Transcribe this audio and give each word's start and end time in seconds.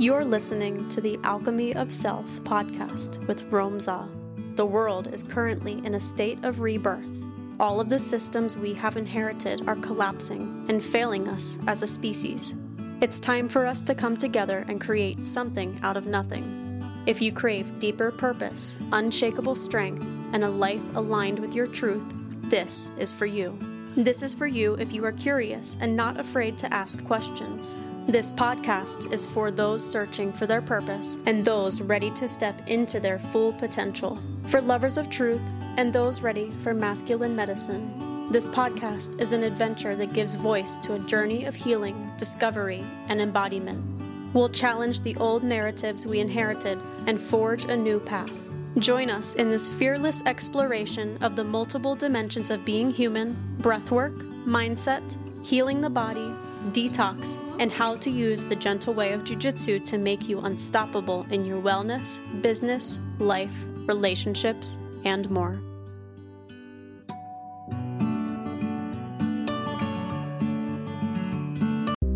You're 0.00 0.24
listening 0.24 0.88
to 0.88 1.02
the 1.02 1.18
Alchemy 1.24 1.74
of 1.74 1.92
Self 1.92 2.26
podcast 2.42 3.18
with 3.26 3.42
Rome 3.52 3.78
Za. 3.78 4.08
The 4.54 4.64
world 4.64 5.12
is 5.12 5.22
currently 5.22 5.74
in 5.84 5.94
a 5.94 6.00
state 6.00 6.42
of 6.42 6.60
rebirth. 6.60 7.22
All 7.60 7.82
of 7.82 7.90
the 7.90 7.98
systems 7.98 8.56
we 8.56 8.72
have 8.72 8.96
inherited 8.96 9.68
are 9.68 9.76
collapsing 9.76 10.64
and 10.70 10.82
failing 10.82 11.28
us 11.28 11.58
as 11.66 11.82
a 11.82 11.86
species. 11.86 12.54
It's 13.02 13.20
time 13.20 13.46
for 13.46 13.66
us 13.66 13.82
to 13.82 13.94
come 13.94 14.16
together 14.16 14.64
and 14.68 14.80
create 14.80 15.28
something 15.28 15.78
out 15.82 15.98
of 15.98 16.06
nothing. 16.06 16.82
If 17.04 17.20
you 17.20 17.30
crave 17.30 17.78
deeper 17.78 18.10
purpose, 18.10 18.78
unshakable 18.92 19.54
strength, 19.54 20.10
and 20.32 20.42
a 20.42 20.48
life 20.48 20.96
aligned 20.96 21.40
with 21.40 21.54
your 21.54 21.66
truth, 21.66 22.10
this 22.44 22.90
is 22.98 23.12
for 23.12 23.26
you. 23.26 23.54
This 23.96 24.22
is 24.22 24.32
for 24.32 24.46
you 24.46 24.76
if 24.76 24.94
you 24.94 25.04
are 25.04 25.12
curious 25.12 25.76
and 25.78 25.94
not 25.94 26.18
afraid 26.18 26.56
to 26.58 26.72
ask 26.72 27.04
questions. 27.04 27.76
This 28.06 28.32
podcast 28.32 29.12
is 29.12 29.24
for 29.24 29.52
those 29.52 29.88
searching 29.88 30.32
for 30.32 30.46
their 30.46 30.62
purpose 30.62 31.16
and 31.26 31.44
those 31.44 31.80
ready 31.80 32.10
to 32.12 32.28
step 32.28 32.60
into 32.66 32.98
their 32.98 33.18
full 33.18 33.52
potential. 33.52 34.18
For 34.46 34.60
lovers 34.60 34.96
of 34.96 35.10
truth 35.10 35.42
and 35.76 35.92
those 35.92 36.20
ready 36.20 36.50
for 36.62 36.74
masculine 36.74 37.36
medicine. 37.36 38.28
This 38.32 38.48
podcast 38.48 39.20
is 39.20 39.32
an 39.32 39.44
adventure 39.44 39.94
that 39.94 40.12
gives 40.12 40.34
voice 40.34 40.78
to 40.78 40.94
a 40.94 40.98
journey 41.00 41.44
of 41.44 41.54
healing, 41.54 42.10
discovery, 42.16 42.84
and 43.08 43.20
embodiment. 43.20 43.84
We'll 44.32 44.48
challenge 44.48 45.02
the 45.02 45.16
old 45.16 45.44
narratives 45.44 46.06
we 46.06 46.20
inherited 46.20 46.82
and 47.06 47.20
forge 47.20 47.66
a 47.66 47.76
new 47.76 48.00
path. 48.00 48.32
Join 48.78 49.10
us 49.10 49.34
in 49.34 49.50
this 49.50 49.68
fearless 49.68 50.22
exploration 50.26 51.18
of 51.20 51.36
the 51.36 51.44
multiple 51.44 51.94
dimensions 51.94 52.50
of 52.50 52.64
being 52.64 52.90
human, 52.90 53.36
breathwork, 53.60 54.18
mindset, 54.44 55.16
healing 55.44 55.80
the 55.80 55.90
body, 55.90 56.32
detox, 56.68 57.38
and 57.58 57.72
how 57.72 57.96
to 57.96 58.10
use 58.10 58.44
the 58.44 58.56
gentle 58.56 58.94
way 58.94 59.12
of 59.12 59.24
jujitsu 59.24 59.84
to 59.86 59.98
make 59.98 60.28
you 60.28 60.40
unstoppable 60.40 61.26
in 61.30 61.44
your 61.44 61.60
wellness, 61.60 62.20
business, 62.42 63.00
life, 63.18 63.64
relationships, 63.86 64.78
and 65.04 65.30
more. 65.30 65.60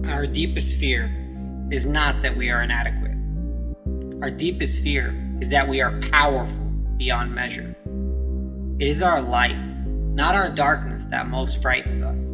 Our 0.06 0.26
deepest 0.26 0.78
fear 0.78 1.10
is 1.70 1.86
not 1.86 2.22
that 2.22 2.36
we 2.36 2.50
are 2.50 2.62
inadequate. 2.62 4.22
Our 4.22 4.30
deepest 4.30 4.80
fear 4.80 5.14
is 5.40 5.50
that 5.50 5.68
we 5.68 5.80
are 5.80 6.00
powerful 6.00 6.64
beyond 6.96 7.34
measure. 7.34 7.74
It 8.78 8.88
is 8.88 9.02
our 9.02 9.20
light, 9.20 9.56
not 9.56 10.34
our 10.34 10.50
darkness, 10.50 11.04
that 11.06 11.28
most 11.28 11.60
frightens 11.60 12.02
us. 12.02 12.33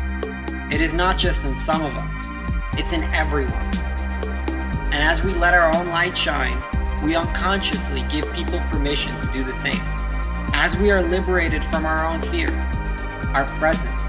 It 0.71 0.79
is 0.79 0.93
not 0.93 1.17
just 1.17 1.43
in 1.43 1.57
some 1.57 1.81
of 1.81 1.93
us, 1.97 2.27
it's 2.79 2.93
in 2.93 3.03
everyone. 3.13 3.51
And 4.93 5.03
as 5.03 5.21
we 5.21 5.33
let 5.33 5.53
our 5.53 5.75
own 5.75 5.89
light 5.89 6.17
shine, 6.17 6.57
we 7.03 7.13
unconsciously 7.13 8.03
give 8.09 8.31
people 8.31 8.61
permission 8.71 9.11
to 9.19 9.27
do 9.33 9.43
the 9.43 9.51
same. 9.51 9.81
As 10.53 10.77
we 10.77 10.89
are 10.89 11.01
liberated 11.01 11.61
from 11.65 11.85
our 11.85 12.05
own 12.05 12.21
fear, 12.21 12.47
our 13.33 13.45
presence 13.59 14.01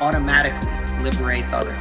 automatically 0.00 0.68
liberates 1.00 1.52
others. 1.52 1.78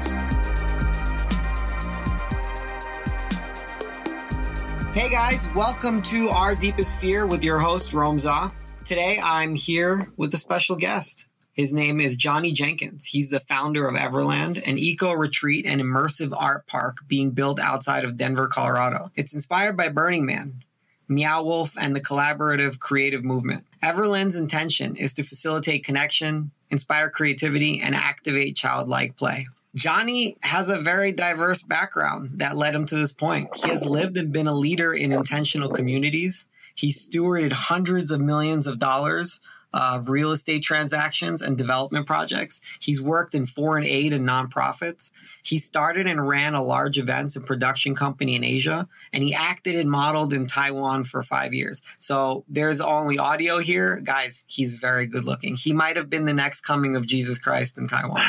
Hey 4.94 5.10
guys, 5.10 5.50
welcome 5.56 6.04
to 6.04 6.30
Our 6.30 6.54
Deepest 6.54 6.98
Fear 6.98 7.26
with 7.26 7.44
your 7.44 7.58
host, 7.58 7.94
Rome 7.94 8.20
Za. 8.20 8.52
Today 8.86 9.20
I'm 9.24 9.56
here 9.56 10.08
with 10.18 10.32
a 10.36 10.38
special 10.38 10.76
guest. 10.76 11.29
His 11.60 11.74
name 11.74 12.00
is 12.00 12.16
Johnny 12.16 12.54
Jenkins. 12.54 13.06
He's 13.06 13.30
the 13.30 13.42
founder 13.42 13.86
of 13.86 13.98
Everland, 13.98 14.66
an 14.66 14.78
eco 14.78 15.12
retreat 15.12 15.66
and 15.66 15.82
immersive 15.82 16.32
art 16.34 16.66
park 16.68 17.00
being 17.06 17.32
built 17.32 17.60
outside 17.60 18.06
of 18.06 18.16
Denver, 18.16 18.48
Colorado. 18.48 19.12
It's 19.18 19.34
inspired 19.34 19.76
by 19.76 19.90
Burning 19.90 20.26
Man, 20.26 20.64
Meow 21.10 21.44
Wolf, 21.44 21.76
and 21.78 21.94
the 21.94 22.00
collaborative 22.00 22.80
creative 22.80 23.26
movement. 23.26 23.66
Everland's 23.84 24.38
intention 24.38 24.96
is 24.96 25.14
to 25.16 25.24
facilitate 25.24 25.84
connection, 25.84 26.52
inspire 26.70 27.10
creativity, 27.10 27.82
and 27.82 27.94
activate 27.94 28.56
childlike 28.56 29.18
play. 29.18 29.46
Johnny 29.76 30.38
has 30.40 30.70
a 30.70 30.80
very 30.80 31.12
diverse 31.12 31.62
background 31.62 32.40
that 32.40 32.56
led 32.56 32.74
him 32.74 32.86
to 32.86 32.96
this 32.96 33.12
point. 33.12 33.50
He 33.58 33.68
has 33.68 33.84
lived 33.84 34.16
and 34.16 34.32
been 34.32 34.48
a 34.48 34.56
leader 34.56 34.94
in 34.94 35.12
intentional 35.12 35.70
communities. 35.70 36.48
He 36.74 36.94
stewarded 36.94 37.52
hundreds 37.52 38.12
of 38.12 38.22
millions 38.22 38.66
of 38.66 38.80
dollars 38.80 39.42
of 39.74 40.10
real 40.10 40.32
estate 40.32 40.64
transactions 40.64 41.42
and 41.42 41.58
development 41.58 42.06
projects. 42.06 42.62
He's 42.80 43.02
worked 43.02 43.36
in 43.36 43.46
foreign 43.46 43.86
aid 43.86 44.14
and 44.14 44.28
nonprofits. 44.28 45.12
He 45.44 45.60
started 45.60 46.08
and 46.08 46.28
ran 46.28 46.54
a 46.54 46.64
large 46.64 46.98
events 46.98 47.36
and 47.36 47.46
production 47.46 47.96
company 47.96 48.36
in 48.36 48.44
Asia, 48.44 48.88
and 49.14 49.24
he 49.24 49.34
acted 49.34 49.76
and 49.76 49.90
modeled 49.90 50.34
in 50.34 50.48
Taiwan 50.48 51.04
for 51.04 51.24
five 51.24 51.54
years. 51.54 51.82
So 52.00 52.44
there's 52.48 52.82
only 52.82 53.20
audio 53.20 53.60
here. 53.60 53.98
Guys, 53.98 54.46
he's 54.50 54.76
very 54.76 55.06
good 55.06 55.26
looking. 55.26 55.56
He 55.56 55.74
might 55.74 55.98
have 55.98 56.10
been 56.10 56.26
the 56.26 56.34
next 56.34 56.62
coming 56.62 56.96
of 56.96 57.06
Jesus 57.06 57.38
Christ 57.38 57.78
in 57.78 57.88
Taiwan. 57.88 58.26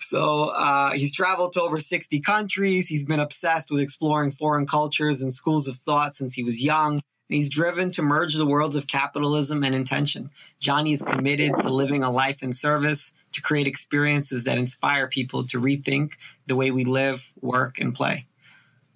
so 0.00 0.50
uh, 0.50 0.92
he's 0.92 1.12
traveled 1.12 1.52
to 1.54 1.62
over 1.62 1.80
60 1.80 2.20
countries. 2.20 2.88
He's 2.88 3.04
been 3.04 3.20
obsessed 3.20 3.70
with 3.70 3.80
exploring 3.80 4.30
foreign 4.30 4.66
cultures 4.66 5.22
and 5.22 5.32
schools 5.32 5.68
of 5.68 5.76
thought 5.76 6.14
since 6.14 6.34
he 6.34 6.44
was 6.44 6.62
young 6.62 7.00
and 7.28 7.36
he's 7.36 7.48
driven 7.48 7.92
to 7.92 8.02
merge 8.02 8.34
the 8.34 8.46
worlds 8.46 8.76
of 8.76 8.86
capitalism 8.86 9.62
and 9.62 9.74
intention. 9.74 10.30
Johnny 10.60 10.92
is 10.92 11.02
committed 11.02 11.52
to 11.60 11.68
living 11.68 12.02
a 12.02 12.10
life 12.10 12.42
in 12.42 12.52
service, 12.52 13.12
to 13.32 13.42
create 13.42 13.66
experiences 13.66 14.44
that 14.44 14.58
inspire 14.58 15.08
people 15.08 15.44
to 15.48 15.60
rethink 15.60 16.12
the 16.46 16.56
way 16.56 16.70
we 16.70 16.84
live, 16.84 17.32
work, 17.40 17.78
and 17.78 17.94
play. 17.94 18.26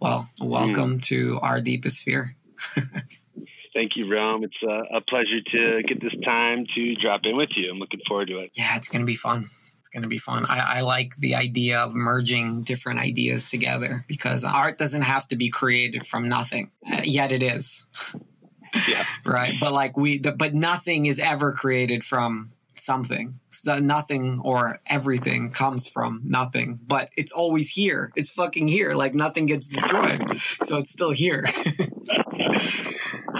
Well, 0.00 0.28
welcome 0.40 0.98
mm. 0.98 1.02
to 1.04 1.38
our 1.42 1.60
deepest 1.60 2.02
fear. 2.02 2.34
Thank 3.74 3.92
you, 3.96 4.10
Rome. 4.10 4.44
It's 4.44 4.62
a, 4.62 4.96
a 4.96 5.00
pleasure 5.00 5.40
to 5.54 5.82
get 5.82 6.00
this 6.00 6.14
time 6.24 6.66
to 6.74 6.94
drop 6.96 7.22
in 7.24 7.36
with 7.36 7.50
you. 7.56 7.70
I'm 7.70 7.78
looking 7.78 8.00
forward 8.06 8.28
to 8.28 8.38
it. 8.38 8.50
Yeah, 8.54 8.76
it's 8.76 8.88
going 8.88 9.02
to 9.02 9.06
be 9.06 9.16
fun 9.16 9.46
going 9.92 10.02
to 10.02 10.08
be 10.08 10.18
fun. 10.18 10.46
I, 10.46 10.78
I, 10.78 10.80
like 10.80 11.16
the 11.16 11.34
idea 11.34 11.80
of 11.80 11.94
merging 11.94 12.62
different 12.62 13.00
ideas 13.00 13.50
together 13.50 14.04
because 14.08 14.44
art 14.44 14.78
doesn't 14.78 15.02
have 15.02 15.28
to 15.28 15.36
be 15.36 15.50
created 15.50 16.06
from 16.06 16.28
nothing, 16.28 16.70
uh, 16.90 17.02
yet 17.04 17.32
it 17.32 17.42
is. 17.42 17.86
Yeah. 18.88 19.04
right. 19.26 19.52
But 19.60 19.74
like 19.74 19.98
we, 19.98 20.16
the, 20.16 20.32
but 20.32 20.54
nothing 20.54 21.04
is 21.04 21.18
ever 21.18 21.52
created 21.52 22.02
from 22.02 22.48
something. 22.82 23.38
So 23.50 23.78
nothing 23.78 24.40
or 24.42 24.80
everything 24.86 25.52
comes 25.52 25.86
from 25.86 26.22
nothing, 26.24 26.80
but 26.86 27.10
it's 27.14 27.32
always 27.32 27.68
here. 27.68 28.12
It's 28.16 28.30
fucking 28.30 28.68
here. 28.68 28.94
Like 28.94 29.14
nothing 29.14 29.44
gets 29.44 29.68
destroyed. 29.68 30.40
So 30.62 30.78
it's 30.78 30.90
still 30.90 31.10
here. 31.10 31.46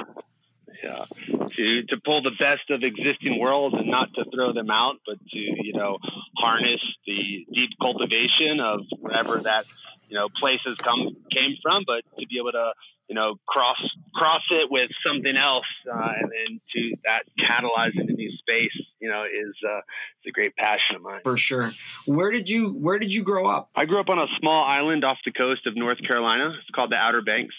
to 1.57 1.83
to 1.85 1.97
pull 2.05 2.23
the 2.23 2.33
best 2.39 2.71
of 2.71 2.83
existing 2.83 3.39
worlds 3.39 3.75
and 3.79 3.89
not 3.89 4.13
to 4.15 4.25
throw 4.35 4.53
them 4.53 4.71
out, 4.71 4.97
but 5.07 5.19
to 5.19 5.39
you 5.39 5.73
know 5.73 5.99
harness 6.39 6.81
the 7.07 7.47
deep 7.55 7.71
cultivation 7.81 8.61
of 8.61 8.81
wherever 8.99 9.39
that 9.39 9.67
you 10.09 10.17
know 10.17 10.29
place 10.41 10.63
has 10.65 10.77
come 10.77 11.17
came 11.31 11.57
from, 11.63 11.85
but 11.87 12.03
to 12.19 12.27
be 12.27 12.39
able 12.39 12.53
to 12.53 12.73
you 13.09 13.15
know 13.15 13.37
cross 13.47 13.79
cross 14.15 14.43
it 14.51 14.71
with 14.71 14.91
something 15.07 15.37
else, 15.37 15.67
uh, 15.93 16.13
and 16.21 16.31
then 16.31 16.61
to 16.75 16.97
that 17.05 17.23
catalyze 17.39 17.93
into 17.95 18.13
new 18.13 18.31
space, 18.39 18.71
you 19.01 19.09
know, 19.09 19.25
is 19.25 19.55
uh, 19.67 19.79
is 19.79 20.29
a 20.29 20.31
great 20.31 20.55
passion 20.57 20.97
of 20.97 21.03
mine. 21.03 21.21
For 21.25 21.37
sure. 21.37 21.73
Where 22.07 22.31
did 22.31 22.49
you 22.49 22.71
Where 22.71 22.99
did 22.99 23.13
you 23.13 23.23
grow 23.23 23.47
up? 23.47 23.71
I 23.75 23.85
grew 23.85 24.01
up 24.01 24.09
on 24.09 24.19
a 24.19 24.27
small 24.39 24.65
island 24.65 25.05
off 25.05 25.19
the 25.25 25.33
coast 25.33 25.67
of 25.67 25.77
North 25.77 25.99
Carolina. 26.07 26.55
It's 26.59 26.71
called 26.75 26.93
the 26.93 26.97
Outer 26.97 27.23
Banks, 27.23 27.55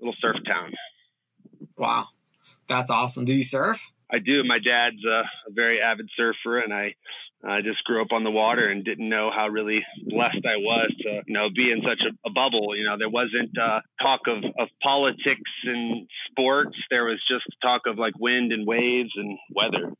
little 0.00 0.14
surf 0.20 0.36
town. 0.48 0.72
Wow. 1.76 2.08
That's 2.66 2.90
awesome. 2.90 3.24
Do 3.24 3.34
you 3.34 3.44
surf? 3.44 3.90
I 4.10 4.18
do. 4.18 4.44
My 4.44 4.58
dad's 4.58 5.04
a, 5.04 5.22
a 5.48 5.52
very 5.52 5.80
avid 5.80 6.08
surfer, 6.16 6.58
and 6.58 6.72
I 6.72 6.94
I 7.46 7.60
just 7.60 7.84
grew 7.84 8.00
up 8.00 8.12
on 8.12 8.24
the 8.24 8.30
water 8.30 8.68
and 8.68 8.84
didn't 8.84 9.08
know 9.08 9.30
how 9.34 9.48
really 9.48 9.84
blessed 10.06 10.46
I 10.46 10.56
was 10.56 10.88
to, 11.00 11.22
you 11.26 11.34
know, 11.34 11.48
be 11.54 11.70
in 11.70 11.82
such 11.82 12.02
a, 12.02 12.28
a 12.28 12.32
bubble. 12.32 12.74
You 12.74 12.84
know, 12.84 12.96
there 12.98 13.10
wasn't 13.10 13.58
uh, 13.58 13.80
talk 14.02 14.20
of, 14.28 14.44
of 14.58 14.68
politics 14.82 15.50
and 15.64 16.08
sports. 16.30 16.76
There 16.90 17.04
was 17.04 17.20
just 17.30 17.44
talk 17.62 17.82
of 17.86 17.98
like 17.98 18.14
wind 18.18 18.52
and 18.52 18.66
waves 18.66 19.10
and 19.16 19.36
weather. 19.50 19.92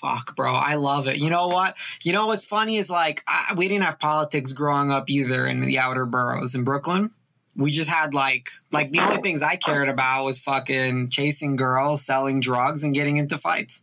Fuck, 0.00 0.36
bro. 0.36 0.52
I 0.52 0.74
love 0.74 1.08
it. 1.08 1.16
You 1.16 1.30
know 1.30 1.48
what? 1.48 1.76
You 2.02 2.12
know 2.12 2.26
what's 2.28 2.44
funny 2.44 2.76
is 2.76 2.90
like, 2.90 3.24
I, 3.26 3.54
we 3.56 3.66
didn't 3.66 3.84
have 3.84 3.98
politics 3.98 4.52
growing 4.52 4.92
up 4.92 5.10
either 5.10 5.46
in 5.46 5.60
the 5.62 5.78
outer 5.78 6.06
boroughs 6.06 6.54
in 6.54 6.62
Brooklyn. 6.62 7.10
We 7.56 7.70
just 7.70 7.90
had 7.90 8.14
like 8.14 8.48
like 8.72 8.92
the 8.92 9.00
only 9.00 9.20
things 9.22 9.42
I 9.42 9.56
cared 9.56 9.88
about 9.88 10.24
was 10.24 10.38
fucking 10.38 11.10
chasing 11.10 11.56
girls, 11.56 12.04
selling 12.04 12.40
drugs, 12.40 12.82
and 12.82 12.94
getting 12.94 13.16
into 13.16 13.38
fights. 13.38 13.82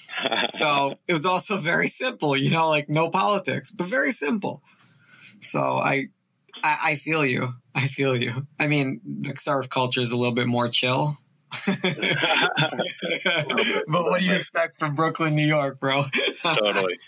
so 0.50 0.94
it 1.06 1.12
was 1.12 1.26
also 1.26 1.58
very 1.58 1.88
simple, 1.88 2.36
you 2.36 2.50
know, 2.50 2.68
like 2.68 2.88
no 2.88 3.10
politics, 3.10 3.70
but 3.70 3.86
very 3.86 4.12
simple. 4.12 4.62
So 5.40 5.60
I, 5.60 6.08
I, 6.62 6.78
I 6.84 6.96
feel 6.96 7.24
you. 7.24 7.54
I 7.74 7.86
feel 7.86 8.16
you. 8.16 8.46
I 8.58 8.66
mean, 8.66 9.00
the 9.04 9.34
surf 9.36 9.68
culture 9.68 10.00
is 10.00 10.12
a 10.12 10.16
little 10.16 10.34
bit 10.34 10.46
more 10.46 10.68
chill. 10.68 11.16
but 11.66 11.80
what 13.88 14.20
do 14.20 14.26
you 14.26 14.34
expect 14.34 14.78
from 14.78 14.94
Brooklyn, 14.94 15.34
New 15.34 15.46
York, 15.46 15.80
bro? 15.80 16.04
totally. 16.42 16.98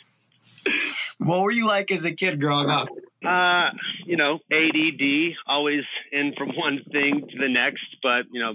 What 1.18 1.42
were 1.42 1.50
you 1.50 1.66
like 1.66 1.90
as 1.90 2.04
a 2.04 2.12
kid 2.12 2.40
growing 2.40 2.68
up? 2.68 2.88
Uh, 3.24 3.70
you 4.06 4.16
know, 4.16 4.38
ADD, 4.52 5.36
always 5.46 5.84
in 6.12 6.34
from 6.36 6.48
one 6.56 6.80
thing 6.92 7.26
to 7.30 7.38
the 7.38 7.48
next, 7.48 7.84
but 8.02 8.26
you 8.32 8.40
know, 8.40 8.54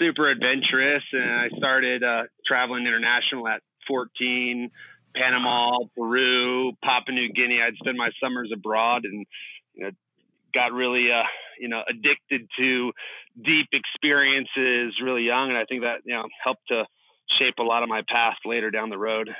super 0.00 0.28
adventurous. 0.28 1.02
And 1.12 1.30
I 1.30 1.48
started 1.56 2.02
uh, 2.02 2.22
traveling 2.46 2.86
international 2.86 3.48
at 3.48 3.62
14, 3.86 4.70
Panama, 5.14 5.78
Peru, 5.96 6.72
Papua 6.82 7.14
New 7.14 7.32
Guinea. 7.32 7.62
I'd 7.62 7.74
spend 7.76 7.96
my 7.96 8.10
summers 8.22 8.50
abroad 8.52 9.04
and 9.04 9.26
you 9.74 9.84
know, 9.84 9.90
got 10.54 10.72
really, 10.72 11.10
uh, 11.10 11.22
you 11.58 11.68
know, 11.68 11.82
addicted 11.88 12.48
to 12.58 12.92
deep 13.42 13.68
experiences 13.72 14.94
really 15.02 15.22
young. 15.22 15.50
And 15.50 15.58
I 15.58 15.64
think 15.64 15.82
that, 15.82 16.00
you 16.04 16.14
know, 16.14 16.24
helped 16.42 16.68
to 16.68 16.84
shape 17.38 17.54
a 17.58 17.62
lot 17.62 17.82
of 17.82 17.88
my 17.88 18.02
path 18.08 18.36
later 18.44 18.70
down 18.70 18.90
the 18.90 18.98
road 18.98 19.30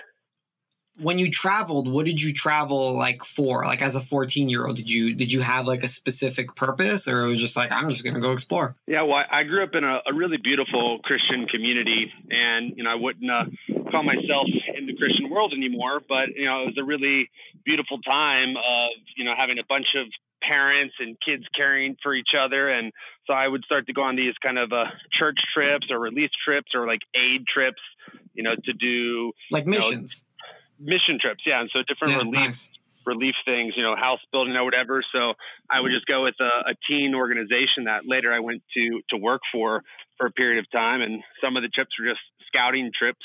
when 1.00 1.18
you 1.18 1.30
traveled 1.30 1.90
what 1.90 2.06
did 2.06 2.20
you 2.20 2.32
travel 2.32 2.92
like 2.94 3.24
for? 3.24 3.64
Like 3.64 3.82
as 3.82 3.96
a 3.96 4.00
14 4.00 4.48
year 4.48 4.66
old 4.66 4.76
did 4.76 4.90
you 4.90 5.14
did 5.14 5.32
you 5.32 5.40
have 5.40 5.66
like 5.66 5.82
a 5.82 5.88
specific 5.88 6.54
purpose 6.54 7.08
or 7.08 7.24
it 7.24 7.28
was 7.28 7.40
just 7.40 7.56
like 7.56 7.70
i'm 7.72 7.90
just 7.90 8.04
gonna 8.04 8.20
go 8.20 8.32
explore 8.32 8.76
yeah 8.86 9.02
well 9.02 9.22
i 9.30 9.42
grew 9.42 9.62
up 9.62 9.74
in 9.74 9.84
a, 9.84 10.00
a 10.06 10.14
really 10.14 10.36
beautiful 10.36 10.98
christian 11.02 11.46
community 11.46 12.12
and 12.30 12.72
you 12.76 12.84
know 12.84 12.90
i 12.90 12.94
wouldn't 12.94 13.30
uh, 13.30 13.44
call 13.90 14.02
myself 14.02 14.46
in 14.76 14.86
the 14.86 14.94
christian 14.96 15.28
world 15.30 15.52
anymore 15.56 16.00
but 16.08 16.28
you 16.34 16.44
know 16.44 16.62
it 16.62 16.66
was 16.66 16.78
a 16.78 16.84
really 16.84 17.28
beautiful 17.64 17.98
time 18.02 18.56
of 18.56 18.90
you 19.16 19.24
know 19.24 19.32
having 19.36 19.58
a 19.58 19.64
bunch 19.68 19.88
of 19.96 20.06
parents 20.40 20.94
and 21.00 21.16
kids 21.20 21.44
caring 21.56 21.96
for 22.02 22.14
each 22.14 22.34
other 22.38 22.68
and 22.68 22.92
so 23.26 23.32
i 23.32 23.46
would 23.46 23.64
start 23.64 23.86
to 23.86 23.92
go 23.92 24.02
on 24.02 24.16
these 24.16 24.34
kind 24.42 24.58
of 24.58 24.72
uh, 24.72 24.84
church 25.12 25.38
trips 25.52 25.88
or 25.90 25.98
release 25.98 26.30
trips 26.44 26.72
or 26.74 26.86
like 26.86 27.00
aid 27.14 27.44
trips 27.46 27.82
you 28.34 28.42
know 28.42 28.54
to 28.64 28.72
do 28.72 29.32
like 29.50 29.66
missions 29.66 30.22
know, 30.22 30.27
mission 30.78 31.18
trips, 31.20 31.42
yeah, 31.46 31.60
and 31.60 31.70
so 31.72 31.80
different 31.86 32.14
yeah, 32.14 32.18
relief 32.18 32.46
nice. 32.46 32.70
relief 33.06 33.34
things, 33.44 33.74
you 33.76 33.82
know, 33.82 33.94
house 33.96 34.20
building 34.32 34.56
or 34.56 34.64
whatever. 34.64 35.02
So 35.14 35.34
I 35.70 35.80
would 35.80 35.92
just 35.92 36.06
go 36.06 36.22
with 36.22 36.34
a, 36.40 36.70
a 36.70 36.74
teen 36.90 37.14
organization 37.14 37.84
that 37.84 38.06
later 38.06 38.32
I 38.32 38.40
went 38.40 38.62
to 38.74 39.00
to 39.10 39.16
work 39.16 39.42
for 39.52 39.82
for 40.16 40.26
a 40.26 40.30
period 40.30 40.58
of 40.58 40.70
time, 40.70 41.00
and 41.02 41.22
some 41.42 41.56
of 41.56 41.62
the 41.62 41.68
trips 41.68 41.90
were 41.98 42.08
just 42.08 42.20
scouting 42.46 42.90
trips, 42.96 43.24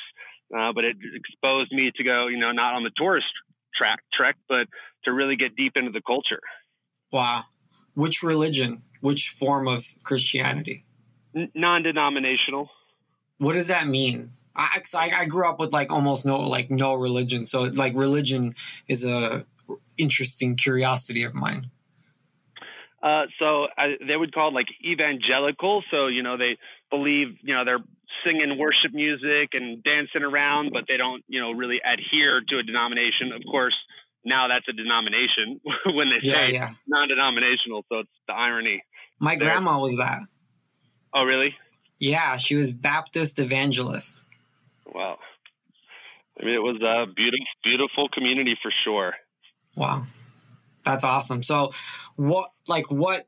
uh, 0.57 0.71
but 0.73 0.83
it 0.83 0.97
exposed 1.15 1.71
me 1.71 1.91
to 1.95 2.03
go, 2.03 2.27
you 2.27 2.37
know, 2.37 2.51
not 2.51 2.73
on 2.73 2.83
the 2.83 2.91
tourist 2.95 3.27
track 3.75 3.99
trek, 4.13 4.35
but 4.47 4.67
to 5.05 5.11
really 5.11 5.35
get 5.35 5.55
deep 5.55 5.73
into 5.75 5.91
the 5.91 6.01
culture. 6.01 6.41
Wow, 7.11 7.45
which 7.95 8.23
religion, 8.23 8.81
which 9.01 9.29
form 9.29 9.67
of 9.67 9.85
Christianity? 10.03 10.85
N- 11.35 11.51
non-denominational. 11.55 12.69
What 13.39 13.53
does 13.53 13.67
that 13.67 13.87
mean? 13.87 14.29
I, 14.55 14.81
I 14.93 15.25
grew 15.25 15.47
up 15.47 15.59
with 15.59 15.73
like 15.73 15.91
almost 15.91 16.25
no 16.25 16.41
like 16.41 16.69
no 16.69 16.95
religion, 16.95 17.45
so 17.45 17.63
like 17.63 17.95
religion 17.95 18.55
is 18.87 19.03
a 19.05 19.45
interesting 19.97 20.55
curiosity 20.55 21.23
of 21.23 21.33
mine. 21.33 21.69
Uh, 23.01 23.23
so 23.39 23.67
I, 23.77 23.97
they 24.07 24.15
would 24.15 24.33
call 24.33 24.49
it 24.49 24.53
like 24.53 24.67
evangelical. 24.83 25.83
So 25.91 26.07
you 26.07 26.23
know 26.23 26.37
they 26.37 26.57
believe 26.89 27.37
you 27.41 27.53
know 27.53 27.65
they're 27.65 27.83
singing 28.25 28.57
worship 28.57 28.93
music 28.93 29.49
and 29.53 29.83
dancing 29.83 30.23
around, 30.23 30.71
but 30.71 30.85
they 30.87 30.97
don't 30.97 31.23
you 31.27 31.41
know 31.41 31.51
really 31.51 31.81
adhere 31.83 32.41
to 32.47 32.57
a 32.59 32.63
denomination. 32.63 33.31
Of 33.33 33.41
course, 33.49 33.75
now 34.23 34.47
that's 34.47 34.67
a 34.69 34.73
denomination 34.73 35.59
when 35.93 36.09
they 36.09 36.19
yeah, 36.21 36.35
say 36.35 36.53
yeah. 36.53 36.73
non-denominational. 36.87 37.85
So 37.89 37.99
it's 37.99 38.11
the 38.27 38.33
irony. 38.33 38.83
My 39.19 39.35
there. 39.35 39.47
grandma 39.47 39.79
was 39.79 39.97
that. 39.97 40.19
Oh 41.13 41.23
really? 41.23 41.55
Yeah, 41.99 42.37
she 42.37 42.55
was 42.55 42.71
Baptist 42.71 43.39
evangelist. 43.39 44.22
Wow. 44.85 45.17
I 46.39 46.45
mean, 46.45 46.55
it 46.55 46.63
was 46.63 46.81
a 46.81 47.05
beautiful, 47.13 47.45
beautiful 47.63 48.09
community 48.09 48.57
for 48.61 48.71
sure. 48.83 49.13
Wow. 49.75 50.05
That's 50.83 51.03
awesome. 51.03 51.43
So, 51.43 51.71
what, 52.15 52.51
like, 52.67 52.91
what, 52.91 53.27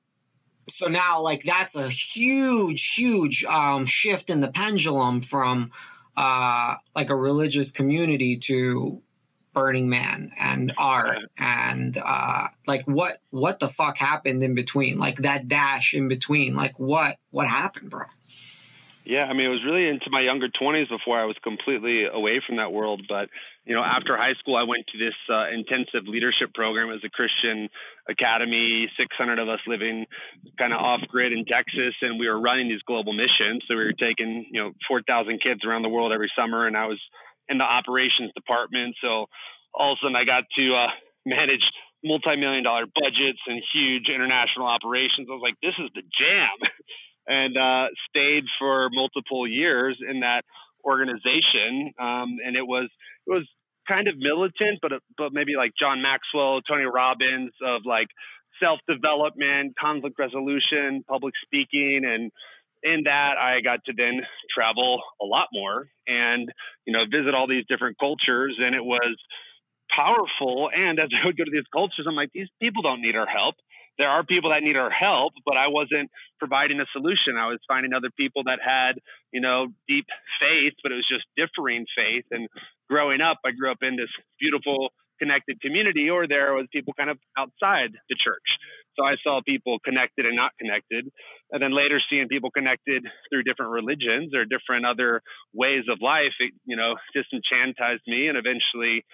so 0.70 0.88
now, 0.88 1.22
like, 1.22 1.44
that's 1.44 1.76
a 1.76 1.88
huge, 1.88 2.94
huge 2.96 3.46
um, 3.46 3.86
shift 3.86 4.30
in 4.30 4.42
the 4.42 4.52
pendulum 4.52 5.22
from, 5.22 5.72
uh, 6.18 6.76
like, 6.96 7.10
a 7.10 7.16
religious 7.16 7.72
community 7.72 8.38
to 8.38 9.02
Burning 9.56 9.88
Man 9.88 10.34
and 10.38 10.74
art 10.78 11.20
and 11.38 11.98
uh, 11.98 12.48
like 12.68 12.84
what 12.86 13.22
what 13.30 13.60
the 13.60 13.70
fuck 13.70 13.98
happened 13.98 14.44
in 14.44 14.54
between 14.54 15.00
like 15.00 15.20
that 15.20 15.48
dash 15.48 15.94
in 15.94 16.10
between 16.10 16.56
like 16.56 16.78
what 16.78 17.16
what 17.32 17.48
happened 17.48 17.90
bro 17.90 18.04
yeah, 19.06 19.26
I 19.26 19.34
mean, 19.34 19.46
it 19.46 19.50
was 19.50 19.64
really 19.64 19.88
into 19.88 20.10
my 20.10 20.22
younger 20.22 20.48
20s 20.48 20.90
before 20.90 21.20
I 21.20 21.26
was 21.26 21.36
completely 21.44 22.06
away 22.06 22.42
from 22.46 22.58
that 22.58 22.72
world. 22.72 23.04
But, 23.08 23.30
you 23.64 23.76
know, 23.76 23.84
after 23.84 24.18
high 24.18 24.34
school, 24.40 24.56
I 24.56 24.64
went 24.64 24.86
to 24.88 24.98
this 24.98 25.14
uh, 25.30 25.48
intensive 25.50 26.08
leadership 26.08 26.54
program 26.54 26.92
as 26.92 27.02
a 27.04 27.10
Christian 27.10 27.70
academy, 28.10 28.90
600 28.98 29.40
of 29.40 29.48
us 29.48 29.60
living 29.68 30.06
kind 30.60 30.74
of 30.74 30.80
off 30.80 31.02
grid 31.08 31.34
in 31.34 31.46
Texas. 31.46 31.94
And 32.02 32.20
we 32.20 32.28
were 32.28 32.40
running 32.40 32.68
these 32.68 32.82
global 32.82 33.14
missions. 33.14 33.64
So 33.68 33.76
we 33.76 33.86
were 33.86 33.94
taking, 33.94 34.48
you 34.52 34.62
know, 34.62 34.72
4,000 34.88 35.40
kids 35.40 35.62
around 35.64 35.84
the 35.84 35.90
world 35.90 36.12
every 36.12 36.32
summer. 36.38 36.66
And 36.66 36.76
I 36.76 36.88
was 36.88 37.00
in 37.48 37.60
the 37.60 37.66
operations 37.66 38.32
department. 38.36 38.96
So 39.02 39.28
all 39.74 39.94
of 39.94 40.00
a 40.02 40.06
sudden 40.06 40.16
I 40.16 40.26
got 40.26 40.46
to 40.58 40.74
uh, 40.74 40.88
manage 41.26 41.62
multi 42.04 42.36
million 42.38 42.64
dollar 42.64 42.86
budgets 42.94 43.40
and 43.48 43.62
huge 43.74 44.10
international 44.10 44.68
operations. 44.68 45.28
I 45.30 45.34
was 45.34 45.42
like, 45.44 45.58
this 45.62 45.74
is 45.80 45.90
the 45.94 46.04
jam. 46.20 46.50
and 47.28 47.58
uh, 47.58 47.88
stayed 48.10 48.44
for 48.60 48.90
multiple 48.92 49.48
years 49.48 49.98
in 50.08 50.22
that 50.22 50.44
organization. 50.84 51.94
Um, 52.00 52.38
and 52.46 52.56
it 52.56 52.66
was 52.66 52.90
it 53.28 53.32
was 53.32 53.48
kind 53.90 54.08
of 54.08 54.16
militant, 54.18 54.80
but 54.82 54.92
but 55.18 55.34
maybe 55.34 55.54
like 55.58 55.72
John 55.80 56.02
Maxwell, 56.02 56.62
Tony 56.62 56.86
Robbins 56.86 57.52
of 57.64 57.82
like 57.86 58.08
self 58.62 58.80
development, 58.88 59.76
conflict 59.80 60.18
resolution, 60.20 61.04
public 61.08 61.34
speaking, 61.44 62.02
and 62.06 62.32
in 62.84 63.04
that 63.06 63.36
I 63.40 63.62
got 63.62 63.84
to 63.86 63.94
then 63.98 64.22
travel 64.56 65.02
a 65.20 65.26
lot 65.26 65.48
more 65.52 65.88
and 66.08 66.52
you 66.86 66.94
know 66.94 67.06
visit 67.12 67.34
all 67.34 67.48
these 67.48 67.66
different 67.68 67.98
cultures, 68.00 68.58
and 68.60 68.76
it 68.76 68.84
was 68.84 69.16
powerful. 69.92 70.70
And 70.76 71.00
as 71.00 71.10
I 71.12 71.26
would 71.26 71.38
go 71.38 71.44
to 71.44 71.52
these 71.52 71.68
cultures, 71.72 72.06
I'm 72.08 72.16
like, 72.16 72.32
these 72.34 72.50
people 72.62 72.84
don't 72.84 73.02
need 73.02 73.16
our 73.16 73.28
help 73.28 73.56
there 73.98 74.10
are 74.10 74.24
people 74.24 74.52
that 74.52 74.64
need 74.64 74.78
our 74.78 74.90
help, 74.90 75.34
but 75.46 75.58
I 75.58 75.68
wasn't 75.68 76.10
providing 76.40 76.80
a 76.80 76.86
solution. 76.92 77.38
I 77.40 77.48
was 77.48 77.60
finding 77.68 77.94
other 77.94 78.10
people 78.18 78.44
that 78.46 78.60
had, 78.64 79.00
you 79.32 79.42
know, 79.42 79.68
deep 79.88 80.06
faith, 80.42 80.74
but 80.84 80.92
it 80.92 80.96
was 80.96 81.08
just 81.10 81.26
differing 81.38 81.86
faith. 81.98 82.26
And 82.32 82.48
growing 82.90 83.22
up, 83.22 83.38
I 83.46 83.52
grew 83.52 83.72
up 83.72 83.80
in 83.82 83.96
this 83.96 84.10
beautiful, 84.40 84.90
connected 85.20 85.62
community, 85.62 86.10
or 86.10 86.28
there 86.28 86.54
was 86.54 86.66
people 86.74 86.94
kind 86.98 87.10
of 87.10 87.18
outside 87.38 87.92
the 88.10 88.16
church. 88.22 88.44
So 88.98 89.06
I 89.06 89.16
saw 89.24 89.42
people 89.48 89.78
connected 89.84 90.26
and 90.26 90.36
not 90.36 90.52
connected. 90.60 91.10
And 91.52 91.62
then 91.62 91.76
later 91.76 92.00
seeing 92.10 92.28
people 92.28 92.50
connected 92.52 93.06
through 93.30 93.44
different 93.44 93.72
religions 93.72 94.34
or 94.36 94.46
different 94.46 94.86
other 94.86 95.22
ways 95.54 95.84
of 95.90 96.00
life, 96.02 96.34
it, 96.40 96.54
you 96.66 96.76
know, 96.76 96.96
disenchantized 97.16 98.06
me 98.08 98.28
and 98.28 98.38
eventually, 98.38 99.06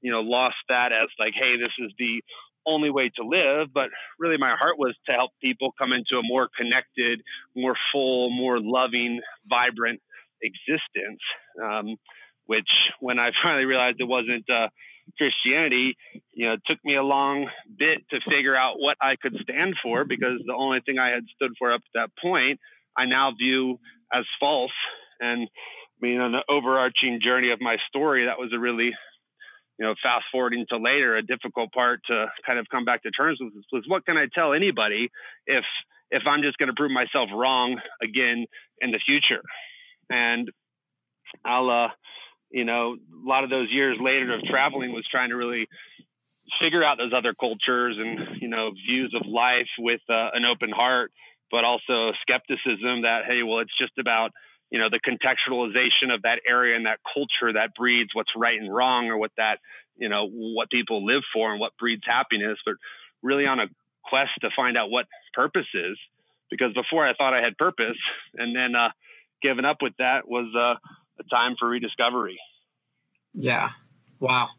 you 0.00 0.10
know, 0.12 0.20
lost 0.20 0.56
that 0.68 0.92
as 0.92 1.08
like, 1.18 1.34
hey, 1.38 1.56
this 1.56 1.72
is 1.78 1.92
the 1.98 2.22
only 2.66 2.90
way 2.90 3.10
to 3.16 3.24
live, 3.24 3.68
but 3.72 3.90
really 4.18 4.36
my 4.36 4.54
heart 4.56 4.78
was 4.78 4.94
to 5.08 5.14
help 5.14 5.30
people 5.42 5.72
come 5.78 5.92
into 5.92 6.18
a 6.18 6.22
more 6.22 6.48
connected, 6.56 7.22
more 7.54 7.76
full, 7.92 8.30
more 8.30 8.58
loving, 8.60 9.20
vibrant 9.48 10.00
existence. 10.42 11.20
Um, 11.62 11.96
which, 12.46 12.68
when 13.00 13.18
I 13.18 13.30
finally 13.42 13.64
realized 13.64 13.96
it 13.98 14.04
wasn't 14.04 14.48
uh, 14.48 14.68
Christianity, 15.18 15.96
you 16.32 16.46
know, 16.46 16.54
it 16.54 16.62
took 16.66 16.78
me 16.84 16.96
a 16.96 17.02
long 17.02 17.48
bit 17.78 17.98
to 18.10 18.20
figure 18.28 18.56
out 18.56 18.74
what 18.78 18.96
I 19.00 19.16
could 19.16 19.36
stand 19.42 19.74
for 19.82 20.04
because 20.04 20.40
the 20.46 20.54
only 20.54 20.80
thing 20.80 20.98
I 20.98 21.10
had 21.10 21.24
stood 21.34 21.52
for 21.58 21.72
up 21.72 21.80
to 21.80 21.90
that 21.94 22.10
point, 22.20 22.58
I 22.96 23.06
now 23.06 23.32
view 23.38 23.78
as 24.12 24.24
false. 24.40 24.72
And 25.20 25.48
I 25.48 26.06
mean, 26.06 26.20
on 26.20 26.32
the 26.32 26.44
overarching 26.48 27.20
journey 27.22 27.50
of 27.50 27.60
my 27.60 27.76
story, 27.88 28.26
that 28.26 28.38
was 28.38 28.52
a 28.52 28.58
really 28.58 28.92
you 29.78 29.86
know, 29.86 29.94
fast 30.02 30.24
forwarding 30.32 30.64
to 30.70 30.78
later, 30.78 31.16
a 31.16 31.22
difficult 31.22 31.72
part 31.72 32.00
to 32.06 32.26
kind 32.46 32.58
of 32.58 32.66
come 32.70 32.84
back 32.84 33.02
to 33.02 33.10
terms 33.10 33.38
with 33.40 33.52
was 33.72 33.84
what 33.86 34.06
can 34.06 34.16
I 34.16 34.26
tell 34.34 34.52
anybody 34.52 35.10
if 35.46 35.64
if 36.10 36.22
I'm 36.26 36.42
just 36.42 36.56
going 36.58 36.68
to 36.68 36.74
prove 36.74 36.92
myself 36.92 37.28
wrong 37.34 37.80
again 38.02 38.46
in 38.80 38.90
the 38.90 39.00
future? 39.04 39.42
And 40.08 40.50
I'll, 41.44 41.68
uh, 41.68 41.88
you 42.50 42.64
know, 42.64 42.94
a 42.94 43.28
lot 43.28 43.44
of 43.44 43.50
those 43.50 43.68
years 43.70 43.98
later 44.00 44.34
of 44.34 44.42
traveling 44.42 44.92
was 44.92 45.06
trying 45.10 45.30
to 45.30 45.36
really 45.36 45.68
figure 46.60 46.82
out 46.82 46.96
those 46.96 47.12
other 47.12 47.34
cultures 47.34 47.96
and 47.98 48.40
you 48.40 48.48
know 48.48 48.70
views 48.70 49.14
of 49.20 49.26
life 49.26 49.68
with 49.78 50.00
uh, 50.08 50.30
an 50.32 50.44
open 50.44 50.70
heart, 50.70 51.10
but 51.50 51.64
also 51.64 52.12
skepticism 52.22 53.02
that 53.02 53.24
hey, 53.28 53.42
well, 53.42 53.58
it's 53.58 53.76
just 53.78 53.98
about 53.98 54.30
you 54.70 54.78
know 54.78 54.88
the 54.90 55.00
contextualization 55.00 56.12
of 56.12 56.22
that 56.22 56.40
area 56.48 56.76
and 56.76 56.86
that 56.86 57.00
culture 57.12 57.52
that 57.52 57.74
breeds 57.74 58.10
what's 58.12 58.30
right 58.36 58.58
and 58.58 58.74
wrong 58.74 59.08
or 59.08 59.16
what 59.16 59.30
that 59.36 59.58
you 59.96 60.08
know 60.08 60.28
what 60.28 60.70
people 60.70 61.04
live 61.04 61.22
for 61.32 61.50
and 61.50 61.60
what 61.60 61.76
breeds 61.78 62.02
happiness, 62.04 62.58
but 62.64 62.74
really 63.22 63.46
on 63.46 63.60
a 63.60 63.66
quest 64.04 64.30
to 64.40 64.50
find 64.54 64.76
out 64.76 64.90
what 64.90 65.06
purpose 65.34 65.66
is. 65.74 65.98
Because 66.50 66.72
before 66.74 67.06
I 67.06 67.12
thought 67.14 67.34
I 67.34 67.40
had 67.40 67.58
purpose, 67.58 67.96
and 68.34 68.54
then 68.54 68.76
uh, 68.76 68.90
giving 69.42 69.64
up 69.64 69.78
with 69.82 69.94
that 69.98 70.28
was 70.28 70.46
uh, 70.56 70.74
a 71.18 71.34
time 71.34 71.56
for 71.58 71.68
rediscovery. 71.68 72.38
Yeah. 73.34 73.70
Wow. 74.20 74.50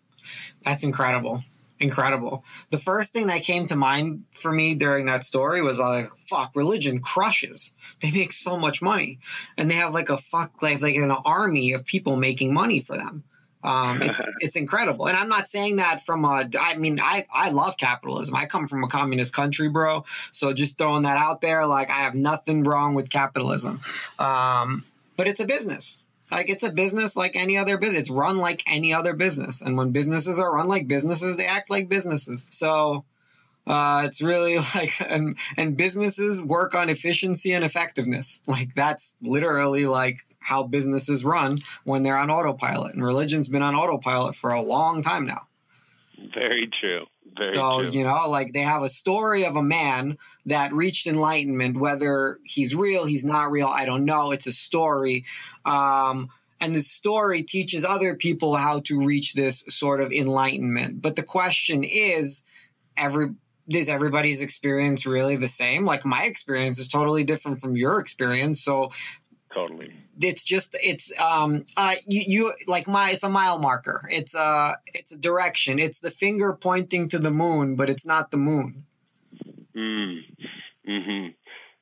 That's 0.63 0.83
incredible. 0.83 1.41
Incredible. 1.79 2.43
The 2.71 2.79
first 2.79 3.13
thing 3.13 3.27
that 3.27 3.43
came 3.43 3.67
to 3.67 3.75
mind 3.75 4.23
for 4.31 4.51
me 4.51 4.73
during 4.73 5.05
that 5.05 5.23
story 5.23 5.61
was 5.61 5.77
like, 5.77 6.09
fuck, 6.17 6.55
religion 6.55 6.99
crushes. 6.99 7.71
They 8.01 8.11
make 8.11 8.31
so 8.31 8.57
much 8.57 8.81
money. 8.81 9.19
And 9.57 9.69
they 9.69 9.75
have 9.75 9.93
like 9.93 10.09
a 10.09 10.17
fuck, 10.17 10.61
like, 10.61 10.81
like 10.81 10.95
an 10.95 11.11
army 11.11 11.73
of 11.73 11.85
people 11.85 12.15
making 12.15 12.53
money 12.53 12.79
for 12.79 12.97
them. 12.97 13.23
Um, 13.63 14.01
it's, 14.01 14.19
it's 14.39 14.55
incredible. 14.55 15.07
And 15.07 15.15
I'm 15.15 15.29
not 15.29 15.49
saying 15.49 15.75
that 15.75 16.03
from 16.03 16.25
a, 16.25 16.49
I 16.59 16.77
mean, 16.77 16.99
I, 16.99 17.25
I 17.31 17.49
love 17.49 17.77
capitalism. 17.77 18.35
I 18.35 18.45
come 18.45 18.67
from 18.67 18.83
a 18.83 18.87
communist 18.87 19.33
country, 19.33 19.69
bro. 19.69 20.05
So 20.31 20.53
just 20.53 20.77
throwing 20.77 21.03
that 21.03 21.17
out 21.17 21.41
there, 21.41 21.65
like 21.67 21.91
I 21.91 22.03
have 22.03 22.15
nothing 22.15 22.63
wrong 22.63 22.95
with 22.95 23.09
capitalism. 23.09 23.81
Um, 24.17 24.83
but 25.15 25.27
it's 25.27 25.39
a 25.39 25.45
business. 25.45 26.03
Like 26.31 26.49
it's 26.49 26.63
a 26.63 26.71
business 26.71 27.15
like 27.15 27.35
any 27.35 27.57
other 27.57 27.77
business. 27.77 28.01
It's 28.01 28.09
run 28.09 28.37
like 28.37 28.63
any 28.67 28.93
other 28.93 29.13
business. 29.13 29.61
And 29.61 29.77
when 29.77 29.91
businesses 29.91 30.39
are 30.39 30.53
run 30.53 30.67
like 30.67 30.87
businesses, 30.87 31.35
they 31.35 31.45
act 31.45 31.69
like 31.69 31.89
businesses. 31.89 32.45
So 32.49 33.05
uh, 33.65 34.03
it's 34.05 34.21
really 34.21 34.57
like 34.75 34.99
and 35.01 35.37
and 35.57 35.77
businesses 35.77 36.41
work 36.41 36.75
on 36.75 36.89
efficiency 36.89 37.53
and 37.53 37.63
effectiveness. 37.63 38.41
Like 38.47 38.73
that's 38.75 39.13
literally 39.21 39.85
like 39.85 40.25
how 40.39 40.63
businesses 40.63 41.25
run 41.25 41.61
when 41.83 42.03
they're 42.03 42.17
on 42.17 42.31
autopilot. 42.31 42.93
And 42.93 43.03
religion's 43.03 43.47
been 43.47 43.61
on 43.61 43.75
autopilot 43.75 44.35
for 44.35 44.51
a 44.51 44.61
long 44.61 45.01
time 45.01 45.25
now. 45.25 45.47
Very 46.33 46.69
true. 46.79 47.05
Very 47.35 47.53
so, 47.53 47.81
true. 47.81 47.91
you 47.91 48.03
know, 48.03 48.29
like 48.29 48.53
they 48.53 48.61
have 48.61 48.83
a 48.83 48.89
story 48.89 49.45
of 49.45 49.55
a 49.55 49.63
man 49.63 50.17
that 50.45 50.73
reached 50.73 51.07
enlightenment, 51.07 51.77
whether 51.77 52.39
he's 52.43 52.75
real, 52.75 53.05
he's 53.05 53.25
not 53.25 53.51
real, 53.51 53.67
I 53.67 53.85
don't 53.85 54.05
know. 54.05 54.31
It's 54.31 54.47
a 54.47 54.51
story. 54.51 55.25
Um, 55.65 56.29
and 56.59 56.73
the 56.73 56.81
story 56.81 57.43
teaches 57.43 57.85
other 57.85 58.15
people 58.15 58.55
how 58.55 58.79
to 58.85 59.01
reach 59.01 59.33
this 59.33 59.63
sort 59.69 60.01
of 60.01 60.11
enlightenment. 60.11 61.01
But 61.01 61.15
the 61.15 61.23
question 61.23 61.83
is, 61.83 62.43
every 62.95 63.35
is 63.69 63.89
everybody's 63.89 64.41
experience 64.41 65.05
really 65.05 65.35
the 65.35 65.47
same? 65.47 65.85
Like 65.85 66.05
my 66.05 66.23
experience 66.23 66.79
is 66.79 66.87
totally 66.87 67.23
different 67.25 67.59
from 67.59 67.75
your 67.75 67.99
experience. 67.99 68.63
So 68.63 68.91
totally. 69.57 69.91
It's 70.21 70.43
just 70.43 70.75
it's 70.81 71.11
um 71.19 71.65
uh 71.75 71.95
you, 72.05 72.21
you 72.27 72.53
like 72.67 72.87
my 72.87 73.11
it's 73.11 73.23
a 73.23 73.29
mile 73.29 73.59
marker. 73.59 74.07
It's 74.11 74.35
a 74.35 74.77
it's 74.93 75.11
a 75.11 75.17
direction. 75.17 75.79
It's 75.79 75.99
the 75.99 76.11
finger 76.11 76.53
pointing 76.53 77.09
to 77.09 77.19
the 77.19 77.31
moon 77.31 77.75
but 77.75 77.89
it's 77.89 78.05
not 78.05 78.29
the 78.31 78.37
moon. 78.37 78.85
Mm. 79.75 80.21
hmm 80.85 81.27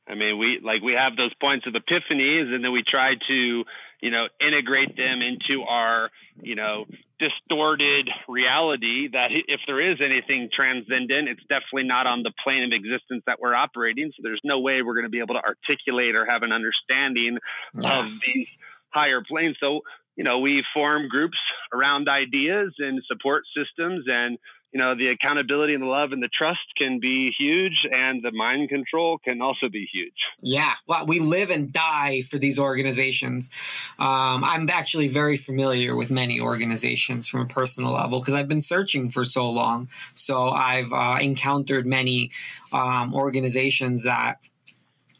i 0.08 0.16
mean 0.16 0.38
we 0.38 0.60
like 0.62 0.82
we 0.82 0.94
have 0.94 1.16
those 1.16 1.34
points 1.36 1.66
of 1.66 1.74
epiphanies 1.74 2.54
and 2.54 2.62
then 2.64 2.74
we 2.74 2.84
try 2.84 3.16
to 3.30 3.64
you 4.02 4.12
know 4.12 4.28
integrate 4.40 4.96
them 4.98 5.22
into 5.22 5.64
our 5.64 6.10
you 6.42 6.56
know 6.56 6.86
distorted 7.20 8.10
reality 8.28 9.10
that 9.14 9.30
if 9.32 9.62
there 9.68 9.80
is 9.80 9.98
anything 10.02 10.50
transcendent 10.54 11.30
it's 11.30 11.44
definitely 11.50 11.84
not 11.84 12.08
on 12.08 12.24
the 12.24 12.32
plane 12.44 12.64
of 12.64 12.72
existence 12.72 13.24
that 13.26 13.40
we're 13.40 13.54
operating 13.54 14.12
so 14.16 14.22
there's 14.24 14.42
no 14.44 14.60
way 14.60 14.82
we're 14.82 14.94
going 14.94 15.06
to 15.06 15.10
be 15.10 15.20
able 15.20 15.36
to 15.36 15.42
articulate 15.42 16.16
or 16.16 16.26
have 16.26 16.44
an 16.44 16.52
understanding 16.52 17.38
yeah. 17.80 18.00
of 18.00 18.12
these 18.26 18.50
higher 18.90 19.22
planes 19.28 19.56
so 19.60 19.82
you 20.16 20.24
know 20.24 20.40
we 20.40 20.64
form 20.74 21.08
groups 21.08 21.38
around 21.74 22.10
ideas 22.10 22.74
and 22.80 23.02
support 23.08 23.44
systems 23.56 24.06
and 24.08 24.38
you 24.76 24.82
know 24.82 24.94
the 24.94 25.08
accountability 25.08 25.74
and 25.74 25.82
the 25.82 25.88
love 25.88 26.12
and 26.12 26.22
the 26.22 26.28
trust 26.38 26.60
can 26.78 27.00
be 27.00 27.32
huge 27.40 27.88
and 27.94 28.22
the 28.22 28.32
mind 28.32 28.68
control 28.68 29.18
can 29.18 29.42
also 29.42 29.70
be 29.70 29.88
huge. 29.92 30.14
Yeah. 30.42 30.74
Well 30.86 31.06
we 31.06 31.20
live 31.20 31.50
and 31.50 31.72
die 31.72 32.24
for 32.24 32.38
these 32.38 32.60
organizations. 32.60 33.50
Um, 33.98 34.44
i'm 34.44 34.70
actually 34.70 35.08
very 35.08 35.38
familiar 35.38 35.96
with 35.96 36.12
many 36.12 36.42
organizations 36.42 37.30
from 37.30 37.40
a 37.40 37.46
personal 37.46 37.94
level 37.94 38.20
because 38.20 38.34
i've 38.34 38.50
been 38.50 38.60
searching 38.60 39.10
for 39.10 39.24
so 39.24 39.50
long. 39.50 39.88
So 40.14 40.50
i've 40.50 40.92
uh, 40.92 41.20
encountered 41.22 41.86
many 41.86 42.32
um, 42.74 43.16
organizations 43.16 44.04
that 44.04 44.40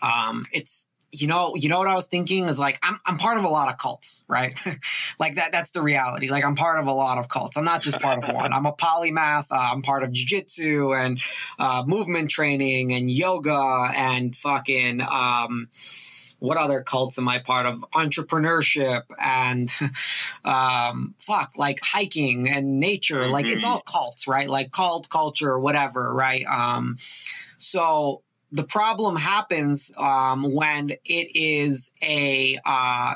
um, 0.02 0.46
it's 0.52 0.85
you 1.22 1.28
know, 1.28 1.56
you 1.56 1.70
know 1.70 1.80
what 1.80 1.88
I 1.88 1.96
was 1.96 2.08
thinking 2.08 2.48
is 2.50 2.60
like 2.60 2.80
I'm 2.82 3.00
I'm 3.06 3.18
part 3.18 3.38
of 3.38 3.44
a 3.44 3.50
lot 3.50 3.72
of 3.72 3.78
cults, 3.78 4.24
right? 4.28 4.58
like 5.20 5.36
that 5.36 5.52
that's 5.52 5.72
the 5.72 5.82
reality. 5.82 6.30
Like 6.30 6.44
I'm 6.44 6.56
part 6.56 6.80
of 6.80 6.88
a 6.88 6.94
lot 6.94 7.18
of 7.18 7.30
cults. 7.30 7.58
I'm 7.58 7.66
not 7.66 7.82
just 7.82 8.00
part 8.00 8.24
of 8.24 8.34
one. 8.34 8.54
I'm 8.54 8.66
a 8.66 8.74
polymath. 8.74 9.46
Uh, 9.52 9.70
I'm 9.74 9.82
part 9.82 10.04
of 10.04 10.12
jiu-jitsu 10.12 10.94
and 10.94 11.22
uh, 11.60 11.84
movement 11.86 12.30
training 12.30 12.94
and 12.94 13.10
yoga 13.10 13.92
and 13.96 14.36
fucking 14.36 15.02
um 15.02 15.70
what 16.40 16.58
other 16.58 16.82
cults 16.82 17.18
am 17.18 17.28
I 17.28 17.40
part 17.40 17.66
of? 17.66 17.84
Entrepreneurship 17.94 19.04
and 19.20 19.72
um, 20.46 21.16
fuck, 21.20 21.54
like 21.58 21.80
hiking 21.82 22.50
and 22.50 22.80
nature. 22.80 23.22
Mm-hmm. 23.22 23.32
Like 23.32 23.48
it's 23.48 23.64
mm-hmm. 23.64 23.72
all 23.72 23.82
cults, 23.82 24.28
right? 24.28 24.50
Like 24.50 24.72
cult 24.72 25.10
culture, 25.10 25.58
whatever, 25.58 26.14
right? 26.14 26.46
Um, 26.46 26.98
so 27.58 28.22
the 28.56 28.64
problem 28.64 29.18
happens 29.18 29.92
um, 29.98 30.54
when 30.54 30.92
it 31.04 31.36
is 31.36 31.92
a 32.02 32.58
uh, 32.66 33.16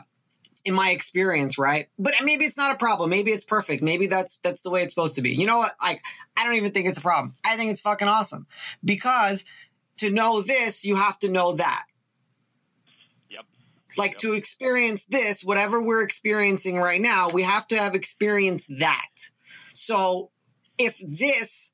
in 0.65 0.73
my 0.73 0.91
experience, 0.91 1.57
right? 1.57 1.87
But 1.97 2.15
maybe 2.21 2.43
it's 2.43 2.57
not 2.57 2.75
a 2.75 2.77
problem. 2.77 3.09
Maybe 3.09 3.31
it's 3.31 3.45
perfect. 3.45 3.81
Maybe 3.81 4.07
that's 4.07 4.37
that's 4.43 4.61
the 4.63 4.69
way 4.69 4.83
it's 4.83 4.93
supposed 4.93 5.15
to 5.15 5.21
be. 5.21 5.31
You 5.31 5.47
know 5.47 5.57
what? 5.57 5.73
Like 5.81 6.01
I 6.35 6.43
don't 6.43 6.55
even 6.55 6.73
think 6.73 6.89
it's 6.89 6.97
a 6.97 7.01
problem. 7.01 7.35
I 7.43 7.55
think 7.55 7.71
it's 7.71 7.79
fucking 7.79 8.09
awesome. 8.09 8.47
Because 8.83 9.45
to 9.97 10.09
know 10.09 10.41
this, 10.41 10.83
you 10.83 10.97
have 10.97 11.17
to 11.19 11.29
know 11.29 11.53
that. 11.53 11.85
Yep. 13.29 13.45
Like 13.97 14.11
yep. 14.11 14.19
to 14.19 14.33
experience 14.33 15.05
this, 15.07 15.41
whatever 15.41 15.81
we're 15.81 16.03
experiencing 16.03 16.77
right 16.77 16.99
now, 16.99 17.29
we 17.29 17.43
have 17.43 17.65
to 17.67 17.79
have 17.79 17.95
experienced 17.95 18.67
that. 18.79 19.07
So 19.71 20.31
if 20.77 20.97
this 20.99 21.71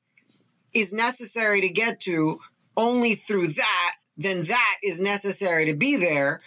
is 0.72 0.92
necessary 0.92 1.62
to 1.62 1.68
get 1.68 2.00
to, 2.00 2.38
only 2.76 3.14
through 3.14 3.48
that, 3.48 3.94
then 4.16 4.44
that 4.44 4.76
is 4.82 5.00
necessary 5.00 5.66
to 5.66 5.74
be 5.74 5.96
there. 5.96 6.40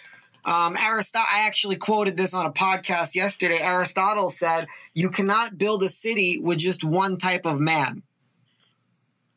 Um, 0.44 0.76
Aristotle, 0.76 1.28
I 1.30 1.46
actually 1.46 1.76
quoted 1.76 2.16
this 2.16 2.32
on 2.32 2.46
a 2.46 2.52
podcast 2.52 3.14
yesterday. 3.14 3.58
Aristotle 3.60 4.30
said, 4.30 4.68
"You 4.94 5.10
cannot 5.10 5.58
build 5.58 5.82
a 5.82 5.88
city 5.88 6.38
with 6.38 6.58
just 6.58 6.82
one 6.82 7.18
type 7.18 7.44
of 7.44 7.60
man." 7.60 8.02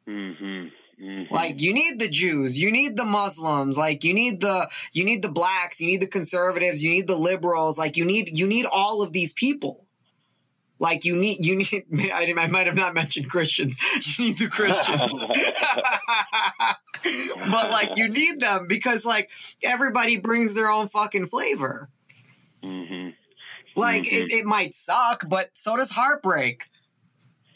Mm-hmm. 0.07 0.67
Mm-hmm. 1.03 1.33
Like 1.33 1.61
you 1.61 1.73
need 1.73 1.99
the 1.99 2.07
Jews, 2.07 2.57
you 2.57 2.71
need 2.71 2.95
the 2.95 3.03
Muslims, 3.03 3.77
like 3.77 4.03
you 4.03 4.13
need 4.13 4.39
the 4.39 4.69
you 4.93 5.03
need 5.03 5.21
the 5.21 5.29
blacks, 5.29 5.81
you 5.81 5.87
need 5.87 6.01
the 6.01 6.07
conservatives, 6.07 6.83
you 6.83 6.91
need 6.91 7.07
the 7.07 7.17
liberals, 7.17 7.77
like 7.77 7.97
you 7.97 8.05
need 8.05 8.37
you 8.37 8.47
need 8.47 8.65
all 8.65 9.01
of 9.01 9.11
these 9.11 9.33
people. 9.33 9.85
Like 10.83 11.05
you 11.05 11.15
need, 11.15 11.45
you 11.45 11.55
need. 11.55 11.85
I, 12.13 12.33
I 12.37 12.47
might 12.47 12.67
have 12.67 12.75
not 12.75 12.93
mentioned 12.93 13.29
Christians. 13.29 13.79
You 14.17 14.25
need 14.25 14.37
the 14.37 14.49
Christians, 14.49 15.01
but 17.51 17.71
like 17.71 17.95
you 17.95 18.09
need 18.09 18.41
them 18.41 18.67
because 18.67 19.05
like 19.05 19.29
everybody 19.63 20.17
brings 20.17 20.53
their 20.53 20.69
own 20.69 20.89
fucking 20.89 21.27
flavor. 21.27 21.87
Mm-hmm. 22.61 23.11
Like 23.79 24.03
mm-hmm. 24.03 24.25
It, 24.25 24.33
it 24.33 24.45
might 24.45 24.75
suck, 24.75 25.23
but 25.29 25.51
so 25.53 25.77
does 25.77 25.89
heartbreak. 25.89 26.69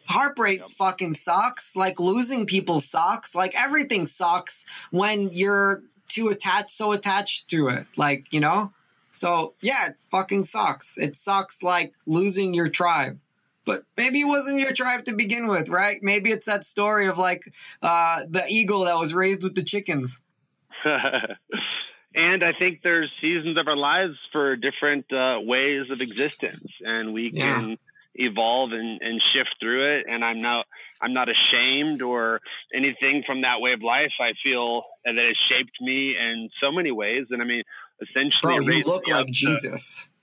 Heartbreak 0.07 0.59
yep. 0.59 0.69
fucking 0.69 1.15
sucks. 1.15 1.75
Like 1.75 1.99
losing 1.99 2.45
people 2.45 2.79
sucks. 2.79 3.35
Like 3.35 3.61
everything 3.61 4.07
sucks 4.07 4.63
when 4.91 5.31
you're 5.33 5.83
too 6.07 6.29
attached, 6.29 6.71
so 6.71 6.93
attached 6.93 7.49
to 7.49 7.67
it. 7.67 7.87
Like 7.97 8.27
you 8.31 8.39
know. 8.39 8.71
So 9.17 9.53
yeah, 9.61 9.89
it 9.89 9.95
fucking 10.11 10.45
sucks. 10.45 10.97
It 10.97 11.15
sucks 11.15 11.63
like 11.63 11.93
losing 12.05 12.53
your 12.53 12.69
tribe. 12.69 13.19
But 13.65 13.83
maybe 13.97 14.21
it 14.21 14.27
wasn't 14.27 14.61
your 14.61 14.71
tribe 14.71 15.03
to 15.05 15.13
begin 15.13 15.47
with, 15.47 15.67
right? 15.67 16.01
Maybe 16.01 16.31
it's 16.31 16.45
that 16.45 16.63
story 16.63 17.07
of 17.07 17.17
like 17.17 17.43
uh, 17.81 18.23
the 18.29 18.47
eagle 18.47 18.85
that 18.85 18.97
was 18.97 19.13
raised 19.13 19.43
with 19.43 19.55
the 19.55 19.63
chickens. 19.63 20.21
and 20.85 22.43
I 22.43 22.53
think 22.57 22.79
there's 22.81 23.11
seasons 23.19 23.57
of 23.57 23.67
our 23.67 23.75
lives 23.75 24.17
for 24.31 24.55
different 24.55 25.11
uh, 25.11 25.39
ways 25.41 25.89
of 25.91 25.99
existence, 25.99 26.71
and 26.79 27.13
we 27.13 27.31
can 27.31 27.71
yeah. 28.15 28.29
evolve 28.29 28.71
and, 28.71 29.01
and 29.01 29.21
shift 29.33 29.55
through 29.59 29.97
it. 29.97 30.05
And 30.09 30.23
I'm 30.23 30.41
not 30.41 30.65
I'm 31.01 31.13
not 31.13 31.27
ashamed 31.29 32.01
or 32.01 32.39
anything 32.73 33.23
from 33.25 33.41
that 33.41 33.61
way 33.61 33.73
of 33.73 33.83
life. 33.83 34.13
I 34.19 34.31
feel 34.43 34.83
that 35.05 35.15
it 35.15 35.25
has 35.25 35.37
shaped 35.49 35.79
me 35.81 36.15
in 36.17 36.49
so 36.61 36.71
many 36.71 36.91
ways. 36.91 37.25
And 37.29 37.41
I 37.41 37.45
mean, 37.45 37.63
essentially, 38.01 38.31
Bro, 38.41 38.59
you 38.59 38.83
look 38.83 39.07
like 39.07 39.27
Jesus. 39.27 40.09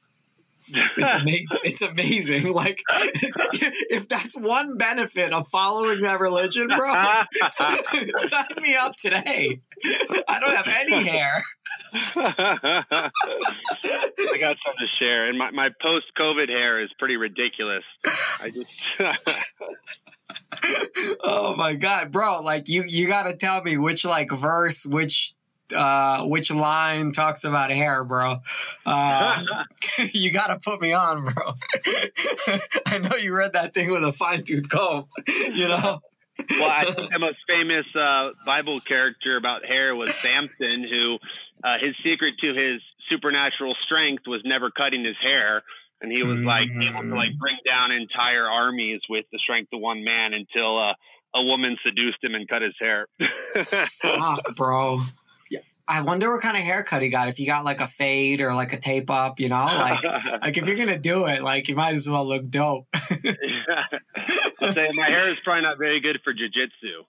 It's, 0.67 0.99
ama- 0.99 1.61
it's 1.63 1.83
amazing. 1.83 2.53
Like, 2.55 2.83
if 3.91 4.09
that's 4.09 4.35
one 4.35 4.79
benefit 4.79 5.33
of 5.35 5.49
following 5.49 6.03
that 6.03 6.21
religion, 6.21 6.69
bro, 6.69 6.77
sign 8.29 8.47
me 8.63 8.75
up 8.75 8.97
today. 8.97 9.61
I 10.29 10.41
don't 10.41 10.57
have 10.57 10.69
any 10.69 11.05
hair. 11.05 11.43
I 11.85 13.11
got 14.39 14.57
something 14.65 14.79
to 14.79 14.87
share, 14.99 15.29
and 15.29 15.37
my, 15.37 15.51
my 15.51 15.71
post 15.83 16.07
COVID 16.19 16.49
hair 16.49 16.81
is 16.81 16.91
pretty 16.99 17.17
ridiculous. 17.17 17.85
I 18.41 18.51
just 18.51 18.71
oh 21.23 21.55
my 21.57 21.75
god, 21.75 22.11
bro! 22.13 22.41
Like 22.41 22.69
you, 22.69 22.85
you 22.87 23.07
got 23.07 23.25
to 23.25 23.37
tell 23.37 23.63
me 23.63 23.77
which 23.77 24.05
like 24.05 24.31
verse, 24.31 24.87
which 24.87 25.35
uh 25.75 26.25
which 26.25 26.51
line 26.51 27.13
talks 27.13 27.45
about 27.45 27.71
hair, 27.71 28.05
bro. 28.05 28.39
Uh, 28.85 29.43
you 30.13 30.31
got 30.31 30.49
to 30.49 30.59
put 30.59 30.81
me 30.81 30.93
on, 30.93 31.25
bro. 31.25 31.55
I 32.87 32.99
know 32.99 33.17
you 33.17 33.35
read 33.35 33.53
that 33.55 33.75
thing 33.75 33.91
with 33.91 34.05
a 34.05 34.13
fine 34.13 34.45
tooth 34.45 34.69
comb. 34.69 35.07
You 35.27 35.69
know. 35.69 36.01
well, 36.51 36.71
I 36.71 36.91
think 36.93 37.13
the 37.13 37.19
most 37.19 37.39
famous 37.49 37.87
uh, 37.95 38.31
Bible 38.45 38.81
character 38.81 39.37
about 39.37 39.65
hair 39.65 39.95
was 39.95 40.13
Samson, 40.17 40.87
who 40.91 41.19
uh, 41.63 41.79
his 41.81 41.95
secret 42.05 42.35
to 42.43 42.53
his 42.53 42.83
supernatural 43.09 43.75
strength 43.85 44.25
was 44.27 44.41
never 44.45 44.71
cutting 44.71 45.05
his 45.05 45.17
hair 45.23 45.63
and 46.05 46.13
he 46.13 46.23
was 46.23 46.41
like 46.41 46.69
able 46.69 47.03
to 47.03 47.15
like 47.15 47.37
bring 47.39 47.57
down 47.67 47.91
entire 47.91 48.45
armies 48.45 49.01
with 49.09 49.25
the 49.33 49.39
strength 49.39 49.73
of 49.73 49.81
one 49.81 50.05
man 50.05 50.35
until 50.35 50.79
uh, 50.79 50.95
a 51.35 51.43
woman 51.43 51.77
seduced 51.85 52.23
him 52.23 52.35
and 52.35 52.49
cut 52.49 52.63
his 52.63 52.75
hair. 52.79 53.07
Fuck, 54.01 54.55
bro. 54.57 55.01
I 55.87 56.01
wonder 56.01 56.33
what 56.33 56.41
kind 56.41 56.57
of 56.57 56.63
haircut 56.63 57.03
he 57.03 57.09
got. 57.09 57.29
If 57.29 57.37
he 57.37 57.45
got 57.45 57.65
like 57.65 57.81
a 57.81 57.87
fade 57.87 58.41
or 58.41 58.55
like 58.55 58.73
a 58.73 58.79
tape 58.79 59.11
up, 59.11 59.39
you 59.39 59.49
know, 59.49 59.57
like 59.57 60.03
like 60.43 60.57
if 60.57 60.67
you're 60.67 60.77
gonna 60.77 60.99
do 60.99 61.27
it, 61.27 61.43
like 61.43 61.69
you 61.69 61.77
might 61.77 61.95
as 61.95 62.09
well 62.09 62.27
look 62.27 62.49
dope. 62.49 62.87
Say 62.95 64.91
my 64.95 65.11
hair 65.11 65.29
is 65.29 65.41
probably 65.41 65.63
not 65.63 65.79
very 65.79 66.01
good 66.01 66.21
for 66.25 66.33
jujitsu. 66.33 67.05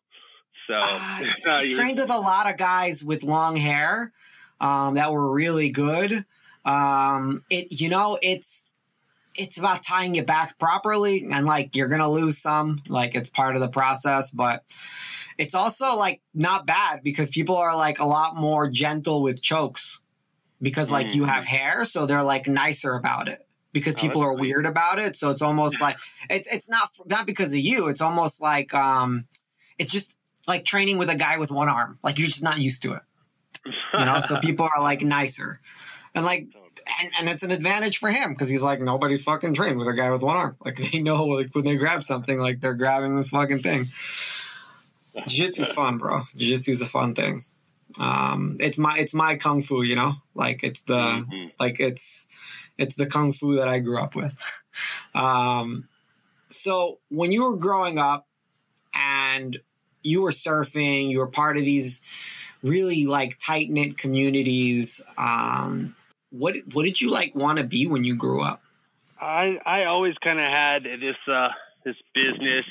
So 0.68 0.74
uh, 0.82 1.52
I 1.52 1.70
trained 1.70 2.00
with 2.00 2.10
a 2.10 2.20
lot 2.20 2.50
of 2.50 2.58
guys 2.58 3.04
with 3.04 3.24
long 3.24 3.56
hair 3.56 4.12
um, 4.60 4.96
that 4.96 5.12
were 5.12 5.32
really 5.32 5.70
good. 5.70 6.26
Um, 6.66 7.44
it 7.50 7.80
you 7.80 7.90
know 7.90 8.18
it's 8.22 8.70
it's 9.38 9.58
about 9.58 9.84
tying 9.84 10.16
it 10.16 10.26
back 10.26 10.58
properly 10.58 11.28
and 11.32 11.46
like 11.46 11.76
you're 11.76 11.88
gonna 11.88 12.10
lose 12.10 12.38
some 12.38 12.82
like 12.88 13.16
it's 13.16 13.30
part 13.30 13.56
of 13.56 13.62
the 13.62 13.68
process 13.68 14.32
but 14.32 14.64
it's 15.38 15.54
also 15.54 15.96
like 15.96 16.22
not 16.34 16.66
bad 16.66 17.02
because 17.04 17.30
people 17.30 17.58
are 17.58 17.76
like 17.76 18.00
a 18.00 18.06
lot 18.06 18.36
more 18.36 18.70
gentle 18.70 19.22
with 19.22 19.42
chokes 19.42 20.00
because 20.62 20.90
like 20.90 21.08
mm. 21.08 21.16
you 21.16 21.24
have 21.26 21.46
hair 21.46 21.86
so 21.86 22.06
they're 22.06 22.24
like 22.24 22.48
nicer 22.48 22.94
about 22.94 23.28
it 23.28 23.46
because 23.76 23.94
oh, 23.94 24.00
people 24.00 24.22
oh, 24.22 24.26
are 24.26 24.34
weird 24.34 24.66
about 24.66 24.98
it. 24.98 25.16
So 25.16 25.30
it's 25.30 25.44
almost 25.44 25.80
like 25.80 25.98
it's 26.30 26.48
it's 26.52 26.68
not 26.68 26.90
not 27.06 27.28
because 27.28 27.50
of 27.50 27.60
you 27.60 27.90
it's 27.90 28.02
almost 28.02 28.42
like 28.42 28.74
um 28.74 29.28
it's 29.78 29.92
just 29.92 30.18
like 30.48 30.66
training 30.66 30.98
with 30.98 31.10
a 31.10 31.16
guy 31.16 31.38
with 31.38 31.52
one 31.52 31.70
arm 31.70 32.00
like 32.02 32.18
you're 32.18 32.28
just 32.28 32.42
not 32.42 32.58
used 32.58 32.82
to 32.84 32.94
it. 32.94 33.02
You 33.94 34.06
know 34.06 34.20
so 34.22 34.40
people 34.42 34.68
are 34.74 34.82
like 34.82 35.02
nicer. 35.02 35.60
And 36.16 36.26
like 36.26 36.48
and, 37.00 37.12
and 37.20 37.30
it's 37.30 37.44
an 37.44 37.52
advantage 37.52 37.98
for 37.98 38.10
him 38.10 38.34
because 38.34 38.50
he's 38.50 38.62
like 38.62 38.82
nobody's 38.82 39.24
fucking 39.24 39.54
trained 39.54 39.78
with 39.78 39.88
a 39.88 39.94
guy 39.94 40.12
with 40.12 40.22
one 40.22 40.38
arm. 40.38 40.58
Like 40.64 40.78
they 40.92 41.00
know 41.00 41.26
like 41.26 41.54
when 41.54 41.66
they 41.66 41.76
grab 41.76 42.04
something, 42.04 42.38
like 42.38 42.62
they're 42.62 42.74
grabbing 42.74 43.16
this 43.16 43.30
fucking 43.30 43.60
thing. 43.60 43.86
Jiu-jitsu's 45.28 45.72
fun, 45.72 45.98
bro. 45.98 46.24
Jiu-jitsu's 46.36 46.82
a 46.82 46.86
fun 46.86 47.16
thing. 47.16 47.42
Um, 48.00 48.58
it's 48.60 48.78
my 48.78 48.98
it's 48.98 49.14
my 49.14 49.36
kung 49.36 49.62
fu, 49.62 49.82
you 49.82 49.96
know. 49.96 50.14
Like 50.34 50.64
it's 50.64 50.82
the 50.82 51.00
mm-hmm. 51.00 51.48
like 51.60 51.80
it's 51.80 52.28
it's 52.78 52.96
the 52.96 53.06
kung 53.06 53.32
fu 53.32 53.56
that 53.56 53.68
I 53.68 53.80
grew 53.80 54.00
up 54.00 54.16
with. 54.16 54.38
um, 55.16 55.88
so 56.50 57.00
when 57.10 57.32
you 57.32 57.46
were 57.46 57.56
growing 57.56 57.98
up 57.98 58.28
and 58.94 59.58
you 60.04 60.22
were 60.22 60.32
surfing, 60.32 61.10
you 61.10 61.20
were 61.20 61.28
part 61.28 61.58
of 61.58 61.64
these 61.64 62.02
really 62.64 63.06
like 63.06 63.38
tight 63.40 63.70
knit 63.70 63.98
communities. 63.98 65.02
Um, 65.18 65.96
what 66.38 66.56
what 66.74 66.84
did 66.84 67.00
you 67.00 67.10
like 67.10 67.36
want 67.36 67.58
to 67.60 67.64
be 67.64 67.88
when 67.88 68.04
you 68.04 68.16
grew 68.16 68.42
up? 68.42 68.62
I 69.20 69.58
I 69.66 69.86
always 69.86 70.16
kind 70.24 70.40
of 70.40 70.46
had 70.46 70.84
this 70.84 71.16
uh, 71.32 71.50
this 71.84 71.96
business, 72.14 72.66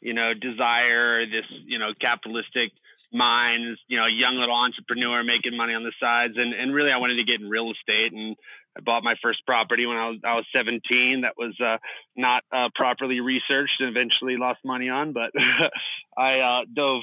you 0.00 0.14
know, 0.14 0.32
desire, 0.34 1.26
this 1.26 1.44
you 1.66 1.78
know 1.78 1.92
capitalistic 2.00 2.72
mind, 3.12 3.78
you 3.86 3.96
know, 3.96 4.06
young 4.06 4.36
little 4.36 4.56
entrepreneur 4.56 5.22
making 5.22 5.56
money 5.56 5.74
on 5.74 5.84
the 5.84 5.92
sides, 6.00 6.34
and 6.36 6.52
and 6.52 6.74
really 6.74 6.90
I 6.90 6.98
wanted 6.98 7.18
to 7.18 7.24
get 7.24 7.40
in 7.40 7.48
real 7.48 7.70
estate 7.72 8.12
and. 8.12 8.36
I 8.76 8.80
bought 8.80 9.04
my 9.04 9.14
first 9.22 9.46
property 9.46 9.86
when 9.86 9.96
I 9.96 10.08
was 10.08 10.18
I 10.24 10.34
was 10.34 10.44
17. 10.52 11.20
That 11.20 11.34
was 11.38 11.54
uh, 11.64 11.76
not 12.16 12.42
uh, 12.52 12.70
properly 12.74 13.20
researched, 13.20 13.74
and 13.78 13.88
eventually 13.88 14.36
lost 14.36 14.64
money 14.64 14.88
on. 14.88 15.12
But 15.12 15.30
I 16.18 16.40
uh, 16.40 16.64
dove, 16.74 17.02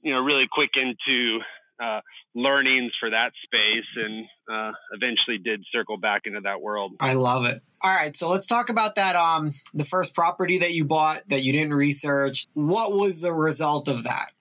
you 0.00 0.12
know, 0.12 0.20
really 0.20 0.46
quick 0.48 0.76
into 0.76 1.40
uh, 1.82 2.00
learnings 2.34 2.92
for 2.98 3.10
that 3.10 3.32
space 3.44 3.86
and 3.96 4.26
uh, 4.50 4.72
eventually 4.92 5.38
did 5.38 5.64
circle 5.72 5.96
back 5.96 6.22
into 6.24 6.40
that 6.40 6.60
world. 6.60 6.92
I 7.00 7.14
love 7.14 7.44
it. 7.44 7.62
All 7.80 7.94
right, 7.94 8.16
so 8.16 8.28
let's 8.28 8.46
talk 8.46 8.70
about 8.70 8.96
that. 8.96 9.14
Um, 9.14 9.54
the 9.74 9.84
first 9.84 10.14
property 10.14 10.58
that 10.58 10.72
you 10.72 10.84
bought 10.84 11.22
that 11.28 11.42
you 11.42 11.52
didn't 11.52 11.74
research. 11.74 12.46
What 12.54 12.92
was 12.92 13.20
the 13.20 13.32
result 13.32 13.88
of 13.88 14.04
that? 14.04 14.32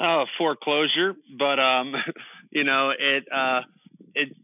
Oh, 0.00 0.24
foreclosure. 0.38 1.14
But 1.38 1.60
um, 1.60 1.94
you 2.50 2.64
know, 2.64 2.90
it 2.98 3.24
uh, 3.32 3.60
it 4.14 4.36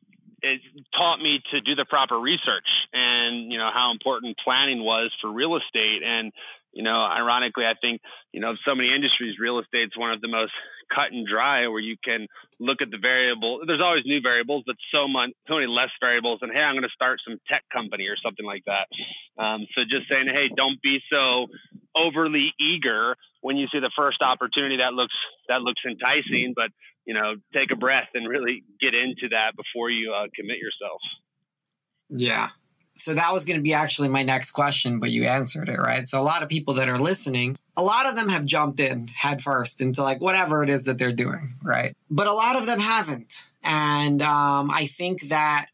it 0.43 0.61
taught 0.97 1.21
me 1.21 1.41
to 1.51 1.61
do 1.61 1.75
the 1.75 1.85
proper 1.85 2.19
research 2.19 2.69
and 2.93 3.51
you 3.51 3.59
know 3.59 3.71
how 3.73 3.91
important 3.91 4.37
planning 4.43 4.83
was 4.83 5.11
for 5.21 5.33
real 5.33 5.57
estate 5.57 6.03
and 6.05 6.33
you 6.73 6.83
know 6.83 6.97
ironically 6.97 7.65
i 7.65 7.75
think 7.81 8.01
you 8.33 8.41
know 8.41 8.51
of 8.51 8.59
so 8.67 8.75
many 8.75 8.93
industries 8.93 9.39
real 9.39 9.59
estate's 9.59 9.97
one 9.97 10.13
of 10.13 10.21
the 10.21 10.29
most 10.29 10.53
cut 10.95 11.13
and 11.13 11.27
dry 11.27 11.69
where 11.69 11.81
you 11.81 11.97
can 12.03 12.27
look 12.59 12.81
at 12.81 12.91
the 12.91 12.99
variable. 12.99 13.61
There's 13.67 13.83
always 13.83 14.05
new 14.05 14.21
variables, 14.21 14.65
but 14.67 14.77
so 14.95 15.09
much, 15.09 15.31
so 15.49 15.55
many 15.55 15.67
less 15.67 15.91
variables. 16.01 16.41
And 16.43 16.53
hey, 16.55 16.63
I'm 16.63 16.75
going 16.75 16.83
to 16.83 16.95
start 16.95 17.21
some 17.27 17.39
tech 17.51 17.65
company 17.73 18.05
or 18.09 18.17
something 18.23 18.47
like 18.47 18.65
that. 18.67 18.89
Um, 19.43 19.67
so 19.77 19.85
just 19.85 20.09
saying, 20.11 20.27
hey, 20.33 20.49
don't 20.55 20.81
be 20.83 21.01
so 21.13 21.47
overly 21.95 22.53
eager 22.59 23.17
when 23.41 23.57
you 23.57 23.67
see 23.73 23.81
the 23.81 23.93
first 23.97 24.23
opportunity 24.23 24.79
that 24.79 24.93
looks 24.93 25.15
that 25.49 25.63
looks 25.63 25.83
enticing, 25.87 26.53
but 26.57 26.71
you 27.05 27.15
know, 27.15 27.35
take 27.55 27.71
a 27.71 27.77
breath 27.77 28.09
and 28.15 28.29
really 28.29 28.65
get 28.81 28.95
into 28.95 29.29
that 29.31 29.53
before 29.57 29.91
you 29.91 30.13
uh, 30.13 30.27
commit 30.35 30.59
yourself. 30.59 31.01
Yeah, 32.09 32.49
so 32.97 33.15
that 33.15 33.33
was 33.33 33.45
going 33.45 33.59
to 33.59 33.63
be 33.63 33.75
actually 33.75 34.09
my 34.09 34.23
next 34.23 34.53
question, 34.53 34.99
but 34.99 35.11
you 35.11 35.25
answered 35.25 35.69
it, 35.69 35.79
right? 35.79 36.09
So 36.09 36.21
a 36.21 36.25
lot 36.25 36.43
of 36.43 36.49
people 36.49 36.75
that 36.75 36.89
are 36.89 36.99
listening, 36.99 37.57
a 37.77 37.83
lot 37.83 38.07
of 38.07 38.17
them 38.17 38.29
have 38.29 38.45
jumped 38.45 38.81
in 38.81 39.07
headfirst 39.09 39.81
into 39.81 40.03
like 40.03 40.21
whatever 40.21 40.63
it 40.63 40.71
is 40.71 40.85
that 40.85 40.99
they're 40.99 41.13
doing, 41.13 41.49
right? 41.63 41.95
But 42.11 42.27
a 42.27 42.33
lot 42.33 42.57
of 42.57 42.67
them 42.67 42.81
haven't. 42.81 43.45
And 43.63 44.23
um, 44.23 44.71
I 44.71 44.87
think 44.87 45.29
that 45.29 45.67